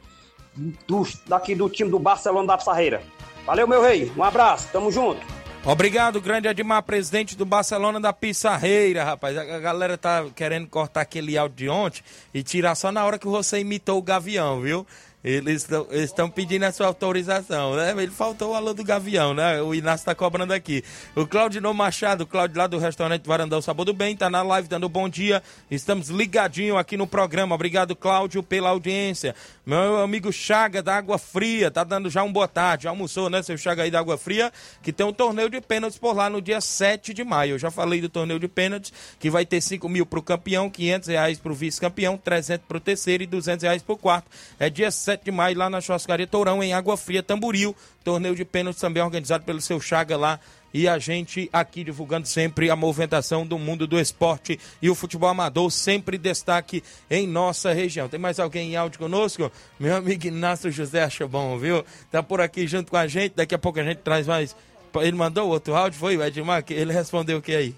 do, 0.86 1.06
daqui 1.26 1.54
do 1.54 1.68
time 1.68 1.90
do 1.90 1.98
Barcelona 1.98 2.48
da 2.48 2.58
Pissarreira. 2.58 3.02
Valeu, 3.46 3.66
meu 3.66 3.82
rei. 3.82 4.12
Um 4.16 4.22
abraço. 4.22 4.68
Tamo 4.72 4.90
junto. 4.90 5.20
Obrigado, 5.64 6.22
grande 6.22 6.48
Admar, 6.48 6.82
presidente 6.82 7.36
do 7.36 7.44
Barcelona 7.44 8.00
da 8.00 8.14
Pissarreira, 8.14 9.04
rapaz. 9.04 9.36
A 9.36 9.58
galera 9.58 9.98
tá 9.98 10.24
querendo 10.34 10.66
cortar 10.66 11.02
aquele 11.02 11.36
áudio 11.36 11.56
de 11.56 11.68
ontem 11.68 12.02
e 12.32 12.42
tirar 12.42 12.74
só 12.74 12.90
na 12.90 13.04
hora 13.04 13.18
que 13.18 13.26
você 13.26 13.58
imitou 13.61 13.98
o 13.98 14.02
Gavião, 14.02 14.62
viu? 14.62 14.86
Eles 15.22 15.68
estão 15.90 16.30
pedindo 16.30 16.64
a 16.64 16.72
sua 16.72 16.86
autorização, 16.86 17.76
né? 17.76 17.90
Ele 17.90 18.10
faltou 18.10 18.52
o 18.52 18.54
alô 18.54 18.72
do 18.72 18.82
Gavião, 18.82 19.34
né? 19.34 19.60
O 19.60 19.74
Inácio 19.74 20.00
está 20.02 20.14
cobrando 20.14 20.54
aqui. 20.54 20.82
O 21.14 21.26
Claudinho 21.26 21.74
Machado, 21.74 22.26
Claudio 22.26 22.56
lá 22.56 22.66
do 22.66 22.78
restaurante 22.78 23.26
Varandão 23.26 23.60
Sabor 23.60 23.84
do 23.84 23.92
Bem, 23.92 24.16
tá 24.16 24.30
na 24.30 24.40
live 24.42 24.66
dando 24.66 24.88
bom 24.88 25.10
dia. 25.10 25.42
Estamos 25.70 26.08
ligadinho 26.08 26.78
aqui 26.78 26.96
no 26.96 27.06
programa. 27.06 27.54
Obrigado, 27.54 27.94
Cláudio, 27.94 28.42
pela 28.42 28.70
audiência. 28.70 29.34
Meu 29.66 29.98
amigo 29.98 30.32
Chaga 30.32 30.82
da 30.82 30.96
Água 30.96 31.18
Fria, 31.18 31.70
tá 31.70 31.84
dando 31.84 32.08
já 32.08 32.22
um 32.22 32.32
boa 32.32 32.48
tarde. 32.48 32.88
Almoçou, 32.88 33.28
né, 33.28 33.42
seu 33.42 33.58
Chaga 33.58 33.82
aí 33.82 33.90
da 33.90 33.98
Água 33.98 34.16
Fria? 34.16 34.50
Que 34.82 34.90
tem 34.90 35.04
um 35.04 35.12
torneio 35.12 35.50
de 35.50 35.60
pênaltis 35.60 35.98
por 35.98 36.16
lá 36.16 36.30
no 36.30 36.40
dia 36.40 36.62
7 36.62 37.12
de 37.12 37.22
maio. 37.24 37.56
Eu 37.56 37.58
já 37.58 37.70
falei 37.70 38.00
do 38.00 38.08
torneio 38.08 38.40
de 38.40 38.48
pênaltis, 38.48 38.90
que 39.18 39.28
vai 39.28 39.44
ter 39.44 39.60
5 39.60 39.86
mil 39.86 40.06
pro 40.06 40.22
campeão, 40.22 40.70
500 40.70 41.08
reais 41.10 41.38
pro 41.38 41.54
vice-campeão, 41.54 42.16
300 42.16 42.66
pro 42.66 42.80
terceiro 42.80 43.22
e 43.22 43.26
200 43.26 43.64
reais 43.64 43.82
pro 43.82 43.98
quarto. 43.98 44.30
É 44.58 44.70
dia 44.70 44.90
7 44.90 45.09
7 45.11 45.24
de 45.24 45.32
maio, 45.32 45.58
lá 45.58 45.68
na 45.68 45.80
Churrascaria 45.80 46.24
Tourão, 46.24 46.62
em 46.62 46.72
Água 46.72 46.96
Fria, 46.96 47.20
Tamboril. 47.20 47.74
Torneio 48.04 48.36
de 48.36 48.44
pênaltis 48.44 48.80
também 48.80 49.02
organizado 49.02 49.42
pelo 49.42 49.61
seu 49.61 49.80
Chaga 49.80 50.16
lá. 50.16 50.38
E 50.72 50.86
a 50.86 51.00
gente 51.00 51.50
aqui 51.52 51.82
divulgando 51.82 52.28
sempre 52.28 52.70
a 52.70 52.76
movimentação 52.76 53.44
do 53.44 53.58
mundo 53.58 53.88
do 53.88 53.98
esporte 53.98 54.56
e 54.80 54.88
o 54.88 54.94
futebol 54.94 55.28
amador, 55.28 55.68
sempre 55.72 56.16
destaque 56.16 56.80
em 57.11 57.26
nossa 57.26 57.72
região. 57.72 58.08
Tem 58.08 58.20
mais 58.20 58.38
alguém 58.38 58.70
em 58.70 58.76
áudio 58.76 59.00
conosco? 59.00 59.50
Meu 59.80 59.96
amigo 59.96 60.28
Inácio 60.28 60.70
José 60.70 61.02
acha 61.02 61.26
bom, 61.26 61.58
viu? 61.58 61.84
Tá 62.08 62.22
por 62.22 62.40
aqui 62.40 62.68
junto 62.68 62.88
com 62.88 62.96
a 62.96 63.08
gente. 63.08 63.32
Daqui 63.34 63.52
a 63.52 63.58
pouco 63.58 63.80
a 63.80 63.84
gente 63.84 63.98
traz 63.98 64.28
mais. 64.28 64.54
Ele 64.94 65.16
mandou 65.16 65.48
outro 65.48 65.74
áudio, 65.74 65.98
foi 65.98 66.16
o 66.16 66.22
Edmar? 66.22 66.62
Ele 66.70 66.92
respondeu 66.92 67.38
o 67.38 67.42
que 67.42 67.52
aí? 67.56 67.74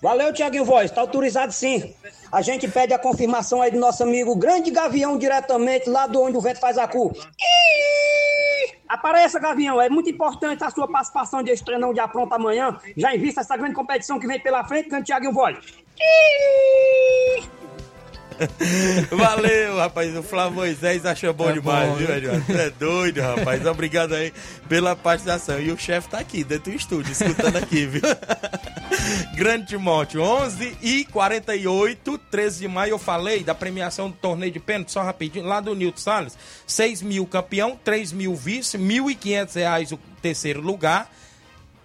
Valeu, 0.00 0.32
Tiaguinho 0.32 0.64
Voz, 0.64 0.90
tá 0.90 1.00
autorizado 1.00 1.52
sim. 1.52 1.94
A 2.30 2.40
gente 2.40 2.66
pede 2.68 2.94
a 2.94 2.98
confirmação 2.98 3.60
aí 3.60 3.70
do 3.70 3.78
nosso 3.78 4.02
amigo 4.02 4.34
Grande 4.36 4.70
Gavião, 4.70 5.18
diretamente 5.18 5.88
lá 5.88 6.06
do 6.06 6.20
onde 6.20 6.36
o 6.36 6.40
vento 6.40 6.60
faz 6.60 6.78
a 6.78 6.88
cu. 6.88 7.12
Apareça, 8.88 9.38
Gavião, 9.38 9.80
é 9.80 9.88
muito 9.88 10.10
importante 10.10 10.62
a 10.62 10.70
sua 10.70 10.86
participação 10.86 11.42
de 11.42 11.54
treinão 11.64 11.92
de 11.92 12.00
apronto 12.00 12.32
amanhã, 12.34 12.78
já 12.96 13.14
em 13.14 13.18
vista 13.18 13.40
essa 13.40 13.56
grande 13.56 13.74
competição 13.74 14.18
que 14.18 14.26
vem 14.26 14.40
pela 14.40 14.64
frente, 14.64 14.88
Grande 14.88 15.06
Tiaguinho 15.06 15.32
Voz. 15.32 15.58
Valeu, 19.10 19.76
rapaz. 19.76 20.16
O 20.16 20.22
Flávio 20.22 20.56
Moisés 20.56 21.04
achou 21.06 21.32
bom 21.32 21.50
é 21.50 21.52
demais, 21.54 21.88
bom, 21.88 21.96
viu, 21.96 22.10
Eduardo? 22.10 22.52
É 22.52 22.70
doido, 22.70 23.20
rapaz. 23.20 23.64
Obrigado 23.66 24.14
aí 24.14 24.32
pela 24.68 24.96
participação. 24.96 25.60
E 25.60 25.70
o 25.70 25.78
chefe 25.78 26.08
tá 26.08 26.18
aqui, 26.18 26.42
dentro 26.42 26.72
do 26.72 26.76
estúdio, 26.76 27.12
escutando 27.12 27.56
aqui, 27.56 27.86
viu? 27.86 28.02
Grande 29.34 29.66
Timóteo, 29.66 30.22
11 30.22 30.78
e 30.82 31.04
48, 31.06 32.18
13 32.30 32.60
de 32.60 32.68
maio, 32.68 32.92
eu 32.92 32.98
falei 32.98 33.42
da 33.42 33.54
premiação 33.54 34.10
do 34.10 34.16
torneio 34.16 34.52
de 34.52 34.60
pênalti, 34.60 34.92
só 34.92 35.02
rapidinho, 35.02 35.46
lá 35.46 35.60
do 35.60 35.74
Nilton 35.74 35.98
Salles. 35.98 36.38
6 36.66 37.02
mil 37.02 37.26
campeão, 37.26 37.78
3 37.82 38.12
mil 38.12 38.34
vice, 38.34 38.78
1.500 38.78 39.54
reais 39.54 39.92
o 39.92 39.98
terceiro 40.20 40.60
lugar 40.60 41.10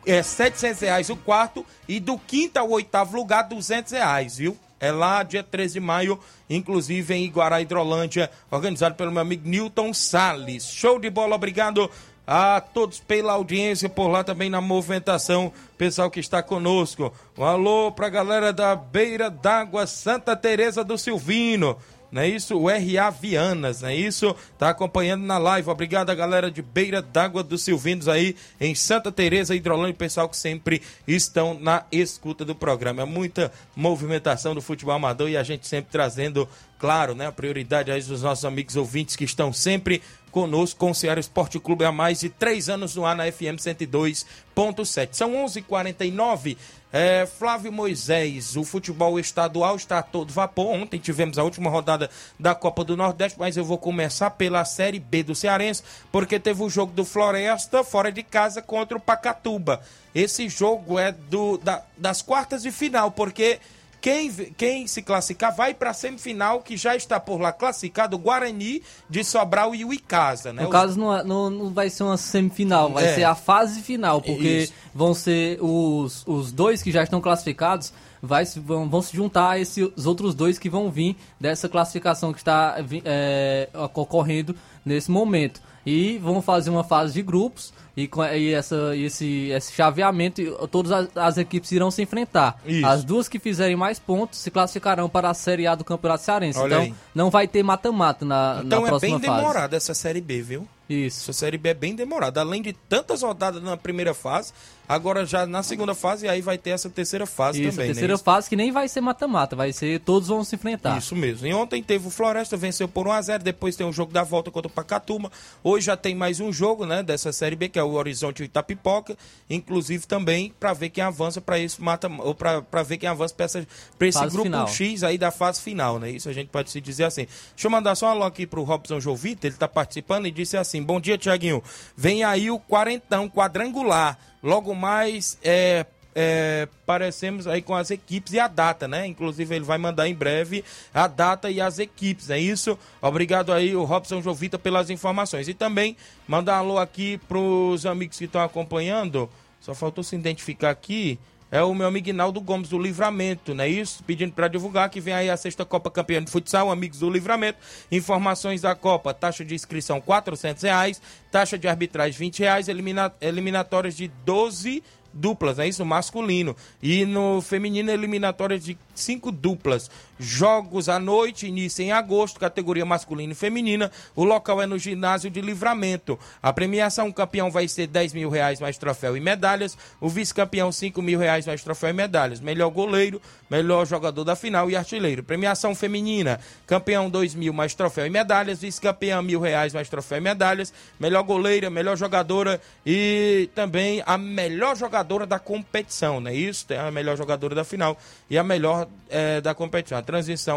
é 0.07 0.23
700 0.23 0.81
reais 0.81 1.09
o 1.09 1.17
quarto 1.17 1.65
e 1.87 1.99
do 1.99 2.17
quinto 2.17 2.57
ao 2.57 2.69
oitavo 2.69 3.17
lugar 3.17 3.43
200 3.43 3.91
reais, 3.91 4.37
viu? 4.37 4.57
É 4.79 4.91
lá, 4.91 5.21
dia 5.21 5.43
13 5.43 5.73
de 5.73 5.79
maio, 5.79 6.19
inclusive 6.49 7.13
em 7.13 7.25
Iguará, 7.25 7.59
Hidrolândia, 7.59 8.31
organizado 8.49 8.95
pelo 8.95 9.11
meu 9.11 9.21
amigo 9.21 9.47
Newton 9.47 9.93
Salles. 9.93 10.65
Show 10.65 10.97
de 10.99 11.09
bola, 11.09 11.35
obrigado 11.35 11.89
a 12.27 12.59
todos 12.59 12.99
pela 12.99 13.31
audiência, 13.33 13.87
por 13.87 14.09
lá 14.09 14.21
também 14.21 14.49
na 14.49 14.59
movimentação, 14.59 15.53
pessoal 15.77 16.11
que 16.11 16.19
está 16.19 16.43
conosco. 16.43 17.13
Um 17.37 17.45
alô 17.45 17.89
pra 17.93 18.09
galera 18.09 18.51
da 18.51 18.75
Beira 18.75 19.29
d'Água 19.29 19.87
Santa 19.87 20.35
Teresa 20.35 20.83
do 20.83 20.97
Silvino 20.97 21.77
não 22.11 22.21
é 22.21 22.29
isso? 22.29 22.57
O 22.57 22.67
RA 22.69 23.09
Vianas, 23.09 23.81
não 23.81 23.89
é 23.89 23.95
isso? 23.95 24.35
Tá 24.57 24.69
acompanhando 24.69 25.23
na 25.23 25.37
live. 25.37 25.69
Obrigado 25.69 26.09
a 26.09 26.15
galera 26.15 26.49
de 26.49 26.61
Beira 26.61 27.01
d'Água 27.01 27.43
dos 27.43 27.63
Silvinos 27.63 28.07
aí 28.07 28.35
em 28.59 28.73
Santa 28.73 29.11
Teresa, 29.11 29.55
Hidrolândia, 29.55 29.93
pessoal 29.93 30.29
que 30.29 30.37
sempre 30.37 30.81
estão 31.05 31.53
na 31.59 31.83
escuta 31.91 32.45
do 32.45 32.55
programa. 32.55 33.01
É 33.01 33.05
muita 33.05 33.51
movimentação 33.75 34.55
do 34.55 34.61
futebol 34.61 34.95
amador 34.95 35.29
e 35.29 35.35
a 35.35 35.43
gente 35.43 35.67
sempre 35.67 35.91
trazendo, 35.91 36.47
claro, 36.79 37.13
né, 37.13 37.27
a 37.27 37.31
prioridade 37.31 37.91
aí 37.91 38.01
dos 38.01 38.21
nossos 38.21 38.45
amigos 38.45 38.77
ouvintes 38.77 39.15
que 39.15 39.25
estão 39.25 39.51
sempre 39.51 40.01
conosco 40.37 40.79
com 40.79 40.91
o 40.91 40.95
Ceará 40.95 41.19
Esporte 41.19 41.59
Clube 41.59 41.83
há 41.83 41.91
mais 41.91 42.19
de 42.19 42.29
três 42.29 42.69
anos 42.69 42.95
no 42.95 43.07
ar 43.07 43.15
na 43.15 43.23
FM 43.31 43.57
102.7. 43.57 45.09
São 45.11 45.31
11:49 45.33 45.57
h 45.57 45.63
49 45.67 46.57
é, 46.93 47.25
Flávio 47.25 47.71
Moisés, 47.71 48.55
o 48.55 48.63
futebol 48.63 49.19
estadual 49.19 49.75
está 49.75 50.03
todo 50.03 50.31
vapor. 50.31 50.67
Ontem 50.67 50.99
tivemos 50.99 51.39
a 51.39 51.43
última 51.43 51.71
rodada 51.71 52.07
da 52.39 52.53
Copa 52.53 52.83
do 52.83 52.95
Nordeste, 52.95 53.39
mas 53.39 53.57
eu 53.57 53.65
vou 53.65 53.79
começar 53.79 54.29
pela 54.29 54.63
Série 54.63 54.99
B 54.99 55.23
do 55.23 55.33
Cearense, 55.33 55.81
porque 56.11 56.39
teve 56.39 56.61
o 56.61 56.69
jogo 56.69 56.93
do 56.93 57.03
Floresta 57.03 57.83
fora 57.83 58.11
de 58.11 58.21
casa 58.21 58.61
contra 58.61 58.95
o 58.95 59.01
Pacatuba. 59.01 59.81
Esse 60.13 60.47
jogo 60.47 60.99
é 60.99 61.11
do, 61.11 61.57
da, 61.57 61.83
das 61.97 62.21
quartas 62.21 62.61
de 62.61 62.71
final, 62.71 63.09
porque 63.09 63.59
quem, 64.01 64.31
quem 64.31 64.87
se 64.87 65.01
classificar 65.01 65.55
vai 65.55 65.73
para 65.73 65.89
a 65.89 65.93
semifinal, 65.93 66.61
que 66.61 66.77
já 66.77 66.95
está 66.95 67.19
por 67.19 67.39
lá 67.39 67.51
classificado, 67.51 68.15
o 68.15 68.19
Guarani 68.19 68.81
de 69.09 69.23
Sobral 69.23 69.73
e 69.73 69.83
o 69.83 69.93
Icasa, 69.93 70.53
né? 70.53 70.63
No 70.63 70.69
caso, 70.69 70.99
não, 70.99 71.15
é, 71.15 71.23
não, 71.23 71.49
não 71.49 71.73
vai 71.73 71.89
ser 71.89 72.03
uma 72.03 72.17
semifinal, 72.17 72.91
vai 72.91 73.05
é. 73.05 73.15
ser 73.15 73.23
a 73.23 73.35
fase 73.35 73.81
final, 73.81 74.21
porque 74.21 74.63
Isso. 74.63 74.73
vão 74.93 75.13
ser 75.13 75.57
os, 75.61 76.23
os 76.27 76.51
dois 76.51 76.81
que 76.81 76.91
já 76.91 77.03
estão 77.03 77.19
classificados 77.19 77.91
vai, 78.21 78.45
vão, 78.45 78.89
vão 78.89 79.01
se 79.01 79.15
juntar 79.15 79.51
a 79.51 79.59
esses 79.59 80.05
outros 80.05 80.33
dois 80.33 80.57
que 80.59 80.69
vão 80.69 80.89
vir 80.89 81.15
dessa 81.39 81.69
classificação 81.69 82.31
que 82.31 82.39
está 82.39 82.75
é, 83.05 83.69
ocorrendo 83.93 84.55
nesse 84.85 85.11
momento. 85.11 85.61
E 85.85 86.17
vão 86.17 86.41
fazer 86.41 86.69
uma 86.69 86.83
fase 86.83 87.13
de 87.13 87.21
grupos 87.21 87.73
e, 87.97 88.07
e, 88.35 88.53
essa, 88.53 88.95
e 88.95 89.05
esse, 89.05 89.49
esse 89.49 89.73
chaveamento, 89.73 90.39
todas 90.69 90.91
as, 90.91 91.17
as, 91.17 91.37
equipes 91.39 91.71
irão 91.71 91.89
se 91.89 92.03
enfrentar. 92.03 92.61
Isso. 92.63 92.85
As 92.85 93.03
duas 93.03 93.27
que 93.27 93.39
fizerem 93.39 93.75
mais 93.75 93.97
pontos 93.97 94.37
se 94.37 94.51
classificarão 94.51 95.09
para 95.09 95.31
a 95.31 95.33
Série 95.33 95.65
A 95.65 95.73
do 95.73 95.83
Campeonato 95.83 96.23
Cearense. 96.23 96.59
Olha 96.59 96.67
então, 96.67 96.81
aí. 96.83 96.93
não 97.15 97.31
vai 97.31 97.47
ter 97.47 97.63
mata-mata 97.63 98.23
na, 98.23 98.61
então, 98.63 98.81
na 98.81 98.87
próxima 98.87 99.13
fase. 99.13 99.25
Então 99.25 99.33
é 99.33 99.37
bem 99.37 99.41
demorada 99.41 99.75
essa 99.75 99.95
Série 99.95 100.21
B, 100.21 100.43
viu? 100.43 100.67
Isso. 100.87 101.23
Essa 101.31 101.33
Série 101.33 101.57
B 101.57 101.69
é 101.69 101.73
bem 101.73 101.95
demorada. 101.95 102.39
Além 102.39 102.61
de 102.61 102.71
tantas 102.71 103.23
rodadas 103.23 103.63
na 103.63 103.75
primeira 103.75 104.13
fase, 104.13 104.53
agora 104.87 105.25
já 105.25 105.45
na 105.45 105.61
segunda 105.63 105.93
fase, 105.93 106.27
aí 106.27 106.41
vai 106.41 106.57
ter 106.57 106.71
essa 106.71 106.89
terceira 106.89 107.25
fase 107.25 107.61
Isso, 107.61 107.71
também. 107.71 107.87
Né? 107.87 107.93
terceira 107.93 108.13
né? 108.13 108.19
fase 108.23 108.49
que 108.49 108.55
nem 108.55 108.71
vai 108.71 108.87
ser 108.87 109.01
mata-mata, 109.01 109.55
vai 109.55 109.73
ser 109.73 109.99
todos 109.99 110.29
vão 110.29 110.43
se 110.43 110.55
enfrentar. 110.55 110.97
Isso 110.97 111.15
mesmo. 111.15 111.45
E 111.47 111.53
ontem 111.53 111.83
teve 111.83 112.07
o 112.07 112.09
Floresta, 112.09 112.55
venceu 112.55 112.87
por 112.87 113.07
1x0, 113.07 113.39
depois 113.39 113.75
tem 113.75 113.87
o 113.87 113.91
jogo 113.91 114.13
da 114.13 114.23
volta 114.23 114.49
contra 114.49 114.67
o 114.67 114.71
Pacatuma. 114.71 115.31
Hoje 115.63 115.87
já 115.87 115.97
tem 115.97 116.15
mais 116.15 116.39
um 116.39 116.51
jogo, 116.51 116.85
né, 116.85 117.03
dessa 117.03 117.31
Série 117.31 117.55
B, 117.55 117.69
que 117.69 117.79
é 117.79 117.83
o 117.83 117.91
Horizonte 117.91 118.43
Itapipoca, 118.43 119.17
inclusive 119.49 120.07
também 120.07 120.53
para 120.59 120.73
ver 120.73 120.89
quem 120.89 121.03
avança 121.03 121.41
para 121.41 121.59
isso 121.59 121.83
mata 121.83 122.09
ou 122.19 122.33
para 122.33 122.83
ver 122.83 122.97
quem 122.97 123.09
avança 123.09 123.33
para 123.35 124.07
esse 124.07 124.19
grupo 124.27 124.43
final. 124.43 124.67
X 124.67 125.03
aí 125.03 125.17
da 125.17 125.31
fase 125.31 125.61
final, 125.61 125.99
né? 125.99 126.09
Isso 126.11 126.29
a 126.29 126.33
gente 126.33 126.47
pode 126.49 126.71
se 126.71 126.79
dizer 126.79 127.05
assim. 127.05 127.27
Deixa 127.53 127.67
eu 127.67 127.71
mandar 127.71 127.95
só 127.95 128.07
um 128.07 128.09
alô 128.09 128.23
aqui 128.23 128.45
pro 128.45 128.63
Robson 128.63 128.99
Jovita, 128.99 129.47
ele 129.47 129.55
tá 129.55 129.67
participando 129.67 130.27
e 130.27 130.31
disse 130.31 130.57
assim: 130.57 130.81
"Bom 130.81 130.99
dia, 130.99 131.17
Tiaguinho. 131.17 131.61
Vem 131.95 132.23
aí 132.23 132.49
o 132.49 132.59
quarentão 132.59 133.29
quadrangular. 133.29 134.17
Logo 134.41 134.73
mais 134.75 135.37
é, 135.43 135.85
é, 136.19 136.67
parecemos 136.83 137.45
aí 137.45 137.61
com 137.61 137.75
as 137.75 137.91
equipes 137.91 138.33
e 138.33 138.39
a 138.39 138.47
data, 138.47 138.87
né? 138.87 139.05
Inclusive 139.05 139.55
ele 139.55 139.63
vai 139.63 139.77
mandar 139.77 140.07
em 140.07 140.15
breve 140.15 140.63
a 140.91 141.07
data 141.07 141.51
e 141.51 141.61
as 141.61 141.77
equipes, 141.77 142.31
é 142.31 142.39
isso? 142.39 142.77
Obrigado 142.99 143.53
aí 143.53 143.75
o 143.75 143.83
Robson 143.83 144.19
Jovita 144.19 144.57
pelas 144.57 144.89
informações. 144.89 145.47
E 145.47 145.53
também 145.53 145.95
mandar 146.27 146.55
um 146.55 146.59
alô 146.59 146.77
aqui 146.79 147.19
pros 147.27 147.85
amigos 147.85 148.17
que 148.17 148.25
estão 148.25 148.41
acompanhando, 148.41 149.29
só 149.61 149.75
faltou 149.75 150.03
se 150.03 150.15
identificar 150.15 150.71
aqui, 150.71 151.19
é 151.51 151.61
o 151.63 151.73
meu 151.73 151.87
amigo 151.87 152.09
Inaldo 152.09 152.41
Gomes 152.41 152.69
do 152.69 152.77
Livramento, 152.77 153.55
não 153.55 153.63
é 153.63 153.69
isso? 153.69 154.03
Pedindo 154.03 154.33
para 154.33 154.47
divulgar 154.47 154.89
que 154.89 154.99
vem 154.99 155.13
aí 155.13 155.29
a 155.29 155.37
sexta 155.37 155.63
Copa 155.63 155.89
Campeã 155.89 156.21
de 156.21 156.29
Futsal, 156.29 156.69
amigos 156.69 156.99
do 156.99 157.09
Livramento. 157.09 157.59
Informações 157.91 158.61
da 158.61 158.75
Copa, 158.75 159.13
taxa 159.13 159.45
de 159.45 159.55
inscrição 159.55 159.97
R$ 160.05 160.55
reais, 160.61 161.01
taxa 161.31 161.57
de 161.57 161.67
arbitragem 161.67 162.29
R$ 162.29 162.33
reais, 162.37 162.67
elimina, 162.67 163.13
eliminatórias 163.21 163.95
de 163.95 164.09
12 164.25 164.83
duplas, 165.13 165.57
é 165.57 165.67
isso? 165.67 165.85
Masculino. 165.85 166.55
E 166.81 167.05
no 167.05 167.41
feminino, 167.41 167.91
eliminatórias 167.91 168.63
de 168.63 168.77
cinco 168.99 169.31
duplas. 169.31 169.89
Jogos 170.19 170.89
à 170.89 170.99
noite, 170.99 171.47
início 171.47 171.83
em 171.83 171.91
agosto, 171.91 172.39
categoria 172.39 172.85
masculina 172.85 173.33
e 173.33 173.35
feminina. 173.35 173.91
O 174.15 174.23
local 174.23 174.61
é 174.61 174.65
no 174.65 174.79
ginásio 174.79 175.29
de 175.29 175.41
livramento. 175.41 176.17
A 176.41 176.51
premiação, 176.51 177.07
o 177.07 177.13
campeão 177.13 177.51
vai 177.51 177.67
ser 177.67 177.87
10 177.87 178.13
mil 178.13 178.29
reais 178.29 178.59
mais 178.59 178.77
troféu 178.77 179.15
e 179.15 179.19
medalhas. 179.19 179.77
O 180.01 180.09
vice-campeão, 180.09 180.71
5 180.71 181.01
mil 181.01 181.19
reais 181.19 181.45
mais 181.45 181.63
troféu 181.63 181.91
e 181.91 181.93
medalhas. 181.93 182.39
Melhor 182.39 182.69
goleiro, 182.69 183.21
melhor 183.49 183.85
jogador 183.85 184.23
da 184.23 184.35
final 184.35 184.69
e 184.71 184.75
artilheiro. 184.75 185.23
Premiação 185.23 185.75
feminina, 185.75 186.39
campeão 186.65 187.09
2 187.09 187.35
mil 187.35 187.53
mais 187.53 187.75
troféu 187.75 188.07
e 188.07 188.09
medalhas. 188.09 188.59
Vice-campeão, 188.59 189.21
mil 189.21 189.39
reais 189.39 189.73
mais 189.73 189.87
troféu 189.87 190.17
e 190.17 190.21
medalhas. 190.21 190.73
Melhor 190.99 191.21
goleira, 191.23 191.69
melhor 191.69 191.95
jogadora 191.95 192.59
e 192.83 193.49
também 193.53 194.01
a 194.05 194.17
melhor 194.17 194.75
jogadora 194.75 195.27
da 195.27 195.37
competição, 195.37 196.19
não 196.19 196.31
é 196.31 196.35
isso? 196.35 196.65
A 196.73 196.89
melhor 196.89 197.15
jogadora 197.15 197.53
da 197.53 197.63
final 197.63 197.97
e 198.29 198.37
a 198.37 198.43
melhor 198.43 198.86
é, 199.09 199.41
da 199.41 199.53
competição. 199.53 199.97
A 199.97 200.01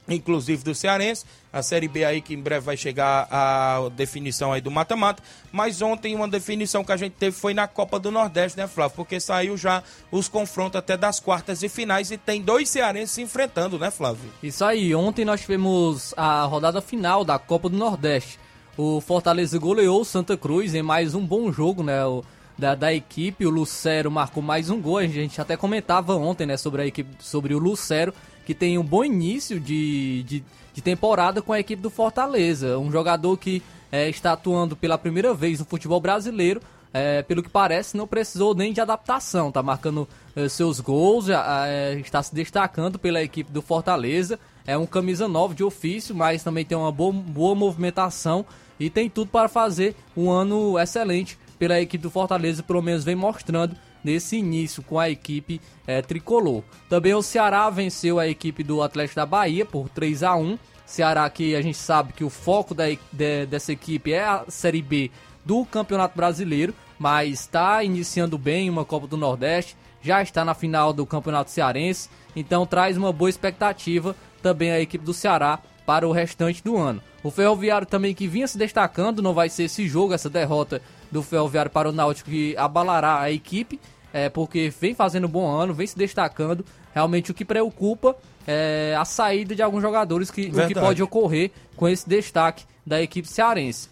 inclusive 0.09 0.64
do 0.64 0.74
Cearense, 0.74 1.24
a 1.53 1.62
Série 1.62 1.86
B 1.86 2.05
aí 2.05 2.20
que 2.20 2.34
em 2.34 2.40
breve 2.40 2.64
vai 2.64 2.76
chegar 2.76 3.28
a 3.30 3.88
definição 3.94 4.53
aí 4.53 4.61
do 4.61 4.70
mata-mata, 4.70 5.22
mas 5.53 5.82
ontem 5.82 6.14
uma 6.14 6.28
definição 6.28 6.82
que 6.82 6.92
a 6.92 6.96
gente 6.96 7.12
teve 7.12 7.36
foi 7.36 7.55
na 7.55 7.68
Copa 7.68 7.98
do 7.98 8.11
Nordeste, 8.11 8.59
né, 8.59 8.66
Flávio? 8.66 8.96
Porque 8.96 9.20
saiu 9.20 9.57
já 9.57 9.82
os 10.11 10.28
confrontos 10.28 10.76
até 10.76 10.96
das 10.96 11.20
quartas 11.20 11.62
e 11.62 11.68
finais 11.68 12.11
e 12.11 12.16
tem 12.16 12.40
dois 12.42 12.68
cearenses 12.68 13.12
se 13.12 13.22
enfrentando, 13.22 13.78
né, 13.78 13.90
Flávio? 13.90 14.30
Isso 14.42 14.64
aí, 14.64 14.94
ontem 14.94 15.24
nós 15.24 15.40
tivemos 15.40 16.14
a 16.16 16.44
rodada 16.44 16.80
final 16.80 17.24
da 17.24 17.38
Copa 17.38 17.68
do 17.68 17.76
Nordeste. 17.76 18.38
O 18.76 19.00
Fortaleza 19.00 19.59
goleou 19.59 20.00
o 20.00 20.05
Santa 20.05 20.36
Cruz 20.36 20.74
em 20.74 20.82
mais 20.82 21.14
um 21.14 21.24
bom 21.24 21.53
jogo, 21.53 21.82
né, 21.82 22.05
o, 22.07 22.24
da, 22.57 22.74
da 22.74 22.92
equipe, 22.92 23.44
o 23.44 23.50
Lucero 23.50 24.11
marcou 24.11 24.42
mais 24.42 24.70
um 24.70 24.80
gol, 24.80 24.98
a 24.98 25.07
gente 25.07 25.40
até 25.40 25.57
comentava 25.57 26.16
ontem, 26.16 26.46
né, 26.46 26.57
sobre 26.57 26.82
a 26.82 26.86
equipe, 26.86 27.11
sobre 27.18 27.55
o 27.55 27.59
Lucero, 27.59 28.14
que 28.45 28.55
tem 28.55 28.78
um 28.78 28.84
bom 28.84 29.05
início 29.05 29.59
de, 29.61 30.22
de, 30.24 30.45
de 30.72 30.82
temporada 30.82 31.40
com 31.40 31.53
a 31.53 31.61
equipe 31.61 31.80
do 31.80 31.90
Fortaleza. 31.90 32.78
Um 32.78 32.90
jogador 32.90 33.36
que 33.36 33.62
é, 33.90 34.09
está 34.09 34.32
atuando 34.32 34.76
pela 34.76 34.97
primeira 34.97 35.34
vez 35.34 35.59
no 35.59 35.64
futebol 35.64 36.01
brasileiro. 36.01 36.61
É, 36.95 37.22
pelo 37.22 37.43
que 37.43 37.49
parece, 37.49 37.97
não 37.97 38.07
precisou 38.07 38.55
nem 38.55 38.72
de 38.72 38.80
adaptação. 38.80 39.49
Está 39.49 39.62
marcando 39.62 40.07
é, 40.36 40.47
seus 40.49 40.78
gols, 40.78 41.24
já, 41.24 41.66
é, 41.66 41.95
está 41.95 42.22
se 42.22 42.34
destacando 42.34 42.99
pela 42.99 43.22
equipe 43.22 43.51
do 43.51 43.62
Fortaleza. 43.62 44.38
É 44.66 44.76
um 44.76 44.86
camisa 44.86 45.26
9 45.26 45.55
de 45.55 45.64
ofício, 45.64 46.14
mas 46.14 46.43
também 46.45 46.64
tem 46.64 46.76
uma 46.76 46.93
boa, 46.93 47.12
boa 47.12 47.55
movimentação 47.55 48.45
e 48.78 48.90
tem 48.90 49.09
tudo 49.09 49.30
para 49.30 49.49
fazer 49.49 49.97
um 50.16 50.30
ano 50.30 50.78
excelente 50.78 51.38
pela 51.59 51.80
equipe 51.80 52.03
do 52.03 52.11
Fortaleza, 52.11 52.62
pelo 52.62 52.82
menos 52.82 53.05
vem 53.05 53.14
mostrando 53.14 53.76
nesse 54.03 54.36
início 54.36 54.82
com 54.82 54.98
a 54.98 55.09
equipe 55.09 55.61
é, 55.86 56.03
tricolor. 56.03 56.62
Também 56.88 57.14
o 57.14 57.22
Ceará 57.22 57.68
venceu 57.70 58.18
a 58.18 58.28
equipe 58.28 58.62
do 58.62 58.82
Atlético 58.82 59.16
da 59.16 59.26
Bahia 59.26 59.64
por 59.64 59.88
3 59.88 60.22
a 60.22 60.36
1 60.36 60.59
Ceará 60.92 61.28
que 61.30 61.55
a 61.55 61.62
gente 61.62 61.78
sabe 61.78 62.12
que 62.12 62.22
o 62.22 62.28
foco 62.28 62.74
da, 62.74 62.84
de, 63.11 63.46
dessa 63.46 63.72
equipe 63.72 64.12
é 64.12 64.22
a 64.22 64.44
Série 64.48 64.82
B 64.82 65.11
do 65.42 65.64
Campeonato 65.64 66.14
Brasileiro, 66.14 66.74
mas 66.98 67.40
está 67.40 67.82
iniciando 67.82 68.36
bem 68.36 68.68
uma 68.68 68.84
Copa 68.84 69.07
do 69.07 69.16
Nordeste, 69.16 69.74
já 70.03 70.22
está 70.22 70.44
na 70.44 70.53
final 70.53 70.92
do 70.92 71.07
Campeonato 71.07 71.50
Cearense, 71.50 72.11
então 72.36 72.66
traz 72.66 72.96
uma 72.98 73.11
boa 73.11 73.30
expectativa 73.30 74.14
também 74.42 74.70
a 74.70 74.80
equipe 74.80 75.03
do 75.03 75.14
Ceará 75.14 75.61
para 75.86 76.07
o 76.07 76.12
restante 76.12 76.62
do 76.62 76.76
ano. 76.76 77.03
O 77.22 77.30
Ferroviário 77.30 77.86
também 77.86 78.14
que 78.14 78.28
vinha 78.28 78.46
se 78.46 78.59
destacando, 78.59 79.22
não 79.22 79.32
vai 79.32 79.48
ser 79.48 79.64
esse 79.64 79.88
jogo, 79.88 80.12
essa 80.12 80.28
derrota 80.28 80.82
do 81.13 81.23
Ferroviário 81.23 81.71
para 81.71 81.89
o 81.89 81.93
Náutico 81.93 82.31
que 82.31 82.57
abalará 82.57 83.21
a 83.21 83.31
equipe, 83.31 83.79
é, 84.13 84.29
porque 84.29 84.73
vem 84.81 84.95
fazendo 84.95 85.27
um 85.27 85.31
bom 85.31 85.47
ano, 85.49 85.75
vem 85.75 85.87
se 85.87 85.97
destacando. 85.97 86.65
Realmente 86.95 87.31
o 87.31 87.35
que 87.35 87.45
preocupa 87.45 88.17
é 88.47 88.97
a 88.99 89.05
saída 89.05 89.55
de 89.55 89.63
alguns 89.63 89.83
jogadores, 89.83 90.31
que, 90.31 90.47
o 90.49 90.67
que 90.67 90.75
pode 90.75 91.03
ocorrer 91.03 91.51
com 91.77 91.89
esse 91.89 92.09
destaque 92.09 92.65
da 92.85 93.01
equipe 93.01 93.29
cearense. 93.29 93.89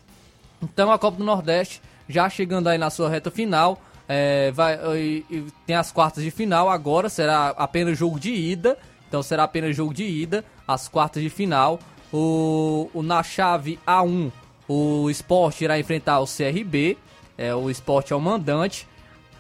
Então 0.63 0.91
a 0.91 0.99
Copa 0.99 1.19
do 1.19 1.25
Nordeste 1.25 1.81
já 2.09 2.29
chegando 2.29 2.69
aí 2.69 2.79
na 2.79 2.91
sua 2.91 3.09
reta 3.09 3.31
final. 3.31 3.81
É, 4.09 4.51
vai, 4.51 4.77
tem 5.65 5.77
as 5.77 5.93
quartas 5.93 6.25
de 6.25 6.33
final 6.33 6.69
agora, 6.69 7.09
será 7.09 7.51
apenas 7.51 7.97
jogo 7.97 8.19
de 8.19 8.33
ida. 8.33 8.77
Então 9.09 9.23
será 9.23 9.45
apenas 9.45 9.75
jogo 9.75 9.95
de 9.95 10.05
ida, 10.05 10.45
as 10.67 10.89
quartas 10.89 11.23
de 11.23 11.31
final. 11.31 11.79
O, 12.13 12.91
o 12.93 13.03
na 13.03 13.23
chave 13.23 13.79
A1, 13.87 14.33
o 14.73 15.11
Sport 15.11 15.63
irá 15.63 15.81
enfrentar 15.81 16.21
o 16.21 16.27
CRB. 16.27 16.97
É, 17.37 17.53
o 17.53 17.69
Sport 17.71 18.13
é 18.13 18.15
o 18.15 18.21
mandante. 18.21 18.87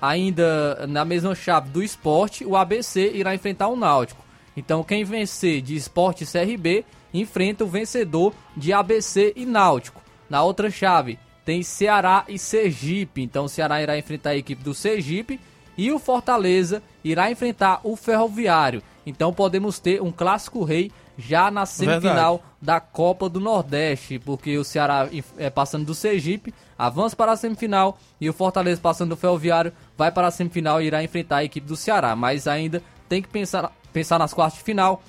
Ainda 0.02 0.88
na 0.88 1.04
mesma 1.04 1.36
chave 1.36 1.70
do 1.70 1.84
esporte, 1.84 2.44
o 2.44 2.56
ABC 2.56 3.12
irá 3.12 3.32
enfrentar 3.32 3.68
o 3.68 3.76
Náutico. 3.76 4.24
Então, 4.56 4.82
quem 4.82 5.04
vencer 5.04 5.62
de 5.62 5.76
esporte 5.76 6.24
e 6.24 6.26
CRB 6.26 6.84
enfrenta 7.14 7.62
o 7.62 7.68
vencedor 7.68 8.34
de 8.56 8.72
ABC 8.72 9.32
e 9.36 9.46
Náutico. 9.46 10.02
Na 10.28 10.42
outra 10.42 10.68
chave, 10.68 11.16
tem 11.44 11.62
Ceará 11.62 12.24
e 12.26 12.36
Sergipe. 12.36 13.22
Então, 13.22 13.44
o 13.44 13.48
Ceará 13.48 13.80
irá 13.80 13.96
enfrentar 13.96 14.30
a 14.30 14.36
equipe 14.36 14.64
do 14.64 14.74
Sergipe 14.74 15.38
e 15.78 15.92
o 15.92 16.00
Fortaleza 16.00 16.82
irá 17.04 17.30
enfrentar 17.30 17.80
o 17.84 17.94
Ferroviário. 17.94 18.82
Então, 19.06 19.32
podemos 19.32 19.78
ter 19.78 20.02
um 20.02 20.10
clássico 20.10 20.64
rei 20.64 20.90
já 21.20 21.50
na 21.50 21.66
semifinal 21.66 22.36
Verdade. 22.36 22.54
da 22.60 22.80
Copa 22.80 23.28
do 23.28 23.38
Nordeste, 23.38 24.18
porque 24.18 24.56
o 24.58 24.64
Ceará 24.64 25.08
é, 25.38 25.50
passando 25.50 25.84
do 25.84 25.94
Sergipe 25.94 26.54
avança 26.78 27.14
para 27.14 27.32
a 27.32 27.36
semifinal 27.36 27.98
e 28.20 28.28
o 28.28 28.32
Fortaleza 28.32 28.80
passando 28.80 29.10
do 29.10 29.16
Ferroviário 29.16 29.72
vai 29.96 30.10
para 30.10 30.26
a 30.26 30.30
semifinal 30.30 30.80
e 30.80 30.86
irá 30.86 31.02
enfrentar 31.04 31.36
a 31.38 31.44
equipe 31.44 31.66
do 31.66 31.76
Ceará, 31.76 32.16
mas 32.16 32.48
ainda 32.48 32.82
tem 33.08 33.20
que 33.20 33.28
pensar, 33.28 33.72
pensar 33.92 34.18
nas 34.18 34.32
quartas 34.32 34.58
de 34.58 34.64
final. 34.64 35.02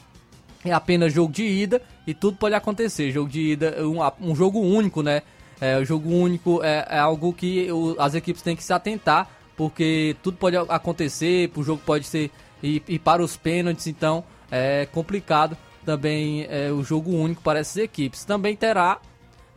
É 0.64 0.72
apenas 0.72 1.12
jogo 1.12 1.34
de 1.34 1.43
ida 1.43 1.82
e 2.05 2.14
tudo 2.14 2.38
pode 2.38 2.53
acontecer. 2.53 3.12
Jogo 3.12 3.30
de 3.30 3.53
ida, 3.53 3.78
um, 3.80 4.30
um 4.30 4.36
jogo 4.36 4.59
único, 4.59 5.01
né? 5.01 5.24
É, 5.59 5.78
o 5.78 5.86
jogo 5.86 6.09
único 6.09 6.64
é, 6.64 6.86
é 6.89 6.99
algo 6.99 7.34
que 7.34 7.72
o, 7.72 7.95
as 7.99 8.14
equipes 8.14 8.41
têm 8.41 8.55
que 8.55 8.64
se 8.64 8.74
atentar, 8.74 9.28
porque 9.55 10.16
tudo 10.22 10.38
pode 10.38 10.57
acontecer, 10.57 11.51
o 11.55 11.64
jogo 11.64 11.82
pode 11.86 12.05
ser 12.05 12.32
ir, 12.62 12.84
ir 12.88 12.99
para 12.99 13.24
os 13.24 13.38
pênaltis, 13.38 13.88
então 13.88 14.24
é 14.51 14.88
complicado 14.91 15.55
também 15.86 16.46
é, 16.50 16.72
o 16.72 16.84
jogo 16.84 17.12
único 17.12 17.42
para 17.42 17.60
essas 17.60 17.78
equipes. 17.78 18.26
Também 18.26 18.56
terá 18.56 19.00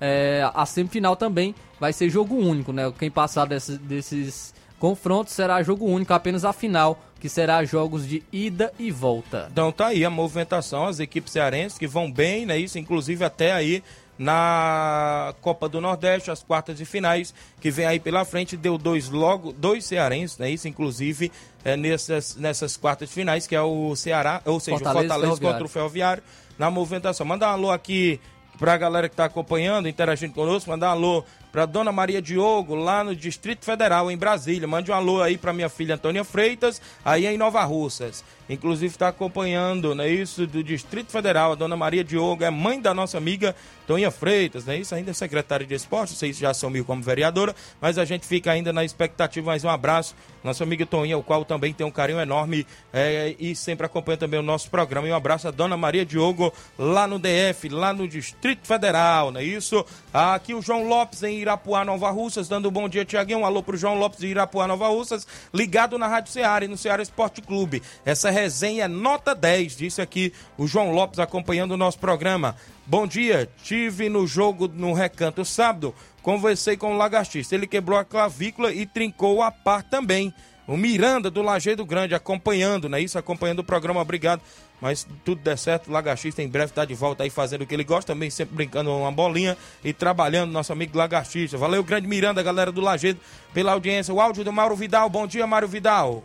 é, 0.01 0.49
a 0.55 0.67
semifinal 0.67 1.17
também 1.17 1.55
vai 1.79 1.93
ser 1.93 2.11
jogo 2.11 2.37
único, 2.37 2.73
né? 2.73 2.93
Quem 2.99 3.11
passar 3.11 3.47
desses, 3.47 3.79
desses 3.79 4.55
confrontos 4.79 5.33
será 5.33 5.63
jogo 5.63 5.87
único, 5.87 6.13
apenas 6.13 6.45
a 6.45 6.53
final, 6.53 7.03
que 7.21 7.29
será 7.29 7.65
jogos 7.65 8.07
de 8.07 8.23
ida 8.33 8.73
e 8.79 8.91
volta. 8.91 9.49
Então 9.51 9.73
tá 9.73 9.87
aí 9.87 10.05
a 10.05 10.11
movimentação, 10.11 10.87
as 10.87 11.01
equipes 11.01 11.33
cearenses 11.33 11.79
que 11.79 11.87
vão 11.87 12.11
bem, 12.11 12.45
né? 12.45 12.59
Isso, 12.59 12.79
inclusive 12.79 13.25
até 13.25 13.53
aí 13.53 13.83
na 14.19 15.35
Copa 15.41 15.69
do 15.69 15.81
Nordeste, 15.81 16.31
as 16.31 16.43
quartas 16.43 16.77
de 16.77 16.85
finais, 16.85 17.35
que 17.61 17.71
vem 17.71 17.87
aí 17.87 17.99
pela 17.99 18.25
frente, 18.25 18.57
deu 18.57 18.79
dois 18.79 19.09
logo, 19.09 19.53
dois 19.53 19.85
cearenses, 19.85 20.39
né? 20.39 20.51
Isso, 20.51 20.69
inclusive, 20.69 21.33
é, 21.65 21.77
nessas, 21.77 22.37
nessas 22.37 22.77
quartas 22.77 23.09
de 23.09 23.15
finais, 23.15 23.47
que 23.47 23.57
é 23.57 23.63
o 23.63 23.97
Ceará, 23.97 24.43
ou 24.45 24.61
seja, 24.61 24.77
Fortaleza, 24.77 25.07
o 25.07 25.09
Fortaleza 25.09 25.41
contra 25.41 25.65
o 25.65 25.69
Ferroviário, 25.69 26.23
na 26.59 26.71
movimentação. 26.71 27.27
Manda 27.27 27.47
um 27.49 27.51
alô 27.51 27.71
aqui 27.71 28.21
pra 28.59 28.77
galera 28.77 29.09
que 29.09 29.17
tá 29.17 29.25
acompanhando, 29.25 29.89
interagindo 29.89 30.35
conosco, 30.35 30.71
mandar 30.71 30.89
um 30.89 30.93
alô 30.93 31.25
para 31.55 31.67
Dona 31.67 31.93
Maria 31.93 32.21
Diogo, 32.21 32.75
lá 32.75 33.05
no 33.05 33.15
Distrito 33.15 33.65
Federal, 33.65 34.11
em 34.11 34.17
Brasília. 34.17 34.67
Mande 34.67 34.91
um 34.91 34.95
alô 34.95 35.23
aí 35.23 35.39
para 35.39 35.53
minha 35.53 35.69
filha 35.69 35.95
Antônia 35.95 36.25
Freitas, 36.25 36.83
aí 37.05 37.29
em 37.29 37.39
Nova 37.39 37.63
Russas. 37.63 38.25
Inclusive 38.49 38.93
está 38.93 39.07
acompanhando, 39.07 39.95
né, 39.95 40.09
isso 40.09 40.49
do 40.49 40.65
Distrito 40.65 41.13
Federal, 41.13 41.53
a 41.53 41.55
Dona 41.55 41.77
Maria 41.77 42.03
Diogo, 42.03 42.43
é 42.43 42.51
mãe 42.51 42.81
da 42.81 42.93
nossa 42.93 43.17
amiga 43.17 43.55
Toninha 43.87 44.11
Freitas, 44.11 44.65
né? 44.65 44.79
Isso 44.79 44.95
ainda 44.95 45.11
é 45.11 45.15
secretária 45.15 45.67
de 45.67 45.75
esporte, 45.75 46.15
se 46.15 46.33
já 46.33 46.51
assumiu 46.51 46.85
como 46.85 47.03
vereadora, 47.03 47.55
mas 47.81 47.99
a 47.99 48.05
gente 48.05 48.27
fica 48.27 48.51
ainda 48.51 48.73
na 48.73 48.85
expectativa. 48.85 49.47
Mais 49.47 49.65
um 49.65 49.69
abraço, 49.69 50.15
nossa 50.43 50.65
amiga 50.65 50.85
Toninha, 50.85 51.17
o 51.17 51.23
qual 51.23 51.45
também 51.45 51.73
tem 51.73 51.87
um 51.87 51.91
carinho 51.91 52.21
enorme 52.21 52.67
é, 52.93 53.35
e 53.39 53.55
sempre 53.55 53.87
acompanha 53.87 54.17
também 54.17 54.41
o 54.41 54.43
nosso 54.43 54.71
programa. 54.71 55.07
E 55.07 55.13
um 55.13 55.15
abraço 55.15 55.49
a 55.49 55.51
Dona 55.51 55.77
Maria 55.77 56.05
Diogo, 56.05 56.53
lá 56.79 57.07
no 57.07 57.19
DF, 57.19 57.69
lá 57.69 57.93
no 57.93 58.09
Distrito 58.09 58.67
Federal, 58.67 59.31
não 59.31 59.41
é 59.41 59.45
isso? 59.45 59.85
Aqui 60.13 60.55
o 60.55 60.63
João 60.63 60.89
Lopes 60.89 61.23
em 61.23 61.44
Irapuá, 61.45 61.85
Nova 61.85 62.11
Russas, 62.11 62.49
dando 62.49 62.69
um 62.69 62.73
bom 62.73 62.89
dia, 62.89 63.05
Tiaguinho. 63.05 63.41
Um 63.41 63.47
alô 63.47 63.63
pro 63.63 63.77
João 63.77 63.95
Lopes 63.99 64.19
de 64.19 64.29
Irapuá, 64.29 64.67
Nova 64.67 64.89
Russas, 64.89 65.27
ligado 65.53 65.99
na 65.99 66.09
Rádio 66.09 66.33
Ceará 66.33 66.65
e 66.65 66.69
no 66.69 66.77
Ceará 66.77 67.03
Esporte 67.03 67.43
Clube. 67.43 67.83
Essa 68.05 68.31
resenha 68.31 68.85
é 68.85 68.89
nota 68.89 69.35
10, 69.35 69.77
disse 69.77 70.01
aqui 70.01 70.33
o 70.57 70.67
João 70.67 70.91
Lopes 70.91 71.19
acompanhando 71.19 71.73
o 71.73 71.77
nosso 71.77 71.99
programa. 71.99 72.57
Bom 72.87 73.07
dia, 73.07 73.49
tive 73.63 74.09
no 74.09 74.27
jogo 74.27 74.69
no 74.69 74.95
recanto 74.95 75.45
sábado, 75.45 75.95
conversei 76.23 76.77
com 76.77 76.95
o 76.95 76.97
lagartista. 76.97 77.55
Ele 77.55 77.67
quebrou 77.67 77.99
a 77.99 78.05
clavícula 78.05 78.73
e 78.73 78.87
trincou 78.87 79.43
a 79.43 79.51
par 79.51 79.83
também. 79.83 80.33
O 80.67 80.77
Miranda 80.77 81.31
do 81.31 81.43
Lajeado 81.43 81.85
Grande 81.85 82.15
acompanhando, 82.15 82.89
né? 82.89 83.01
Isso, 83.01 83.19
acompanhando 83.19 83.59
o 83.59 83.65
programa, 83.65 84.01
obrigado. 84.01 84.41
Mas 84.81 85.07
tudo 85.25 85.41
der 85.43 85.59
certo, 85.59 85.89
o 85.89 85.93
Lagartista 85.93 86.43
em 86.43 86.49
breve 86.49 86.71
está 86.71 86.85
de 86.85 86.95
volta 86.95 87.23
aí 87.23 87.31
fazendo 87.31 87.63
o 87.63 87.67
que 87.67 87.75
ele 87.75 87.85
gosta, 87.85 88.13
também 88.13 88.31
sempre 88.31 88.55
brincando 88.55 88.91
uma 88.91 89.13
bolinha 89.13 89.57
e 89.83 89.93
trabalhando, 89.93 90.51
nosso 90.51 90.73
amigo 90.73 90.97
Lagartista. 90.97 91.57
Valeu, 91.57 91.83
grande 91.85 92.07
Miranda, 92.07 92.43
galera 92.43 92.73
do 92.73 92.81
Lajeado, 92.81 93.19
pela 93.53 93.73
audiência. 93.73 94.13
O 94.13 94.21
áudio 94.21 94.43
do 94.43 94.53
Mauro 94.53 94.75
Vidal, 94.75 95.09
bom 95.09 95.27
dia, 95.27 95.47
Mário 95.47 95.69
Vidal. 95.69 96.25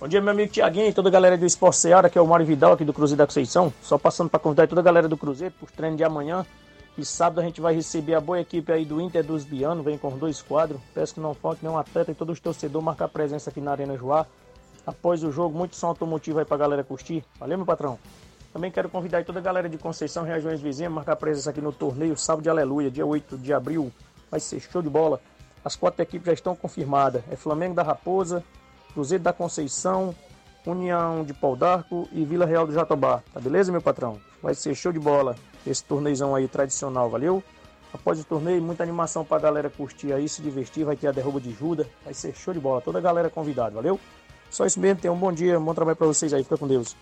Bom 0.00 0.08
dia, 0.08 0.20
meu 0.20 0.32
amigo 0.32 0.50
Tiaguinho 0.50 0.88
e 0.88 0.92
toda 0.92 1.08
a 1.08 1.12
galera 1.12 1.38
do 1.38 1.46
Esporte 1.46 1.76
Seara, 1.76 2.10
que 2.10 2.18
é 2.18 2.20
o 2.20 2.26
Mário 2.26 2.44
Vidal 2.44 2.72
aqui 2.72 2.84
do 2.84 2.92
Cruzeiro 2.92 3.18
da 3.18 3.26
Conceição. 3.26 3.72
Só 3.80 3.96
passando 3.96 4.28
para 4.28 4.40
convidar 4.40 4.66
toda 4.66 4.80
a 4.80 4.84
galera 4.84 5.08
do 5.08 5.16
Cruzeiro 5.16 5.54
para 5.56 5.66
os 5.66 5.70
treinos 5.70 5.96
de 5.96 6.02
amanhã. 6.02 6.44
E 6.96 7.06
sábado 7.06 7.40
a 7.40 7.44
gente 7.44 7.58
vai 7.58 7.74
receber 7.74 8.14
a 8.14 8.20
boa 8.20 8.38
equipe 8.38 8.70
aí 8.70 8.84
do 8.84 9.00
Inter 9.00 9.24
dos 9.24 9.44
Biano, 9.44 9.82
vem 9.82 9.96
com 9.96 10.10
dois 10.18 10.42
quadros. 10.42 10.78
Peço 10.92 11.14
que 11.14 11.20
não 11.20 11.32
falte 11.32 11.64
nenhum 11.64 11.78
atleta 11.78 12.10
e 12.10 12.14
todos 12.14 12.34
os 12.34 12.40
torcedores 12.40 12.84
marcar 12.84 13.08
presença 13.08 13.48
aqui 13.48 13.62
na 13.62 13.70
Arena 13.70 13.96
Joá. 13.96 14.26
Após 14.86 15.24
o 15.24 15.32
jogo, 15.32 15.56
muito 15.56 15.74
som 15.74 15.86
automotivo 15.86 16.38
aí 16.38 16.44
pra 16.44 16.56
galera 16.56 16.84
curtir. 16.84 17.24
Valeu, 17.40 17.56
meu 17.56 17.66
patrão. 17.66 17.98
Também 18.52 18.70
quero 18.70 18.90
convidar 18.90 19.24
toda 19.24 19.38
a 19.38 19.42
galera 19.42 19.70
de 19.70 19.78
Conceição, 19.78 20.22
regiões 20.24 20.60
vizinhas, 20.60 20.92
marcar 20.92 21.16
presença 21.16 21.48
aqui 21.48 21.62
no 21.62 21.72
torneio 21.72 22.14
Sábado 22.18 22.42
de 22.42 22.50
Aleluia, 22.50 22.90
dia 22.90 23.06
8 23.06 23.38
de 23.38 23.54
abril. 23.54 23.90
Vai 24.30 24.40
ser 24.40 24.60
show 24.60 24.82
de 24.82 24.90
bola. 24.90 25.18
As 25.64 25.74
quatro 25.74 26.02
equipes 26.02 26.26
já 26.26 26.32
estão 26.34 26.54
confirmadas. 26.54 27.22
É 27.30 27.36
Flamengo 27.36 27.74
da 27.74 27.82
Raposa, 27.82 28.44
Cruzeiro 28.92 29.24
da 29.24 29.32
Conceição, 29.32 30.14
União 30.66 31.24
de 31.24 31.32
Pau 31.32 31.56
d'Arco 31.56 32.06
e 32.12 32.22
Vila 32.22 32.44
Real 32.44 32.66
do 32.66 32.74
Jatobá. 32.74 33.22
Tá 33.32 33.40
beleza, 33.40 33.72
meu 33.72 33.80
patrão? 33.80 34.20
Vai 34.42 34.54
ser 34.54 34.74
show 34.74 34.92
de 34.92 34.98
bola 34.98 35.34
esse 35.66 35.84
torneizão 35.84 36.34
aí 36.34 36.48
tradicional, 36.48 37.08
valeu? 37.10 37.42
Após 37.92 38.18
o 38.18 38.24
torneio, 38.24 38.62
muita 38.62 38.82
animação 38.82 39.24
pra 39.24 39.38
galera 39.38 39.68
curtir 39.68 40.12
aí, 40.12 40.28
se 40.28 40.40
divertir, 40.40 40.84
vai 40.84 40.96
ter 40.96 41.08
a 41.08 41.12
derruba 41.12 41.40
de 41.40 41.52
Judas, 41.52 41.86
vai 42.04 42.14
ser 42.14 42.34
show 42.34 42.54
de 42.54 42.60
bola, 42.60 42.80
toda 42.80 42.98
a 42.98 43.02
galera 43.02 43.28
convidada, 43.28 43.74
valeu? 43.74 44.00
Só 44.50 44.64
isso 44.64 44.80
mesmo, 44.80 45.00
tenham 45.00 45.14
um 45.14 45.18
bom 45.18 45.32
dia, 45.32 45.58
um 45.58 45.64
bom 45.64 45.74
trabalho 45.74 45.96
pra 45.96 46.06
vocês 46.06 46.32
aí, 46.32 46.42
fica 46.42 46.56
com 46.56 46.66
Deus. 46.66 46.96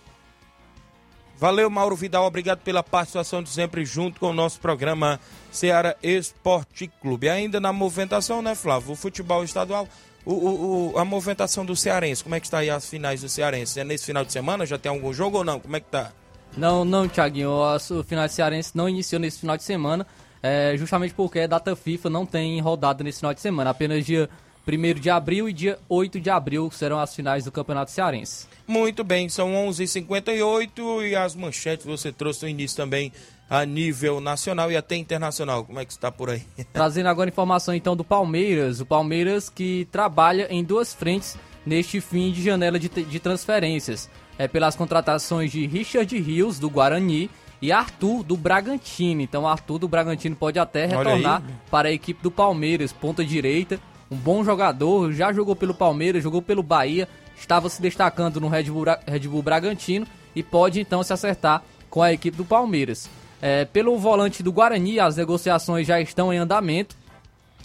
Valeu, 1.41 1.71
Mauro 1.71 1.97
Vidal. 1.97 2.27
Obrigado 2.27 2.59
pela 2.59 2.83
participação 2.83 3.43
de 3.43 3.49
sempre 3.49 3.83
junto 3.83 4.21
com 4.21 4.27
o 4.27 4.33
nosso 4.35 4.61
programa 4.61 5.19
Ceará 5.51 5.97
Esporte 6.03 6.87
Clube. 7.01 7.31
Ainda 7.31 7.59
na 7.59 7.73
movimentação, 7.73 8.43
né, 8.43 8.55
Flávio? 8.55 8.93
O 8.93 8.95
futebol 8.95 9.43
estadual, 9.43 9.89
o, 10.23 10.35
o, 10.35 10.93
o, 10.93 10.99
a 10.99 11.05
movimentação 11.05 11.65
do 11.65 11.75
Cearense. 11.75 12.23
Como 12.23 12.35
é 12.35 12.41
que 12.41 12.47
está 12.47 12.59
aí 12.59 12.69
as 12.69 12.87
finais 12.87 13.23
do 13.23 13.29
Cearense? 13.31 13.81
É 13.81 13.85
nesse 13.85 14.05
final 14.05 14.23
de 14.23 14.33
semana? 14.33 14.67
Já 14.67 14.77
tem 14.77 14.91
algum 14.91 15.15
jogo 15.15 15.39
ou 15.39 15.45
não? 15.45 15.59
Como 15.59 15.75
é 15.75 15.81
que 15.81 15.89
tá? 15.89 16.13
Não, 16.57 16.85
não, 16.85 17.09
Thiaguinho. 17.09 17.51
O 17.51 18.05
final 18.05 18.27
de 18.27 18.33
Cearense 18.33 18.77
não 18.77 18.89
iniciou 18.89 19.21
nesse 19.21 19.41
final 19.41 19.57
de 19.57 19.63
semana. 19.63 20.07
É, 20.43 20.75
justamente 20.77 21.13
porque 21.15 21.41
a 21.41 21.47
data 21.47 21.77
FIFA 21.77 22.09
não 22.09 22.25
tem 22.25 22.61
rodada 22.61 23.05
nesse 23.05 23.19
final 23.19 23.35
de 23.35 23.41
semana. 23.41 23.71
Apenas 23.71 24.05
dia 24.05 24.29
1 24.67 25.01
de 25.01 25.11
abril 25.11 25.49
e 25.49 25.53
dia 25.53 25.79
8 25.89 26.21
de 26.21 26.31
abril 26.31 26.71
serão 26.71 26.99
as 26.99 27.15
finais 27.15 27.45
do 27.45 27.53
Campeonato 27.53 27.91
Cearense. 27.91 28.47
Muito 28.67 29.03
bem, 29.03 29.29
são 29.29 29.53
11h58 29.53 31.09
e 31.09 31.17
as 31.17 31.35
manchetes 31.35 31.85
você 31.85 32.13
trouxe 32.13 32.45
no 32.45 32.49
início 32.49 32.77
também 32.77 33.13
a 33.49 33.67
nível 33.67 34.21
nacional 34.21 34.71
e 34.71 34.77
até 34.77 34.97
internacional. 34.97 35.65
Como 35.65 35.81
é 35.81 35.85
que 35.85 35.93
está 35.93 36.13
por 36.13 36.31
aí? 36.31 36.43
Trazendo 36.73 37.09
agora 37.09 37.29
informação 37.29 37.75
então 37.75 37.97
do 37.97 38.05
Palmeiras. 38.05 38.81
O 38.81 38.87
Palmeiras 38.87 39.51
que 39.51 39.89
trabalha 39.91 40.47
em 40.51 40.63
duas 40.63 40.95
frentes 40.95 41.37
neste 41.67 42.01
fim 42.01 42.31
de 42.31 42.43
janela 42.43 42.79
de, 42.79 42.89
de 42.89 43.21
transferências. 43.21 44.09
É 44.41 44.49
pelas 44.49 44.75
contratações 44.75 45.53
de 45.53 45.67
Richard 45.67 46.19
Rios, 46.19 46.59
do 46.59 46.71
Guarani, 46.71 47.29
e 47.61 47.71
Arthur, 47.71 48.23
do 48.23 48.39
Bragantino. 48.39 49.21
Então, 49.21 49.47
Arthur 49.47 49.81
do 49.81 49.87
Bragantino 49.87 50.35
pode 50.35 50.59
até 50.59 50.87
retornar 50.87 51.43
para 51.71 51.91
a 51.91 51.93
equipe 51.93 52.23
do 52.23 52.31
Palmeiras, 52.31 52.91
ponta 52.91 53.23
direita. 53.23 53.79
Um 54.11 54.17
bom 54.17 54.43
jogador, 54.43 55.13
já 55.13 55.31
jogou 55.31 55.55
pelo 55.55 55.75
Palmeiras, 55.75 56.23
jogou 56.23 56.41
pelo 56.41 56.63
Bahia, 56.63 57.07
estava 57.39 57.69
se 57.69 57.83
destacando 57.83 58.41
no 58.41 58.49
Red 58.49 58.63
Bull, 58.65 58.87
Red 59.07 59.29
Bull 59.29 59.43
Bragantino 59.43 60.07
e 60.35 60.43
pode 60.43 60.81
então 60.81 61.03
se 61.03 61.13
acertar 61.13 61.63
com 61.91 62.03
a 62.03 62.11
equipe 62.11 62.35
do 62.35 62.45
Palmeiras. 62.47 63.11
É, 63.43 63.67
pelo 63.67 63.99
volante 63.99 64.43
do 64.43 64.51
Guarani, 64.51 64.99
as 64.99 65.17
negociações 65.17 65.87
já 65.87 66.01
estão 66.01 66.33
em 66.33 66.39
andamento, 66.39 66.97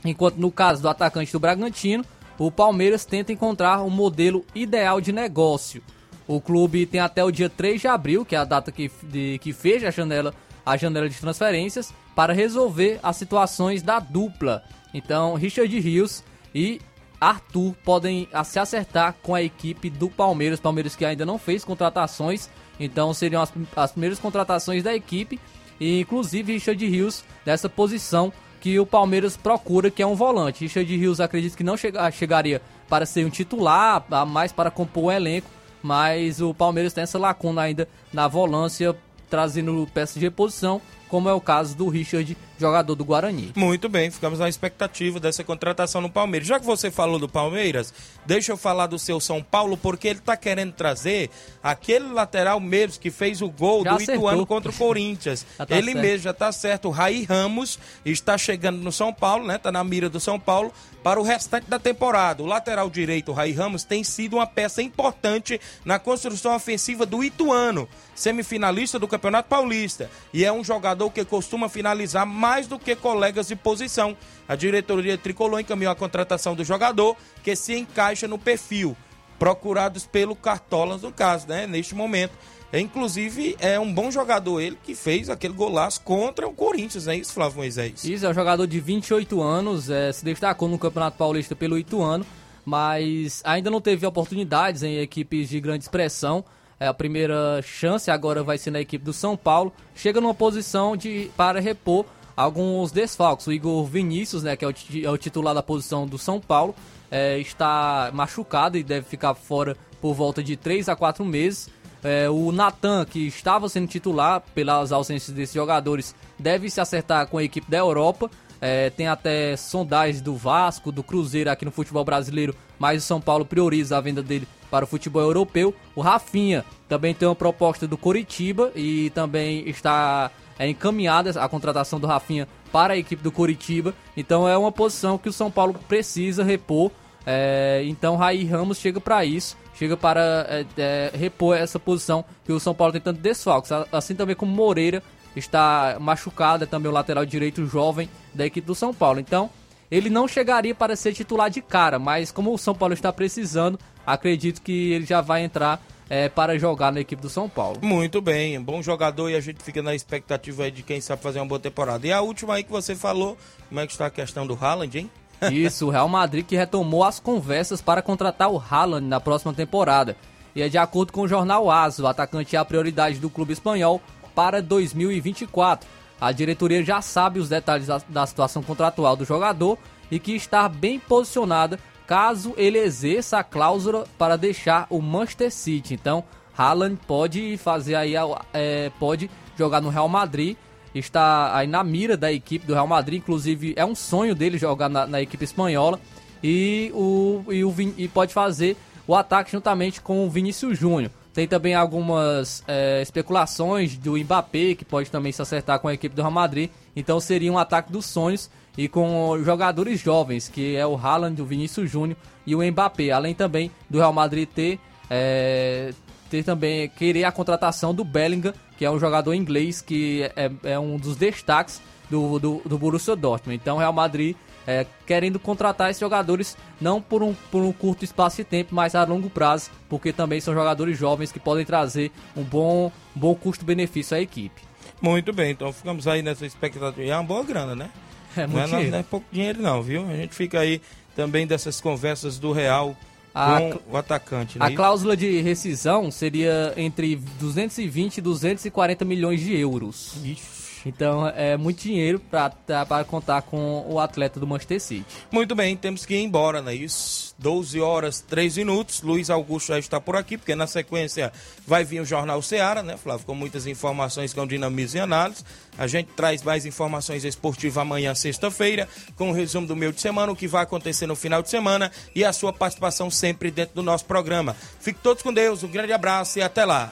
enquanto 0.03 0.35
no 0.35 0.51
caso 0.51 0.81
do 0.81 0.89
atacante 0.89 1.31
do 1.31 1.39
Bragantino, 1.39 2.03
o 2.37 2.51
Palmeiras 2.51 3.05
tenta 3.05 3.31
encontrar 3.31 3.81
um 3.81 3.89
modelo 3.89 4.43
ideal 4.53 4.99
de 4.99 5.13
negócio. 5.13 5.81
O 6.27 6.41
clube 6.41 6.85
tem 6.85 6.99
até 6.99 7.23
o 7.23 7.31
dia 7.31 7.49
3 7.49 7.81
de 7.81 7.87
abril, 7.87 8.25
que 8.25 8.35
é 8.35 8.39
a 8.39 8.45
data 8.45 8.71
que, 8.71 8.89
de, 9.03 9.37
que 9.39 9.53
fecha 9.53 9.87
a 9.87 9.91
janela, 9.91 10.33
a 10.65 10.75
janela 10.75 11.07
de 11.07 11.15
transferências, 11.15 11.93
para 12.15 12.33
resolver 12.33 12.99
as 13.03 13.15
situações 13.17 13.83
da 13.83 13.99
dupla. 13.99 14.63
Então, 14.93 15.35
Richard 15.35 15.79
Rios 15.79 16.23
e 16.53 16.79
Arthur 17.19 17.75
podem 17.83 18.27
se 18.43 18.59
acertar 18.59 19.15
com 19.21 19.35
a 19.35 19.41
equipe 19.41 19.89
do 19.89 20.09
Palmeiras. 20.09 20.59
Palmeiras 20.59 20.95
que 20.95 21.05
ainda 21.05 21.25
não 21.25 21.37
fez 21.37 21.63
contratações, 21.63 22.49
então 22.79 23.13
seriam 23.13 23.41
as, 23.41 23.51
as 23.75 23.91
primeiras 23.91 24.19
contratações 24.19 24.83
da 24.83 24.95
equipe. 24.95 25.39
E 25.79 25.99
inclusive 25.99 26.53
Richard 26.53 26.87
Rios 26.87 27.23
nessa 27.45 27.69
posição 27.69 28.31
que 28.61 28.79
o 28.79 28.85
Palmeiras 28.85 29.37
procura, 29.37 29.91
que 29.91 30.01
é 30.01 30.07
um 30.07 30.15
volante. 30.15 30.63
Richard 30.63 30.95
Rios 30.95 31.19
acredito 31.19 31.55
que 31.55 31.63
não 31.63 31.77
chega, 31.77 32.09
chegaria 32.09 32.61
para 32.89 33.05
ser 33.05 33.25
um 33.25 33.29
titular, 33.29 34.03
mais 34.25 34.51
para 34.51 34.71
compor 34.71 35.05
o 35.05 35.11
elenco, 35.11 35.49
mas 35.85 36.41
o 36.41 36.51
Palmeiras 36.51 36.93
tem 36.93 37.03
essa 37.03 37.19
lacuna 37.19 37.61
ainda 37.61 37.87
na 38.11 38.27
volância, 38.27 38.95
trazendo 39.29 39.87
peças 39.93 40.15
de 40.15 40.21
reposição 40.21 40.81
como 41.07 41.29
é 41.29 41.33
o 41.33 41.41
caso 41.41 41.75
do 41.75 41.87
Richard, 41.87 42.35
jogador 42.57 42.95
do 42.95 43.05
Guarani. 43.05 43.51
Muito 43.55 43.87
bem, 43.89 44.09
ficamos 44.09 44.39
na 44.39 44.49
expectativa 44.49 45.19
dessa 45.19 45.43
contratação 45.43 46.01
no 46.01 46.09
Palmeiras. 46.09 46.47
Já 46.47 46.59
que 46.59 46.65
você 46.65 46.89
falou 46.89 47.19
do 47.19 47.27
Palmeiras, 47.27 47.93
deixa 48.25 48.51
eu 48.51 48.57
falar 48.57 48.87
do 48.87 48.97
seu 48.97 49.19
São 49.19 49.41
Paulo, 49.41 49.77
porque 49.77 50.07
ele 50.07 50.19
está 50.19 50.37
querendo 50.37 50.73
trazer 50.73 51.29
aquele 51.61 52.11
lateral 52.11 52.59
mesmo 52.59 52.99
que 52.99 53.11
fez 53.11 53.41
o 53.41 53.49
gol 53.49 53.83
já 53.83 53.91
do 53.91 53.95
acertou. 53.97 54.15
Ituano 54.15 54.45
contra 54.45 54.71
o 54.71 54.75
Corinthians. 54.75 55.45
tá 55.57 55.65
ele 55.69 55.91
certo. 55.93 56.01
mesmo 56.01 56.23
já 56.23 56.31
está 56.31 56.51
certo. 56.51 56.87
O 56.87 56.91
Raí 56.91 57.23
Ramos 57.23 57.79
está 58.03 58.37
chegando 58.37 58.77
no 58.77 58.91
São 58.91 59.13
Paulo, 59.13 59.45
né? 59.45 59.57
Tá 59.57 59.71
na 59.71 59.83
mira 59.83 60.09
do 60.09 60.19
São 60.19 60.39
Paulo 60.39 60.71
para 61.03 61.19
o 61.19 61.23
restante 61.23 61.69
da 61.69 61.77
temporada. 61.77 62.41
O 62.41 62.47
lateral 62.47 62.89
direito, 62.89 63.29
o 63.29 63.33
Raí 63.33 63.51
Ramos, 63.51 63.83
tem 63.83 64.03
sido 64.03 64.37
uma 64.37 64.47
peça 64.47 64.81
importante 64.81 65.61
na 65.83 65.99
construção 65.99 66.55
ofensiva 66.55 67.05
do 67.05 67.23
Ituano, 67.23 67.87
semifinalista 68.15 68.97
do 68.97 69.07
Campeonato 69.07 69.47
Paulista. 69.47 70.09
E 70.33 70.43
é 70.43 70.51
um 70.51 70.63
jogador 70.63 70.94
que 71.11 71.25
costuma 71.25 71.69
finalizar 71.69 72.25
mais 72.25 72.67
do 72.67 72.79
que 72.79 72.95
colegas 72.95 73.47
de 73.47 73.55
posição. 73.55 74.15
A 74.47 74.55
diretoria 74.55 75.17
tricolor 75.17 75.59
encaminhou 75.59 75.91
a 75.91 75.95
contratação 75.95 76.55
do 76.55 76.63
jogador, 76.63 77.15
que 77.43 77.55
se 77.55 77.75
encaixa 77.75 78.27
no 78.27 78.37
perfil 78.37 78.95
procurados 79.37 80.05
pelo 80.05 80.35
Cartolas, 80.35 81.01
no 81.01 81.11
caso, 81.11 81.47
né? 81.47 81.67
Neste 81.67 81.93
momento. 81.93 82.33
É, 82.71 82.79
inclusive, 82.79 83.55
é 83.59 83.79
um 83.79 83.93
bom 83.93 84.11
jogador 84.11 84.59
ele 84.59 84.77
que 84.83 84.95
fez 84.95 85.29
aquele 85.29 85.53
golaço 85.53 86.01
contra 86.01 86.47
o 86.47 86.53
Corinthians, 86.53 87.07
é 87.07 87.15
isso, 87.15 87.31
Flávio 87.31 87.57
Moisés? 87.57 88.03
Isso, 88.03 88.25
é 88.25 88.29
um 88.29 88.33
jogador 88.33 88.67
de 88.67 88.79
28 88.79 89.41
anos, 89.41 89.89
é, 89.89 90.11
se 90.11 90.25
destacou 90.25 90.67
no 90.67 90.77
Campeonato 90.77 91.17
Paulista 91.17 91.55
pelo 91.55 91.77
Ituano, 91.77 92.25
mas 92.65 93.41
ainda 93.45 93.69
não 93.69 93.79
teve 93.79 94.05
oportunidades 94.05 94.83
em 94.83 94.97
equipes 94.97 95.47
de 95.47 95.59
grande 95.59 95.83
expressão. 95.83 96.43
É, 96.79 96.87
a 96.87 96.93
primeira 96.93 97.61
chance 97.61 98.11
agora 98.11 98.43
vai 98.43 98.57
ser 98.57 98.71
na 98.71 98.81
equipe 98.81 99.03
do 99.03 99.13
São 99.13 99.37
Paulo. 99.37 99.73
Chega 99.95 100.19
numa 100.19 100.33
posição 100.33 100.95
de 100.95 101.31
para 101.37 101.59
repor 101.59 102.05
alguns 102.35 102.91
desfalques. 102.91 103.47
O 103.47 103.53
Igor 103.53 103.85
Vinícius, 103.85 104.43
né, 104.43 104.55
que 104.55 104.65
é 104.65 104.67
o, 104.67 104.73
é 105.03 105.09
o 105.09 105.17
titular 105.17 105.53
da 105.53 105.63
posição 105.63 106.05
do 106.05 106.17
São 106.17 106.39
Paulo, 106.39 106.75
é, 107.09 107.39
está 107.39 108.11
machucado 108.13 108.77
e 108.77 108.83
deve 108.83 109.05
ficar 109.05 109.33
fora 109.33 109.77
por 110.01 110.13
volta 110.13 110.43
de 110.43 110.57
3 110.57 110.89
a 110.89 110.95
4 110.95 111.23
meses. 111.23 111.69
É, 112.03 112.29
o 112.29 112.51
Natan, 112.51 113.05
que 113.05 113.25
estava 113.25 113.67
sendo 113.67 113.87
titular 113.87 114.43
pelas 114.53 114.91
ausências 114.91 115.35
desses 115.35 115.55
jogadores, 115.55 116.13
deve 116.37 116.69
se 116.69 116.79
acertar 116.79 117.25
com 117.27 117.37
a 117.37 117.43
equipe 117.43 117.71
da 117.71 117.77
Europa. 117.77 118.29
É, 118.61 118.89
tem 118.89 119.07
até 119.07 119.55
sondagens 119.57 120.21
do 120.21 120.35
Vasco, 120.35 120.91
do 120.91 121.03
Cruzeiro 121.03 121.49
aqui 121.49 121.65
no 121.65 121.71
futebol 121.71 122.05
brasileiro, 122.05 122.55
mas 122.77 123.03
o 123.03 123.05
São 123.05 123.19
Paulo 123.19 123.45
prioriza 123.45 123.97
a 123.97 124.01
venda 124.01 124.21
dele 124.21 124.47
para 124.75 124.83
o 124.83 124.87
futebol 124.87 125.21
europeu. 125.21 125.73
O 125.95 126.01
Rafinha 126.01 126.65
também 126.89 127.13
tem 127.13 127.25
uma 127.25 127.33
proposta 127.33 127.87
do 127.87 127.97
Coritiba 127.97 128.73
e 128.75 129.09
também 129.11 129.69
está 129.69 130.29
é, 130.59 130.67
encaminhada 130.67 131.29
a 131.41 131.47
contratação 131.47 131.97
do 131.97 132.05
Rafinha 132.05 132.45
para 132.73 132.93
a 132.93 132.97
equipe 132.97 133.23
do 133.23 133.31
Coritiba. 133.31 133.93
Então 134.17 134.45
é 134.45 134.57
uma 134.57 134.73
posição 134.73 135.17
que 135.17 135.29
o 135.29 135.33
São 135.33 135.49
Paulo 135.49 135.73
precisa 135.87 136.43
repor. 136.43 136.91
É, 137.25 137.83
então 137.85 138.17
Raí 138.17 138.43
Ramos 138.43 138.77
chega 138.77 138.99
para 138.99 139.23
isso, 139.23 139.55
chega 139.75 139.95
para 139.95 140.45
é, 140.49 140.65
é, 140.75 141.11
repor 141.13 141.55
essa 141.55 141.79
posição 141.79 142.25
que 142.43 142.51
o 142.51 142.59
São 142.59 142.75
Paulo 142.75 142.91
tem 142.91 143.01
tanto 143.01 143.21
desfalques. 143.21 143.71
Assim 143.93 144.13
também 144.13 144.35
como 144.35 144.51
Moreira 144.51 145.01
está 145.37 145.95
machucado, 146.01 146.65
é 146.65 146.67
também 146.67 146.91
o 146.91 146.93
lateral 146.93 147.25
direito 147.25 147.65
jovem 147.65 148.09
da 148.33 148.45
equipe 148.45 148.67
do 148.67 148.75
São 148.75 148.93
Paulo. 148.93 149.21
Então 149.21 149.49
ele 149.89 150.09
não 150.09 150.27
chegaria 150.27 150.75
para 150.75 150.97
ser 150.97 151.13
titular 151.13 151.49
de 151.49 151.61
cara, 151.61 151.97
mas 151.97 152.29
como 152.29 152.53
o 152.53 152.57
São 152.57 152.75
Paulo 152.75 152.93
está 152.93 153.13
precisando, 153.13 153.79
acredito 154.05 154.61
que 154.61 154.91
ele 154.91 155.05
já 155.05 155.21
vai 155.21 155.43
entrar 155.43 155.81
é, 156.09 156.29
para 156.29 156.57
jogar 156.57 156.91
na 156.91 156.99
equipe 156.99 157.21
do 157.21 157.29
São 157.29 157.49
Paulo. 157.49 157.79
Muito 157.81 158.21
bem, 158.21 158.61
bom 158.61 158.81
jogador 158.81 159.29
e 159.29 159.35
a 159.35 159.39
gente 159.39 159.63
fica 159.63 159.81
na 159.81 159.95
expectativa 159.95 160.63
aí 160.63 160.71
de 160.71 160.83
quem 160.83 161.01
sabe 161.01 161.21
fazer 161.21 161.39
uma 161.39 161.47
boa 161.47 161.59
temporada. 161.59 162.05
E 162.05 162.11
a 162.11 162.21
última 162.21 162.55
aí 162.55 162.63
que 162.63 162.71
você 162.71 162.95
falou, 162.95 163.37
como 163.67 163.79
é 163.79 163.85
que 163.85 163.91
está 163.91 164.05
a 164.05 164.11
questão 164.11 164.45
do 164.45 164.57
Haaland, 164.59 164.97
hein? 164.97 165.11
Isso, 165.51 165.87
o 165.87 165.89
Real 165.89 166.07
Madrid 166.07 166.45
que 166.45 166.55
retomou 166.55 167.03
as 167.03 167.19
conversas 167.19 167.81
para 167.81 168.01
contratar 168.01 168.49
o 168.49 168.57
Haaland 168.57 169.05
na 169.05 169.19
próxima 169.19 169.53
temporada. 169.53 170.15
E 170.55 170.61
é 170.61 170.69
de 170.69 170.77
acordo 170.77 171.11
com 171.11 171.21
o 171.21 171.27
jornal 171.27 171.69
AS, 171.69 171.99
o 171.99 172.07
atacante 172.07 172.55
é 172.55 172.59
a 172.59 172.63
prioridade 172.63 173.19
do 173.19 173.29
clube 173.29 173.51
espanhol 173.51 174.01
para 174.33 174.61
2024. 174.61 175.87
A 176.19 176.31
diretoria 176.31 176.83
já 176.83 177.01
sabe 177.01 177.39
os 177.39 177.49
detalhes 177.49 177.87
da, 177.87 178.01
da 178.07 178.25
situação 178.25 178.63
contratual 178.63 179.17
do 179.17 179.25
jogador 179.25 179.77
e 180.09 180.17
que 180.17 180.33
está 180.33 180.69
bem 180.69 180.97
posicionada 180.97 181.77
caso 182.07 182.53
ele 182.57 182.77
exerça 182.77 183.39
a 183.39 183.43
cláusula 183.43 184.05
para 184.17 184.37
deixar 184.37 184.87
o 184.89 185.01
Manchester 185.01 185.51
City. 185.51 185.93
Então, 185.93 186.23
Haaland 186.57 186.97
pode 187.07 187.57
fazer 187.57 187.95
aí, 187.95 188.13
é, 188.53 188.91
pode 188.99 189.29
jogar 189.57 189.81
no 189.81 189.89
Real 189.89 190.07
Madrid, 190.07 190.55
está 190.93 191.55
aí 191.55 191.67
na 191.67 191.83
mira 191.83 192.15
da 192.15 192.31
equipe 192.31 192.65
do 192.65 192.73
Real 192.73 192.87
Madrid, 192.87 193.19
inclusive 193.19 193.73
é 193.75 193.85
um 193.85 193.95
sonho 193.95 194.33
dele 194.33 194.57
jogar 194.57 194.89
na, 194.89 195.05
na 195.05 195.21
equipe 195.21 195.43
espanhola 195.43 195.99
e, 196.43 196.91
o, 196.93 197.43
e, 197.49 197.63
o, 197.63 197.73
e 197.97 198.07
pode 198.07 198.33
fazer 198.33 198.77
o 199.07 199.15
ataque 199.15 199.51
juntamente 199.51 200.01
com 200.01 200.25
o 200.25 200.29
Vinícius 200.29 200.77
Júnior. 200.77 201.11
Tem 201.33 201.47
também 201.47 201.75
algumas 201.75 202.63
é, 202.65 203.01
especulações 203.01 203.97
do 203.97 204.17
Mbappé, 204.17 204.73
que 204.73 204.85
pode 204.85 205.11
também 205.11 205.33
se 205.33 205.41
acertar 205.41 205.79
com 205.79 205.87
a 205.89 205.93
equipe 205.93 206.15
do 206.15 206.21
Real 206.21 206.31
Madrid. 206.31 206.69
Então 206.95 207.19
seria 207.19 207.51
um 207.51 207.57
ataque 207.57 207.91
dos 207.91 208.05
sonhos 208.05 208.49
e 208.77 208.87
com 208.87 209.41
jogadores 209.43 209.99
jovens, 209.99 210.49
que 210.49 210.75
é 210.75 210.85
o 210.85 210.95
Haaland, 210.95 211.41
o 211.41 211.45
Vinícius 211.45 211.89
Júnior 211.89 212.17
e 212.45 212.55
o 212.55 212.63
Mbappé. 212.63 213.11
Além 213.11 213.33
também 213.33 213.71
do 213.89 213.97
Real 213.97 214.13
Madrid 214.13 214.47
ter, 214.47 214.79
é, 215.09 215.93
ter 216.29 216.43
também 216.43 216.89
querer 216.89 217.23
a 217.23 217.31
contratação 217.31 217.93
do 217.93 218.03
Bellingham, 218.03 218.53
que 218.77 218.85
é 218.85 218.91
um 218.91 218.99
jogador 218.99 219.33
inglês 219.33 219.81
que 219.81 220.23
é, 220.35 220.51
é 220.63 220.79
um 220.79 220.97
dos 220.97 221.15
destaques 221.15 221.81
do, 222.09 222.39
do, 222.39 222.61
do 222.65 222.77
Borussia 222.77 223.15
Dortmund. 223.15 223.59
Então 223.61 223.77
o 223.77 223.79
Real 223.79 223.93
Madrid 223.93 224.35
é, 224.67 224.85
querendo 225.05 225.39
contratar 225.39 225.89
esses 225.89 225.99
jogadores 225.99 226.57
não 226.81 227.01
por 227.01 227.21
um, 227.21 227.33
por 227.51 227.61
um 227.61 227.71
curto 227.71 228.03
espaço 228.03 228.37
de 228.37 228.43
tempo, 228.43 228.73
mas 228.73 228.95
a 228.95 229.03
longo 229.03 229.29
prazo, 229.29 229.69
porque 229.87 230.11
também 230.11 230.41
são 230.41 230.53
jogadores 230.53 230.97
jovens 230.97 231.31
que 231.31 231.39
podem 231.39 231.65
trazer 231.65 232.11
um 232.35 232.43
bom, 232.43 232.91
um 233.15 233.19
bom 233.19 233.35
custo-benefício 233.35 234.17
à 234.17 234.19
equipe. 234.19 234.61
Muito 235.01 235.31
bem, 235.33 235.51
então 235.51 235.71
ficamos 235.71 236.07
aí 236.07 236.21
nessa 236.21 236.45
expectativa. 236.45 237.03
É 237.03 237.15
uma 237.15 237.23
boa 237.23 237.43
grana, 237.43 237.75
né? 237.75 237.89
É 238.37 238.47
muito 238.47 238.69
não, 238.69 238.79
é, 238.79 238.87
não 238.87 238.97
é 238.99 239.03
pouco 239.03 239.25
dinheiro 239.31 239.61
não, 239.61 239.81
viu? 239.81 240.07
A 240.09 240.15
gente 240.15 240.35
fica 240.35 240.59
aí 240.59 240.81
também 241.15 241.47
dessas 241.47 241.79
conversas 241.79 242.37
do 242.37 242.51
Real 242.51 242.95
a, 243.33 243.59
com 243.59 243.91
o 243.91 243.97
atacante. 243.97 244.57
Né? 244.57 244.65
A 244.65 244.71
cláusula 244.71 245.15
de 245.17 245.41
rescisão 245.41 246.09
seria 246.09 246.73
entre 246.77 247.17
220 247.39 248.17
e 248.17 248.21
240 248.21 249.05
milhões 249.05 249.41
de 249.41 249.55
euros. 249.57 250.15
Ixi. 250.23 250.54
Então 250.85 251.27
é 251.27 251.57
muito 251.57 251.81
dinheiro 251.81 252.19
para 252.19 253.03
contar 253.05 253.41
com 253.41 253.85
o 253.89 253.99
atleta 253.99 254.39
do 254.39 254.45
Manchester 254.45 254.79
City. 254.79 255.05
Muito 255.31 255.55
bem, 255.55 255.75
temos 255.75 256.05
que 256.05 256.13
ir 256.13 256.23
embora, 256.23 256.61
não 256.61 256.69
é 256.69 256.75
isso? 256.75 257.33
12 257.39 257.81
horas 257.81 258.21
3 258.21 258.57
minutos. 258.57 259.01
Luiz 259.01 259.29
Augusto 259.29 259.69
já 259.69 259.79
está 259.79 259.99
por 259.99 260.15
aqui, 260.15 260.37
porque 260.37 260.55
na 260.55 260.67
sequência 260.67 261.33
vai 261.65 261.83
vir 261.83 262.01
o 262.01 262.05
Jornal 262.05 262.41
Seara, 262.41 262.83
né, 262.83 262.97
Flávio? 262.97 263.25
Com 263.25 263.33
muitas 263.33 263.65
informações 263.65 264.33
com 264.33 264.45
dinamismo 264.45 264.99
e 264.99 265.01
análise. 265.01 265.43
A 265.77 265.87
gente 265.87 266.09
traz 266.15 266.43
mais 266.43 266.65
informações 266.65 267.25
esportivas 267.25 267.77
amanhã, 267.77 268.13
sexta-feira, 268.13 268.87
com 269.15 269.27
o 269.27 269.29
um 269.29 269.33
resumo 269.33 269.67
do 269.67 269.75
meio 269.75 269.91
de 269.91 269.99
semana, 269.99 270.31
o 270.31 270.35
que 270.35 270.47
vai 270.47 270.63
acontecer 270.63 271.07
no 271.07 271.15
final 271.15 271.41
de 271.41 271.49
semana 271.49 271.91
e 272.13 272.23
a 272.23 272.31
sua 272.31 272.53
participação 272.53 273.09
sempre 273.09 273.51
dentro 273.51 273.75
do 273.75 273.83
nosso 273.83 274.05
programa. 274.05 274.55
Fique 274.79 274.99
todos 275.01 275.23
com 275.23 275.33
Deus, 275.33 275.63
um 275.63 275.67
grande 275.67 275.91
abraço 275.91 276.39
e 276.39 276.41
até 276.41 276.63
lá. 276.63 276.91